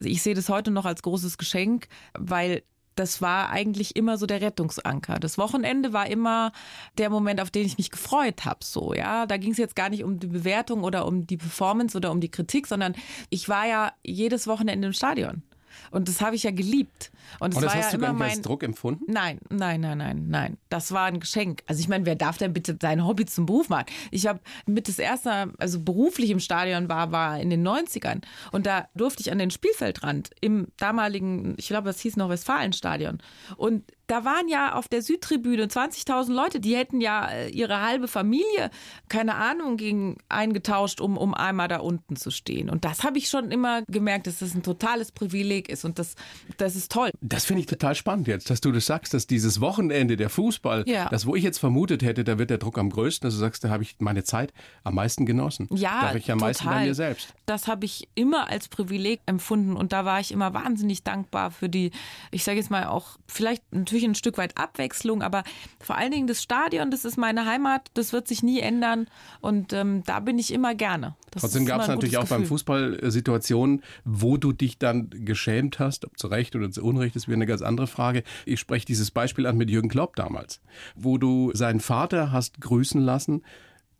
ich 0.00 0.22
sehe 0.22 0.34
das 0.34 0.48
heute 0.48 0.70
noch 0.70 0.86
als 0.86 1.02
großes 1.02 1.38
Geschenk, 1.38 1.88
weil 2.14 2.62
das 2.94 3.22
war 3.22 3.50
eigentlich 3.50 3.96
immer 3.96 4.18
so 4.18 4.26
der 4.26 4.40
Rettungsanker. 4.40 5.18
Das 5.18 5.38
Wochenende 5.38 5.92
war 5.92 6.06
immer 6.06 6.52
der 6.98 7.10
Moment, 7.10 7.40
auf 7.40 7.50
den 7.50 7.66
ich 7.66 7.78
mich 7.78 7.90
gefreut 7.90 8.44
habe. 8.44 8.60
So, 8.62 8.94
ja, 8.94 9.26
da 9.26 9.36
ging 9.36 9.52
es 9.52 9.58
jetzt 9.58 9.76
gar 9.76 9.88
nicht 9.88 10.04
um 10.04 10.18
die 10.18 10.26
Bewertung 10.26 10.84
oder 10.84 11.06
um 11.06 11.26
die 11.26 11.36
Performance 11.36 11.96
oder 11.96 12.10
um 12.10 12.20
die 12.20 12.30
Kritik, 12.30 12.66
sondern 12.66 12.94
ich 13.30 13.48
war 13.48 13.66
ja 13.66 13.92
jedes 14.04 14.46
Wochenende 14.46 14.88
im 14.88 14.92
Stadion. 14.92 15.42
Und 15.90 16.08
das 16.08 16.20
habe 16.20 16.36
ich 16.36 16.42
ja 16.42 16.50
geliebt. 16.50 17.10
Und, 17.38 17.54
Und 17.54 17.56
das 17.56 17.72
war 17.72 17.78
ja 17.78 17.84
hast 17.84 17.94
du 17.94 17.98
gar 17.98 18.12
nicht 18.12 18.22
als 18.22 18.34
mein 18.34 18.42
Druck 18.42 18.62
empfunden? 18.62 19.04
Nein, 19.06 19.38
nein, 19.50 19.80
nein, 19.80 19.98
nein, 19.98 20.26
nein. 20.28 20.58
Das 20.68 20.92
war 20.92 21.04
ein 21.06 21.20
Geschenk. 21.20 21.62
Also 21.66 21.80
ich 21.80 21.88
meine, 21.88 22.06
wer 22.06 22.16
darf 22.16 22.38
denn 22.38 22.52
bitte 22.52 22.76
sein 22.80 23.06
Hobby 23.06 23.26
zum 23.26 23.46
Beruf 23.46 23.68
machen? 23.68 23.86
Ich 24.10 24.26
habe 24.26 24.40
mit 24.66 24.88
das 24.88 24.98
erste, 24.98 25.52
also 25.58 25.80
beruflich 25.80 26.30
im 26.30 26.40
Stadion 26.40 26.88
war, 26.88 27.12
war 27.12 27.40
in 27.40 27.50
den 27.50 27.66
90ern. 27.66 28.22
Und 28.50 28.66
da 28.66 28.88
durfte 28.94 29.22
ich 29.22 29.32
an 29.32 29.38
den 29.38 29.50
Spielfeldrand 29.50 30.30
im 30.40 30.68
damaligen, 30.76 31.54
ich 31.58 31.68
glaube, 31.68 31.86
das 31.86 32.00
hieß 32.00 32.16
noch 32.16 32.28
Westfalenstadion. 32.28 33.18
Und 33.56 33.84
da 34.12 34.26
waren 34.26 34.46
ja 34.46 34.74
auf 34.74 34.88
der 34.88 35.00
Südtribüne 35.00 35.64
20.000 35.68 36.34
Leute, 36.34 36.60
die 36.60 36.76
hätten 36.76 37.00
ja 37.00 37.30
äh, 37.30 37.48
ihre 37.48 37.80
halbe 37.80 38.08
Familie, 38.08 38.70
keine 39.08 39.36
Ahnung, 39.36 39.78
gegen 39.78 40.18
eingetauscht, 40.28 41.00
um, 41.00 41.16
um 41.16 41.32
einmal 41.32 41.66
da 41.68 41.78
unten 41.78 42.16
zu 42.16 42.30
stehen. 42.30 42.68
Und 42.68 42.84
das 42.84 43.04
habe 43.04 43.16
ich 43.16 43.30
schon 43.30 43.50
immer 43.50 43.80
gemerkt, 43.88 44.26
dass 44.26 44.40
das 44.40 44.54
ein 44.54 44.62
totales 44.62 45.12
Privileg 45.12 45.70
ist. 45.70 45.86
Und 45.86 45.98
das, 45.98 46.14
das 46.58 46.76
ist 46.76 46.92
toll. 46.92 47.10
Das 47.22 47.46
finde 47.46 47.60
ich 47.60 47.66
total 47.66 47.94
spannend 47.94 48.26
jetzt, 48.28 48.50
dass 48.50 48.60
du 48.60 48.70
das 48.70 48.84
sagst, 48.84 49.14
dass 49.14 49.26
dieses 49.26 49.62
Wochenende, 49.62 50.18
der 50.18 50.28
Fußball, 50.28 50.84
Ja. 50.86 51.08
das, 51.08 51.24
wo 51.24 51.34
ich 51.34 51.42
jetzt 51.42 51.56
vermutet 51.56 52.02
hätte, 52.02 52.22
da 52.22 52.36
wird 52.38 52.50
der 52.50 52.58
Druck 52.58 52.76
am 52.76 52.90
größten, 52.90 53.26
dass 53.26 53.32
du 53.32 53.40
sagst, 53.40 53.64
da 53.64 53.70
habe 53.70 53.82
ich 53.82 53.96
meine 53.98 54.24
Zeit 54.24 54.52
am 54.84 54.94
meisten 54.94 55.24
genossen. 55.24 55.68
Ja, 55.70 56.02
da 56.02 56.08
habe 56.08 56.18
ich 56.18 56.30
am 56.30 56.36
meisten 56.38 56.64
total. 56.64 56.80
bei 56.80 56.84
mir 56.86 56.94
selbst. 56.94 57.32
Das 57.46 57.66
habe 57.66 57.86
ich 57.86 58.10
immer 58.14 58.50
als 58.50 58.68
Privileg 58.68 59.20
empfunden 59.24 59.74
und 59.74 59.94
da 59.94 60.04
war 60.04 60.20
ich 60.20 60.32
immer 60.32 60.52
wahnsinnig 60.52 61.02
dankbar 61.02 61.50
für 61.50 61.70
die, 61.70 61.92
ich 62.30 62.44
sage 62.44 62.58
jetzt 62.58 62.70
mal 62.70 62.84
auch, 62.88 63.16
vielleicht 63.26 63.62
natürlich 63.72 64.01
ein 64.08 64.14
Stück 64.14 64.38
weit 64.38 64.56
Abwechslung, 64.56 65.22
aber 65.22 65.44
vor 65.80 65.96
allen 65.96 66.12
Dingen 66.12 66.26
das 66.26 66.42
Stadion, 66.42 66.90
das 66.90 67.04
ist 67.04 67.16
meine 67.16 67.46
Heimat, 67.46 67.90
das 67.94 68.12
wird 68.12 68.28
sich 68.28 68.42
nie 68.42 68.60
ändern 68.60 69.06
und 69.40 69.72
ähm, 69.72 70.02
da 70.04 70.20
bin 70.20 70.38
ich 70.38 70.52
immer 70.52 70.74
gerne. 70.74 71.16
Das 71.30 71.42
Trotzdem 71.42 71.64
gab 71.64 71.80
es 71.80 71.88
natürlich 71.88 72.18
auch 72.18 72.26
beim. 72.26 72.42
Fußball 72.44 73.10
Situationen, 73.10 73.82
wo 74.04 74.36
du 74.36 74.52
dich 74.52 74.78
dann 74.78 75.08
geschämt 75.10 75.78
hast, 75.78 76.04
ob 76.04 76.18
zu 76.18 76.26
Recht 76.26 76.54
oder 76.56 76.70
zu 76.70 76.84
Unrecht, 76.84 77.16
ist 77.16 77.28
wieder 77.28 77.36
eine 77.36 77.46
ganz 77.46 77.62
andere 77.62 77.86
Frage. 77.86 78.24
Ich 78.44 78.60
spreche 78.60 78.84
dieses 78.84 79.10
Beispiel 79.10 79.46
an 79.46 79.56
mit 79.56 79.70
Jürgen 79.70 79.88
Klopp 79.88 80.16
damals, 80.16 80.60
wo 80.94 81.18
du 81.18 81.50
seinen 81.54 81.80
Vater 81.80 82.32
hast 82.32 82.60
grüßen 82.60 83.00
lassen, 83.00 83.42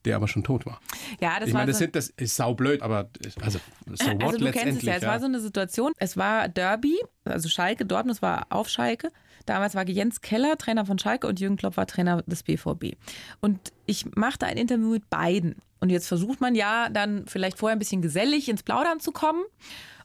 der 0.05 0.17
aber 0.17 0.29
schon 0.29 0.45
tot 0.45 0.67
war. 0.67 0.81
Ja, 1.21 1.39
das 1.39 1.49
ich 1.49 1.55
meine, 1.55 1.67
das, 1.67 1.77
so, 1.77 1.85
sind, 1.85 1.97
das 1.97 2.09
ist 2.09 2.37
saublöd, 2.37 2.83
aber 2.83 3.09
also 3.41 3.61
so 3.87 4.07
what 4.07 4.25
also 4.25 4.39
du 4.39 4.51
kennst 4.51 4.79
es 4.79 4.85
ja, 4.85 4.95
es 4.95 5.03
war 5.03 5.21
so 5.21 5.27
eine 5.27 5.41
Situation, 5.41 5.93
es 5.99 6.17
war 6.17 6.49
Derby, 6.49 6.97
also 7.25 7.49
Schalke, 7.49 7.85
Dortmund, 7.85 8.17
es 8.17 8.23
war 8.23 8.47
auf 8.51 8.69
Schalke. 8.69 9.11
Damals 9.45 9.75
war 9.75 9.89
Jens 9.89 10.21
Keller 10.21 10.57
Trainer 10.57 10.87
von 10.87 10.99
Schalke 10.99 11.27
und 11.27 11.41
Jürgen 11.41 11.57
Klopp 11.57 11.77
war 11.77 11.87
Trainer 11.87 12.23
des 12.23 12.43
BVB. 12.43 12.97
Und 13.41 13.59
ich 13.87 14.15
machte 14.15 14.47
ein 14.47 14.57
Interview 14.57 14.91
mit 14.91 15.11
beiden. 15.11 15.57
Und 15.81 15.91
jetzt 15.91 16.07
versucht 16.07 16.41
man 16.41 16.55
ja 16.55 16.89
dann 16.89 17.27
vielleicht 17.27 17.59
vorher 17.59 17.77
ein 17.77 17.81
bisschen 17.81 18.03
gesellig 18.03 18.49
ins 18.49 18.63
Plaudern 18.63 19.01
zu 19.01 19.11
kommen. 19.13 19.43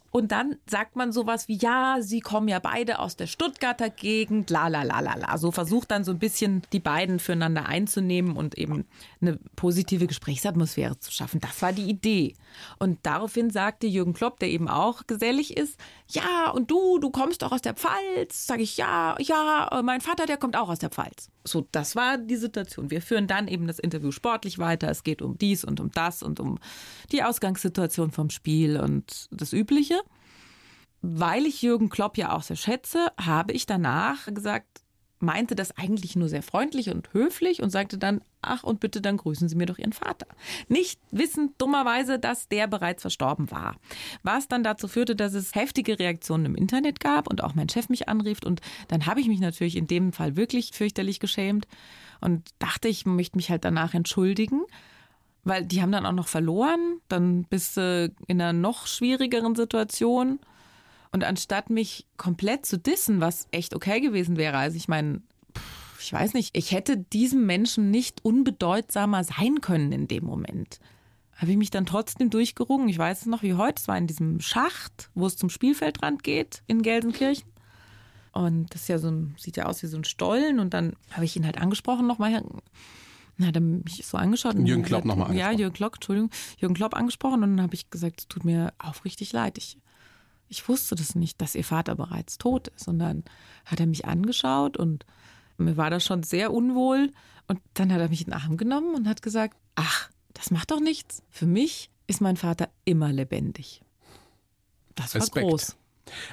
Und 0.10 0.32
dann 0.32 0.56
sagt 0.67 0.95
man 0.95 1.12
sowas 1.12 1.47
wie, 1.47 1.58
ja, 1.58 1.97
sie 2.00 2.21
kommen 2.21 2.47
ja 2.47 2.60
beide 2.60 3.00
aus 3.00 3.17
der 3.17 3.28
Stuttgarter 3.28 3.89
Gegend, 3.89 4.50
la 4.50 4.67
la 4.67 4.84
la 4.84 5.00
la 5.00 5.15
la. 5.15 5.38
So 5.38 5.52
versucht 5.52 5.91
dann 5.91 6.04
so 6.04 6.12
ein 6.12 6.19
bisschen 6.19 6.63
die 6.71 6.80
beiden 6.80 7.19
füreinander 7.19 7.67
einzunehmen 7.67 8.36
und 8.36 8.58
eben 8.58 8.86
eine 9.21 9.38
positive 9.56 10.08
Gesprächsatmosphäre 10.08 10.97
zu 11.00 11.12
schaffen. 11.12 11.41
Das 11.41 11.62
war 11.62 11.73
die 11.73 11.89
Idee. 11.89 12.36
Und 12.80 13.00
daraufhin 13.04 13.52
sagte 13.52 13.86
Jürgen 13.86 14.13
Klopp, 14.13 14.39
der 14.39 14.50
eben 14.50 14.69
auch 14.69 15.06
gesellig 15.08 15.58
ist, 15.58 15.78
ja, 16.10 16.50
und 16.52 16.72
du, 16.72 17.00
du 17.00 17.10
kommst 17.10 17.41
doch 17.41 17.52
aus 17.52 17.62
der 17.62 17.74
Pfalz. 17.74 18.48
Sag 18.48 18.60
ich, 18.60 18.78
ja, 18.78 19.15
ja, 19.20 19.67
äh, 19.72 19.84
mein 19.84 20.02
Vater, 20.02 20.26
der 20.26 20.38
kommt 20.38 20.56
auch 20.56 20.70
aus 20.70 20.80
der 20.80 20.89
Pfalz. 20.89 21.30
So, 21.43 21.67
das 21.72 21.96
war 21.96 22.17
die 22.17 22.38
Situation. 22.38 22.89
Wir 22.89 23.02
führen 23.02 23.28
dann 23.28 23.48
eben 23.48 23.67
das 23.67 23.80
Interview 23.80 24.12
sportlich 24.12 24.58
weiter. 24.58 24.89
Es 24.89 25.04
geht 25.04 25.22
um 25.22 25.38
dies 25.38 25.65
und 25.65 25.80
um 25.80 25.91
das 25.91 26.24
und 26.24 26.39
um 26.39 26.60
die 27.12 27.24
Ausgangssituation 27.24 28.12
vom 28.12 28.30
Spiel 28.30 28.80
und 28.80 29.28
das 29.32 29.52
Übliche. 29.52 30.00
Weil 31.02 31.46
ich 31.46 31.62
Jürgen 31.62 31.89
Klopp 31.89 32.17
ja 32.17 32.34
auch 32.34 32.41
sehr 32.41 32.56
schätze, 32.56 33.12
habe 33.20 33.54
ich 33.54 33.65
danach 33.65 34.34
gesagt, 34.34 34.82
meinte 35.19 35.56
das 35.56 35.77
eigentlich 35.77 36.15
nur 36.15 36.30
sehr 36.30 36.43
freundlich 36.43 36.89
und 36.89 37.12
höflich 37.13 37.62
und 37.62 37.69
sagte 37.69 37.97
dann, 37.97 38.21
ach 38.41 38.63
und 38.63 38.80
bitte, 38.80 39.01
dann 39.01 39.17
grüßen 39.17 39.49
Sie 39.49 39.56
mir 39.56 39.65
doch 39.65 39.77
Ihren 39.77 39.93
Vater. 39.93 40.27
Nicht 40.67 40.99
wissend 41.12 41.53
dummerweise, 41.58 42.19
dass 42.19 42.47
der 42.47 42.67
bereits 42.67 43.01
verstorben 43.01 43.49
war. 43.51 43.75
Was 44.23 44.47
dann 44.47 44.63
dazu 44.63 44.88
führte, 44.88 45.15
dass 45.15 45.34
es 45.34 45.56
heftige 45.56 45.99
Reaktionen 45.99 46.45
im 46.45 46.56
Internet 46.56 46.99
gab 46.99 47.27
und 47.27 47.43
auch 47.43 47.56
mein 47.56 47.69
Chef 47.69 47.89
mich 47.89 48.10
anrief 48.10 48.39
und 48.45 48.62
dann 48.88 49.06
habe 49.06 49.21
ich 49.21 49.27
mich 49.27 49.39
natürlich 49.39 49.75
in 49.75 49.88
dem 49.88 50.13
Fall 50.13 50.36
wirklich 50.36 50.71
fürchterlich 50.73 51.19
geschämt 51.19 51.67
und 52.21 52.49
dachte, 52.60 52.88
ich 52.88 53.06
möchte 53.06 53.38
mich 53.38 53.49
halt 53.49 53.65
danach 53.65 53.93
entschuldigen. 53.93 54.62
Weil 55.43 55.65
die 55.65 55.82
haben 55.82 55.93
dann 55.93 56.06
auch 56.06 56.12
noch 56.12 56.27
verloren, 56.27 56.99
dann 57.08 57.45
bist 57.45 57.77
du 57.77 58.13
in 58.27 58.41
einer 58.41 58.51
noch 58.51 58.86
schwierigeren 58.86 59.56
Situation. 59.56 60.39
Und 61.12 61.24
anstatt 61.24 61.70
mich 61.70 62.06
komplett 62.17 62.65
zu 62.65 62.78
dissen, 62.78 63.22
was 63.22 63.48
echt 63.52 63.76
okay 63.76 64.00
gewesen 64.02 64.38
wäre, 64.38 64.58
also 64.58 64.76
ich 64.78 64.88
meine, 64.88 65.22
ich 66.00 66.13
weiß 66.13 66.34
nicht, 66.34 66.56
ich 66.56 66.72
hätte 66.72 66.98
diesem 66.98 67.46
Menschen 67.46 67.89
nicht 67.91 68.24
unbedeutsamer 68.24 69.24
sein 69.24 69.62
können 69.62 69.91
in 69.91 70.08
dem 70.08 70.26
Moment. 70.26 70.80
Habe 71.36 71.51
ich 71.51 71.58
mich 71.58 71.70
dann 71.70 71.86
trotzdem 71.86 72.30
durchgerungen. 72.30 72.89
Ich 72.89 72.97
weiß 72.97 73.22
es 73.22 73.26
noch 73.28 73.43
wie 73.43 73.53
heute, 73.53 73.80
es 73.82 73.88
war 73.88 73.97
in 73.97 74.08
diesem 74.08 74.39
Schacht, 74.39 75.10
wo 75.16 75.26
es 75.28 75.38
zum 75.38 75.49
Spielfeldrand 75.49 76.24
geht 76.24 76.64
in 76.68 76.82
Gelsenkirchen. 76.82 77.47
Und 78.34 78.74
das 78.74 78.82
ist 78.82 78.88
ja 78.89 78.99
so 78.99 79.10
ein, 79.10 79.36
sieht 79.38 79.58
ja 79.58 79.66
aus 79.66 79.82
wie 79.82 79.88
so 79.88 79.97
ein 79.97 80.03
Stollen. 80.03 80.60
Und 80.60 80.74
dann 80.74 80.93
habe 81.12 81.26
ich 81.26 81.36
ihn 81.36 81.45
halt 81.45 81.60
angesprochen 81.60 82.05
nochmal. 82.08 82.32
Dann 83.38 83.47
hat 83.47 83.55
er 83.55 83.62
mich 83.62 84.05
so 84.05 84.18
angeschaut. 84.18 84.55
und 84.55 84.66
Jürgen 84.68 84.84
Klopp 84.84 84.99
hat- 85.01 85.05
noch 85.05 85.16
mal 85.16 85.26
Ja, 85.26 85.30
angesprochen. 85.47 85.60
Jürgen 85.60 85.74
Klopp, 85.76 85.93
Entschuldigung. 85.95 86.30
Jürgen 86.60 86.76
Klopp 86.76 86.95
angesprochen. 86.95 87.43
Und 87.43 87.58
dann 87.58 87.62
habe 87.62 87.74
ich 87.76 87.89
gesagt, 87.89 88.22
es 88.22 88.28
tut 88.28 88.43
mir 88.45 88.74
aufrichtig 88.80 89.32
leid. 89.34 89.58
Ich, 89.58 89.78
ich 90.50 90.68
wusste 90.68 90.95
das 90.95 91.16
nicht, 91.16 91.41
dass 91.41 91.56
ihr 91.56 91.64
Vater 91.64 91.95
bereits 91.95 92.38
tot 92.38 92.68
ist. 92.70 92.88
Und 92.88 93.00
dann 93.00 93.24
hat 93.66 93.80
er 93.80 93.88
mich 93.88 94.06
angeschaut 94.06 94.78
und 94.78 95.06
mir 95.58 95.78
war 95.78 95.89
das 95.89 96.06
schon 96.06 96.24
sehr 96.24 96.54
unwohl. 96.54 97.12
Und 97.48 97.60
dann 97.74 97.91
hat 97.91 98.00
er 98.00 98.10
mich 98.10 98.22
in 98.22 98.32
den 98.32 98.34
Arm 98.34 98.58
genommen 98.58 98.95
und 98.95 99.08
hat 99.08 99.22
gesagt, 99.22 99.58
ach, 99.76 100.10
das 100.34 100.52
macht 100.52 100.72
doch 100.72 100.80
nichts. 100.80 101.24
Für 101.30 101.48
mich 101.48 101.89
ist 102.08 102.22
mein 102.22 102.38
Vater 102.38 102.70
immer 102.86 103.12
lebendig. 103.12 103.82
Das 104.95 105.14
war 105.14 105.22
Respekt. 105.22 105.48
groß. 105.48 105.78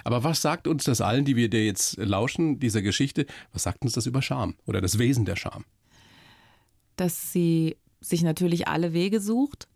Aber 0.04 0.22
was 0.22 0.40
sagt 0.40 0.68
uns 0.68 0.84
das 0.84 1.00
allen, 1.00 1.24
die 1.24 1.34
wir 1.34 1.50
dir 1.50 1.64
jetzt 1.64 1.96
lauschen, 1.96 2.60
dieser 2.60 2.82
Geschichte, 2.82 3.26
was 3.52 3.64
sagt 3.64 3.82
uns 3.82 3.94
das 3.94 4.06
über 4.06 4.22
Scham 4.22 4.54
oder 4.66 4.80
das 4.80 4.98
Wesen 4.98 5.24
der 5.24 5.36
Scham? 5.36 5.64
dass 6.96 7.32
sie 7.32 7.76
sich 8.00 8.22
natürlich 8.22 8.68
alle 8.68 8.92
Wege 8.92 9.20
sucht. 9.20 9.68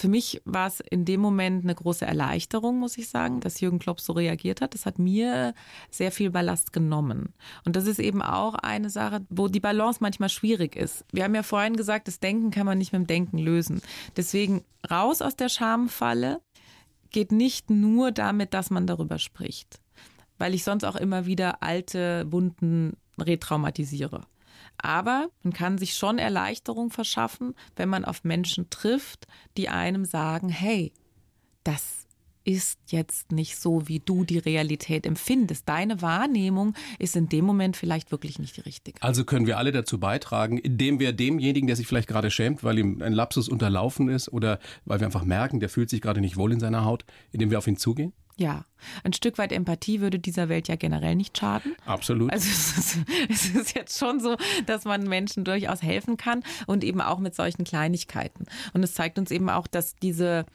Für 0.00 0.08
mich 0.08 0.40
war 0.46 0.66
es 0.66 0.80
in 0.80 1.04
dem 1.04 1.20
Moment 1.20 1.62
eine 1.62 1.74
große 1.74 2.06
Erleichterung, 2.06 2.78
muss 2.78 2.96
ich 2.96 3.10
sagen, 3.10 3.40
dass 3.40 3.60
Jürgen 3.60 3.78
Klopp 3.78 4.00
so 4.00 4.14
reagiert 4.14 4.62
hat. 4.62 4.72
Das 4.72 4.86
hat 4.86 4.98
mir 4.98 5.52
sehr 5.90 6.10
viel 6.10 6.30
Ballast 6.30 6.72
genommen. 6.72 7.34
Und 7.66 7.76
das 7.76 7.86
ist 7.86 7.98
eben 7.98 8.22
auch 8.22 8.54
eine 8.54 8.88
Sache, 8.88 9.20
wo 9.28 9.48
die 9.48 9.60
Balance 9.60 9.98
manchmal 10.00 10.30
schwierig 10.30 10.74
ist. 10.74 11.04
Wir 11.12 11.24
haben 11.24 11.34
ja 11.34 11.42
vorhin 11.42 11.76
gesagt, 11.76 12.08
das 12.08 12.18
Denken 12.18 12.50
kann 12.50 12.64
man 12.64 12.78
nicht 12.78 12.94
mit 12.94 13.02
dem 13.02 13.08
Denken 13.08 13.36
lösen. 13.36 13.82
Deswegen 14.16 14.64
raus 14.90 15.20
aus 15.20 15.36
der 15.36 15.50
Schamfalle 15.50 16.40
geht 17.10 17.30
nicht 17.30 17.68
nur 17.68 18.10
damit, 18.10 18.54
dass 18.54 18.70
man 18.70 18.86
darüber 18.86 19.18
spricht, 19.18 19.80
weil 20.38 20.54
ich 20.54 20.64
sonst 20.64 20.84
auch 20.84 20.96
immer 20.96 21.26
wieder 21.26 21.62
alte 21.62 22.24
Wunden 22.32 22.96
retraumatisiere. 23.20 24.22
Aber 24.82 25.28
man 25.42 25.52
kann 25.52 25.78
sich 25.78 25.94
schon 25.94 26.18
Erleichterung 26.18 26.90
verschaffen, 26.90 27.54
wenn 27.76 27.88
man 27.88 28.04
auf 28.04 28.24
Menschen 28.24 28.70
trifft, 28.70 29.26
die 29.56 29.68
einem 29.68 30.04
sagen, 30.04 30.48
hey, 30.48 30.92
das 31.64 32.00
ist 32.44 32.78
jetzt 32.86 33.32
nicht 33.32 33.58
so, 33.58 33.86
wie 33.86 34.00
du 34.00 34.24
die 34.24 34.38
Realität 34.38 35.06
empfindest. 35.06 35.68
Deine 35.68 36.00
Wahrnehmung 36.00 36.74
ist 36.98 37.14
in 37.14 37.28
dem 37.28 37.44
Moment 37.44 37.76
vielleicht 37.76 38.10
wirklich 38.10 38.38
nicht 38.38 38.56
die 38.56 38.62
richtige. 38.62 39.02
Also 39.02 39.24
können 39.24 39.46
wir 39.46 39.58
alle 39.58 39.72
dazu 39.72 40.00
beitragen, 40.00 40.58
indem 40.58 41.00
wir 41.00 41.12
demjenigen, 41.12 41.66
der 41.66 41.76
sich 41.76 41.86
vielleicht 41.86 42.08
gerade 42.08 42.30
schämt, 42.30 42.64
weil 42.64 42.78
ihm 42.78 43.02
ein 43.02 43.12
Lapsus 43.12 43.48
unterlaufen 43.48 44.08
ist 44.08 44.32
oder 44.32 44.58
weil 44.84 45.00
wir 45.00 45.06
einfach 45.06 45.24
merken, 45.24 45.60
der 45.60 45.68
fühlt 45.68 45.90
sich 45.90 46.00
gerade 46.00 46.20
nicht 46.20 46.36
wohl 46.36 46.52
in 46.52 46.60
seiner 46.60 46.84
Haut, 46.84 47.04
indem 47.30 47.50
wir 47.50 47.58
auf 47.58 47.66
ihn 47.66 47.76
zugehen? 47.76 48.12
Ja, 48.40 48.64
ein 49.04 49.12
Stück 49.12 49.36
weit 49.36 49.52
Empathie 49.52 50.00
würde 50.00 50.18
dieser 50.18 50.48
Welt 50.48 50.66
ja 50.66 50.76
generell 50.76 51.14
nicht 51.14 51.36
schaden. 51.36 51.76
Absolut. 51.84 52.32
Also 52.32 52.48
es 52.48 52.78
ist, 52.78 52.98
es 53.28 53.54
ist, 53.54 53.76
jetzt 53.76 53.98
schon 53.98 54.18
so, 54.18 54.38
dass 54.64 54.86
man 54.86 55.02
Menschen 55.02 55.44
durchaus 55.44 55.82
helfen 55.82 56.16
kann 56.16 56.42
und 56.66 56.82
eben 56.82 57.02
auch 57.02 57.18
mit 57.18 57.34
solchen 57.34 57.64
Kleinigkeiten. 57.64 58.46
Und 58.72 58.82
es 58.82 58.94
zeigt 58.94 59.18
uns 59.18 59.30
eben 59.30 59.50
auch, 59.50 59.66
dass 59.66 59.94
diese 59.96 60.46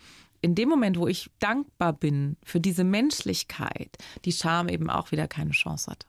in 0.42 0.56
dem 0.56 0.68
Moment, 0.68 0.98
wo 0.98 1.08
ich 1.08 1.30
dankbar 1.38 1.94
bin 1.94 2.38
für 2.44 2.60
diese 2.60 2.84
Menschlichkeit, 2.84 3.96
die 4.26 4.32
Scham 4.32 4.68
eben 4.68 4.90
auch 4.90 5.12
wieder 5.12 5.28
keine 5.28 5.52
Chance 5.52 5.92
hat. 5.92 6.08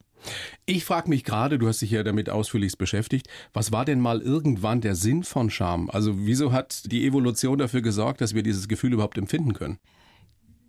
Ich 0.65 0.87
frage 0.87 1.11
mich 1.11 1.25
gerade, 1.25 1.59
du 1.59 1.69
hast 1.69 1.83
dich 1.83 1.91
ja 1.91 2.03
damit 2.03 2.31
ausführlichst 2.31 2.79
beschäftigt, 2.79 3.29
was 3.53 3.71
war 3.71 3.85
denn 3.85 4.01
mal 4.01 4.23
irgendwann 4.23 4.81
der 4.81 4.95
Sinn 4.95 5.25
von 5.25 5.51
Scham? 5.51 5.91
Also 5.91 6.27
wieso 6.27 6.53
hat 6.53 6.91
die 6.91 7.07
Evolution 7.07 7.59
dafür 7.59 7.83
gesorgt, 7.83 8.23
dass 8.23 8.35
wir 8.35 8.43
dieses 8.43 8.67
Gefühl 8.67 8.95
überhaupt 8.95 9.19
empfinden 9.19 9.53
können? 9.53 9.79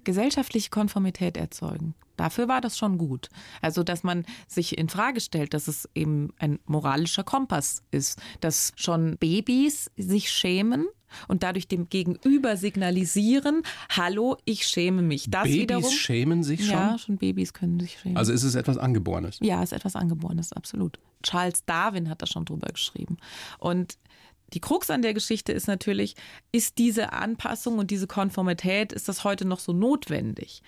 Gesellschaftliche 0.07 0.69
Konformität 0.69 1.35
erzeugen. 1.35 1.93
Dafür 2.15 2.47
war 2.47 2.61
das 2.61 2.77
schon 2.77 2.97
gut. 2.97 3.27
Also, 3.61 3.83
dass 3.83 4.03
man 4.03 4.25
sich 4.47 4.77
in 4.77 4.87
Frage 4.87 5.19
stellt, 5.19 5.53
dass 5.53 5.67
es 5.67 5.87
eben 5.93 6.29
ein 6.39 6.59
moralischer 6.65 7.25
Kompass 7.25 7.83
ist, 7.91 8.19
dass 8.39 8.71
schon 8.77 9.17
Babys 9.17 9.91
sich 9.97 10.31
schämen 10.31 10.87
und 11.27 11.43
dadurch 11.43 11.67
dem 11.67 11.89
Gegenüber 11.89 12.55
signalisieren, 12.55 13.63
hallo, 13.89 14.37
ich 14.45 14.65
schäme 14.65 15.01
mich. 15.01 15.29
Das 15.29 15.43
Babys 15.43 15.61
wiederum, 15.61 15.91
schämen 15.91 16.43
sich 16.43 16.65
schon? 16.65 16.73
Ja, 16.73 16.97
schon 16.97 17.17
Babys 17.17 17.53
können 17.53 17.81
sich 17.81 17.99
schämen. 17.99 18.17
Also 18.17 18.31
ist 18.31 18.43
es 18.43 18.55
etwas 18.55 18.77
Angeborenes? 18.77 19.39
Ja, 19.41 19.61
es 19.61 19.73
ist 19.73 19.77
etwas 19.77 19.97
Angeborenes, 19.97 20.53
absolut. 20.53 20.99
Charles 21.21 21.65
Darwin 21.65 22.09
hat 22.09 22.21
da 22.21 22.27
schon 22.27 22.45
drüber 22.45 22.67
geschrieben. 22.71 23.17
Und 23.59 23.97
die 24.53 24.61
Krux 24.61 24.89
an 24.89 25.01
der 25.01 25.13
Geschichte 25.13 25.51
ist 25.51 25.67
natürlich, 25.67 26.15
ist 26.51 26.77
diese 26.77 27.13
Anpassung 27.13 27.79
und 27.79 27.91
diese 27.91 28.07
Konformität, 28.07 28.93
ist 28.93 29.07
das 29.07 29.23
heute 29.23 29.45
noch 29.45 29.59
so 29.59 29.73
notwendig? 29.73 30.61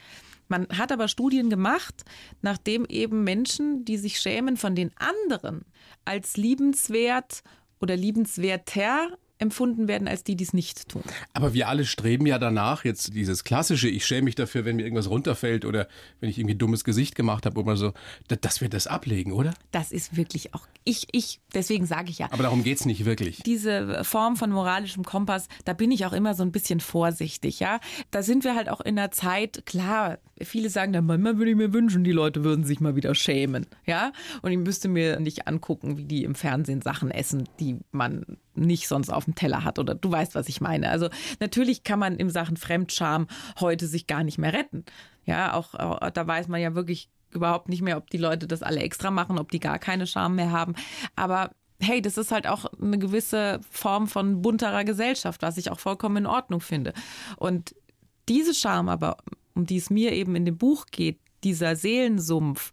Man 0.49 0.67
hat 0.75 0.91
aber 0.91 1.07
Studien 1.07 1.49
gemacht, 1.49 2.03
nachdem 2.41 2.85
eben 2.85 3.23
Menschen, 3.23 3.85
die 3.85 3.97
sich 3.97 4.19
schämen 4.19 4.57
von 4.57 4.75
den 4.75 4.91
anderen, 4.97 5.63
als 6.05 6.37
liebenswert 6.37 7.43
oder 7.79 7.95
liebenswerter 7.95 9.17
empfunden 9.39 9.87
werden 9.87 10.07
als 10.07 10.23
die, 10.23 10.35
die 10.35 10.43
es 10.43 10.53
nicht 10.53 10.89
tun. 10.89 11.01
Aber 11.33 11.53
wir 11.53 11.69
alle 11.69 11.85
streben 11.85 12.25
ja 12.25 12.37
danach, 12.37 12.83
jetzt 12.83 13.15
dieses 13.15 13.43
klassische, 13.43 13.87
ich 13.87 14.05
schäme 14.05 14.23
mich 14.23 14.35
dafür, 14.35 14.65
wenn 14.65 14.75
mir 14.75 14.83
irgendwas 14.83 15.09
runterfällt 15.09 15.65
oder 15.65 15.87
wenn 16.19 16.29
ich 16.29 16.37
irgendwie 16.37 16.55
ein 16.55 16.59
dummes 16.59 16.83
Gesicht 16.83 17.15
gemacht 17.15 17.45
habe 17.45 17.59
oder 17.59 17.77
so, 17.77 17.93
dass 18.27 18.61
wir 18.61 18.69
das 18.69 18.85
ablegen, 18.87 19.31
oder? 19.31 19.53
Das 19.71 19.91
ist 19.91 20.17
wirklich 20.17 20.53
auch, 20.53 20.67
ich, 20.83 21.07
ich, 21.13 21.39
deswegen 21.53 21.85
sage 21.85 22.09
ich 22.09 22.19
ja. 22.19 22.27
Aber 22.31 22.43
darum 22.43 22.63
geht 22.63 22.79
es 22.79 22.85
nicht 22.85 23.05
wirklich. 23.05 23.41
Diese 23.43 24.03
Form 24.03 24.35
von 24.35 24.51
moralischem 24.51 25.03
Kompass, 25.03 25.47
da 25.63 25.73
bin 25.73 25.91
ich 25.91 26.05
auch 26.05 26.13
immer 26.13 26.33
so 26.33 26.43
ein 26.43 26.51
bisschen 26.51 26.81
vorsichtig, 26.81 27.61
ja. 27.61 27.79
Da 28.11 28.23
sind 28.23 28.43
wir 28.43 28.55
halt 28.55 28.67
auch 28.67 28.81
in 28.81 28.99
einer 28.99 29.11
Zeit, 29.11 29.65
klar, 29.65 30.19
viele 30.41 30.69
sagen 30.69 30.91
dann, 30.91 31.05
manchmal 31.05 31.37
würde 31.37 31.51
ich 31.51 31.57
mir 31.57 31.71
wünschen, 31.73 32.03
die 32.03 32.11
Leute 32.11 32.43
würden 32.43 32.65
sich 32.65 32.81
mal 32.81 32.97
wieder 32.97 33.15
schämen, 33.15 33.67
ja. 33.85 34.11
Und 34.41 34.51
ich 34.51 34.57
müsste 34.57 34.89
mir 34.89 35.19
nicht 35.21 35.47
angucken, 35.47 35.97
wie 35.97 36.05
die 36.05 36.25
im 36.25 36.35
Fernsehen 36.35 36.81
Sachen 36.81 37.09
essen, 37.09 37.47
die 37.59 37.77
man 37.91 38.25
nicht 38.59 38.87
sonst 38.87 39.09
auf 39.09 39.25
dem 39.25 39.35
Teller 39.35 39.63
hat 39.63 39.79
oder 39.79 39.95
du 39.95 40.11
weißt, 40.11 40.35
was 40.35 40.49
ich 40.49 40.61
meine. 40.61 40.89
Also 40.89 41.09
natürlich 41.39 41.83
kann 41.83 41.99
man 41.99 42.15
in 42.17 42.29
Sachen 42.29 42.57
Fremdscham 42.57 43.27
heute 43.59 43.87
sich 43.87 44.07
gar 44.07 44.23
nicht 44.23 44.37
mehr 44.37 44.53
retten. 44.53 44.85
Ja, 45.25 45.53
auch, 45.53 45.73
da 46.11 46.27
weiß 46.27 46.47
man 46.47 46.61
ja 46.61 46.75
wirklich 46.75 47.09
überhaupt 47.31 47.69
nicht 47.69 47.81
mehr, 47.81 47.97
ob 47.97 48.09
die 48.09 48.17
Leute 48.17 48.47
das 48.47 48.63
alle 48.63 48.79
extra 48.79 49.11
machen, 49.11 49.37
ob 49.37 49.51
die 49.51 49.59
gar 49.59 49.79
keine 49.79 50.07
Scham 50.07 50.35
mehr 50.35 50.51
haben. 50.51 50.73
Aber 51.15 51.51
hey, 51.79 52.01
das 52.01 52.17
ist 52.17 52.31
halt 52.31 52.47
auch 52.47 52.65
eine 52.81 52.97
gewisse 52.97 53.61
Form 53.69 54.07
von 54.07 54.41
bunterer 54.41 54.83
Gesellschaft, 54.83 55.41
was 55.41 55.57
ich 55.57 55.71
auch 55.71 55.79
vollkommen 55.79 56.17
in 56.17 56.25
Ordnung 56.25 56.61
finde. 56.61 56.93
Und 57.37 57.75
diese 58.27 58.53
Scham 58.53 58.89
aber, 58.89 59.17
um 59.55 59.65
die 59.65 59.77
es 59.77 59.89
mir 59.89 60.13
eben 60.13 60.35
in 60.35 60.45
dem 60.45 60.57
Buch 60.57 60.87
geht, 60.91 61.19
dieser 61.43 61.75
Seelensumpf, 61.75 62.71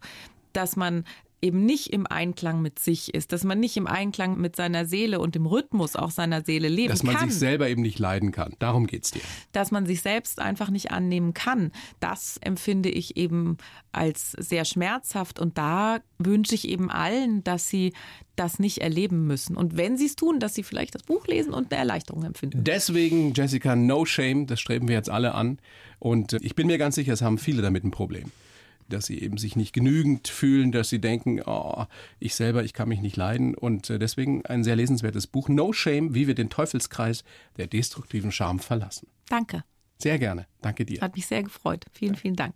dass 0.53 0.75
man 0.75 1.05
eben 1.41 1.65
nicht 1.65 1.93
im 1.93 2.07
Einklang 2.07 2.61
mit 2.61 2.79
sich 2.79 3.13
ist, 3.13 3.31
dass 3.31 3.43
man 3.43 3.59
nicht 3.59 3.77
im 3.77 3.85
Einklang 3.85 4.37
mit 4.37 4.55
seiner 4.55 4.85
Seele 4.85 5.19
und 5.19 5.35
dem 5.35 5.45
Rhythmus 5.45 5.95
auch 5.95 6.09
seiner 6.09 6.43
Seele 6.43 6.67
leben 6.67 6.87
kann. 6.87 6.97
Dass 6.97 7.03
man 7.03 7.15
kann. 7.15 7.29
sich 7.29 7.37
selber 7.37 7.69
eben 7.69 7.81
nicht 7.81 7.99
leiden 7.99 8.31
kann. 8.31 8.55
Darum 8.59 8.87
geht 8.87 9.05
es 9.05 9.11
dir. 9.11 9.21
Dass 9.51 9.71
man 9.71 9.85
sich 9.85 10.01
selbst 10.01 10.39
einfach 10.39 10.69
nicht 10.69 10.91
annehmen 10.91 11.33
kann. 11.33 11.71
Das 11.99 12.37
empfinde 12.41 12.89
ich 12.89 13.17
eben 13.17 13.57
als 13.91 14.31
sehr 14.31 14.65
schmerzhaft 14.65 15.39
und 15.39 15.57
da 15.57 15.99
wünsche 16.17 16.55
ich 16.55 16.67
eben 16.67 16.89
allen, 16.89 17.43
dass 17.43 17.69
sie 17.69 17.93
das 18.35 18.59
nicht 18.59 18.79
erleben 18.79 19.27
müssen. 19.27 19.55
Und 19.57 19.77
wenn 19.77 19.97
sie 19.97 20.05
es 20.05 20.15
tun, 20.15 20.39
dass 20.39 20.55
sie 20.55 20.63
vielleicht 20.63 20.95
das 20.95 21.03
Buch 21.03 21.27
lesen 21.27 21.53
und 21.53 21.71
eine 21.71 21.79
Erleichterung 21.79 22.23
empfinden. 22.23 22.63
Deswegen, 22.63 23.33
Jessica, 23.33 23.75
no 23.75 24.05
shame, 24.05 24.47
das 24.47 24.59
streben 24.59 24.87
wir 24.87 24.95
jetzt 24.95 25.09
alle 25.09 25.33
an. 25.35 25.59
Und 25.99 26.33
ich 26.33 26.55
bin 26.55 26.67
mir 26.67 26.77
ganz 26.77 26.95
sicher, 26.95 27.13
es 27.13 27.21
haben 27.21 27.37
viele 27.37 27.61
damit 27.61 27.83
ein 27.83 27.91
Problem 27.91 28.31
dass 28.89 29.05
sie 29.05 29.21
eben 29.21 29.37
sich 29.37 29.55
nicht 29.55 29.73
genügend 29.73 30.27
fühlen, 30.27 30.71
dass 30.71 30.89
sie 30.89 30.99
denken, 30.99 31.41
oh, 31.45 31.85
ich 32.19 32.35
selber, 32.35 32.63
ich 32.63 32.73
kann 32.73 32.89
mich 32.89 33.01
nicht 33.01 33.15
leiden. 33.15 33.55
Und 33.55 33.89
äh, 33.89 33.99
deswegen 33.99 34.45
ein 34.45 34.63
sehr 34.63 34.75
lesenswertes 34.75 35.27
Buch, 35.27 35.49
No 35.49 35.73
Shame, 35.73 36.13
wie 36.13 36.27
wir 36.27 36.35
den 36.35 36.49
Teufelskreis 36.49 37.23
der 37.57 37.67
destruktiven 37.67 38.31
Scham 38.31 38.59
verlassen. 38.59 39.07
Danke. 39.29 39.63
Sehr 39.97 40.19
gerne. 40.19 40.47
Danke 40.61 40.85
dir. 40.85 41.01
Hat 41.01 41.15
mich 41.15 41.27
sehr 41.27 41.43
gefreut. 41.43 41.85
Vielen, 41.91 42.15
vielen 42.15 42.35
Dank. 42.35 42.55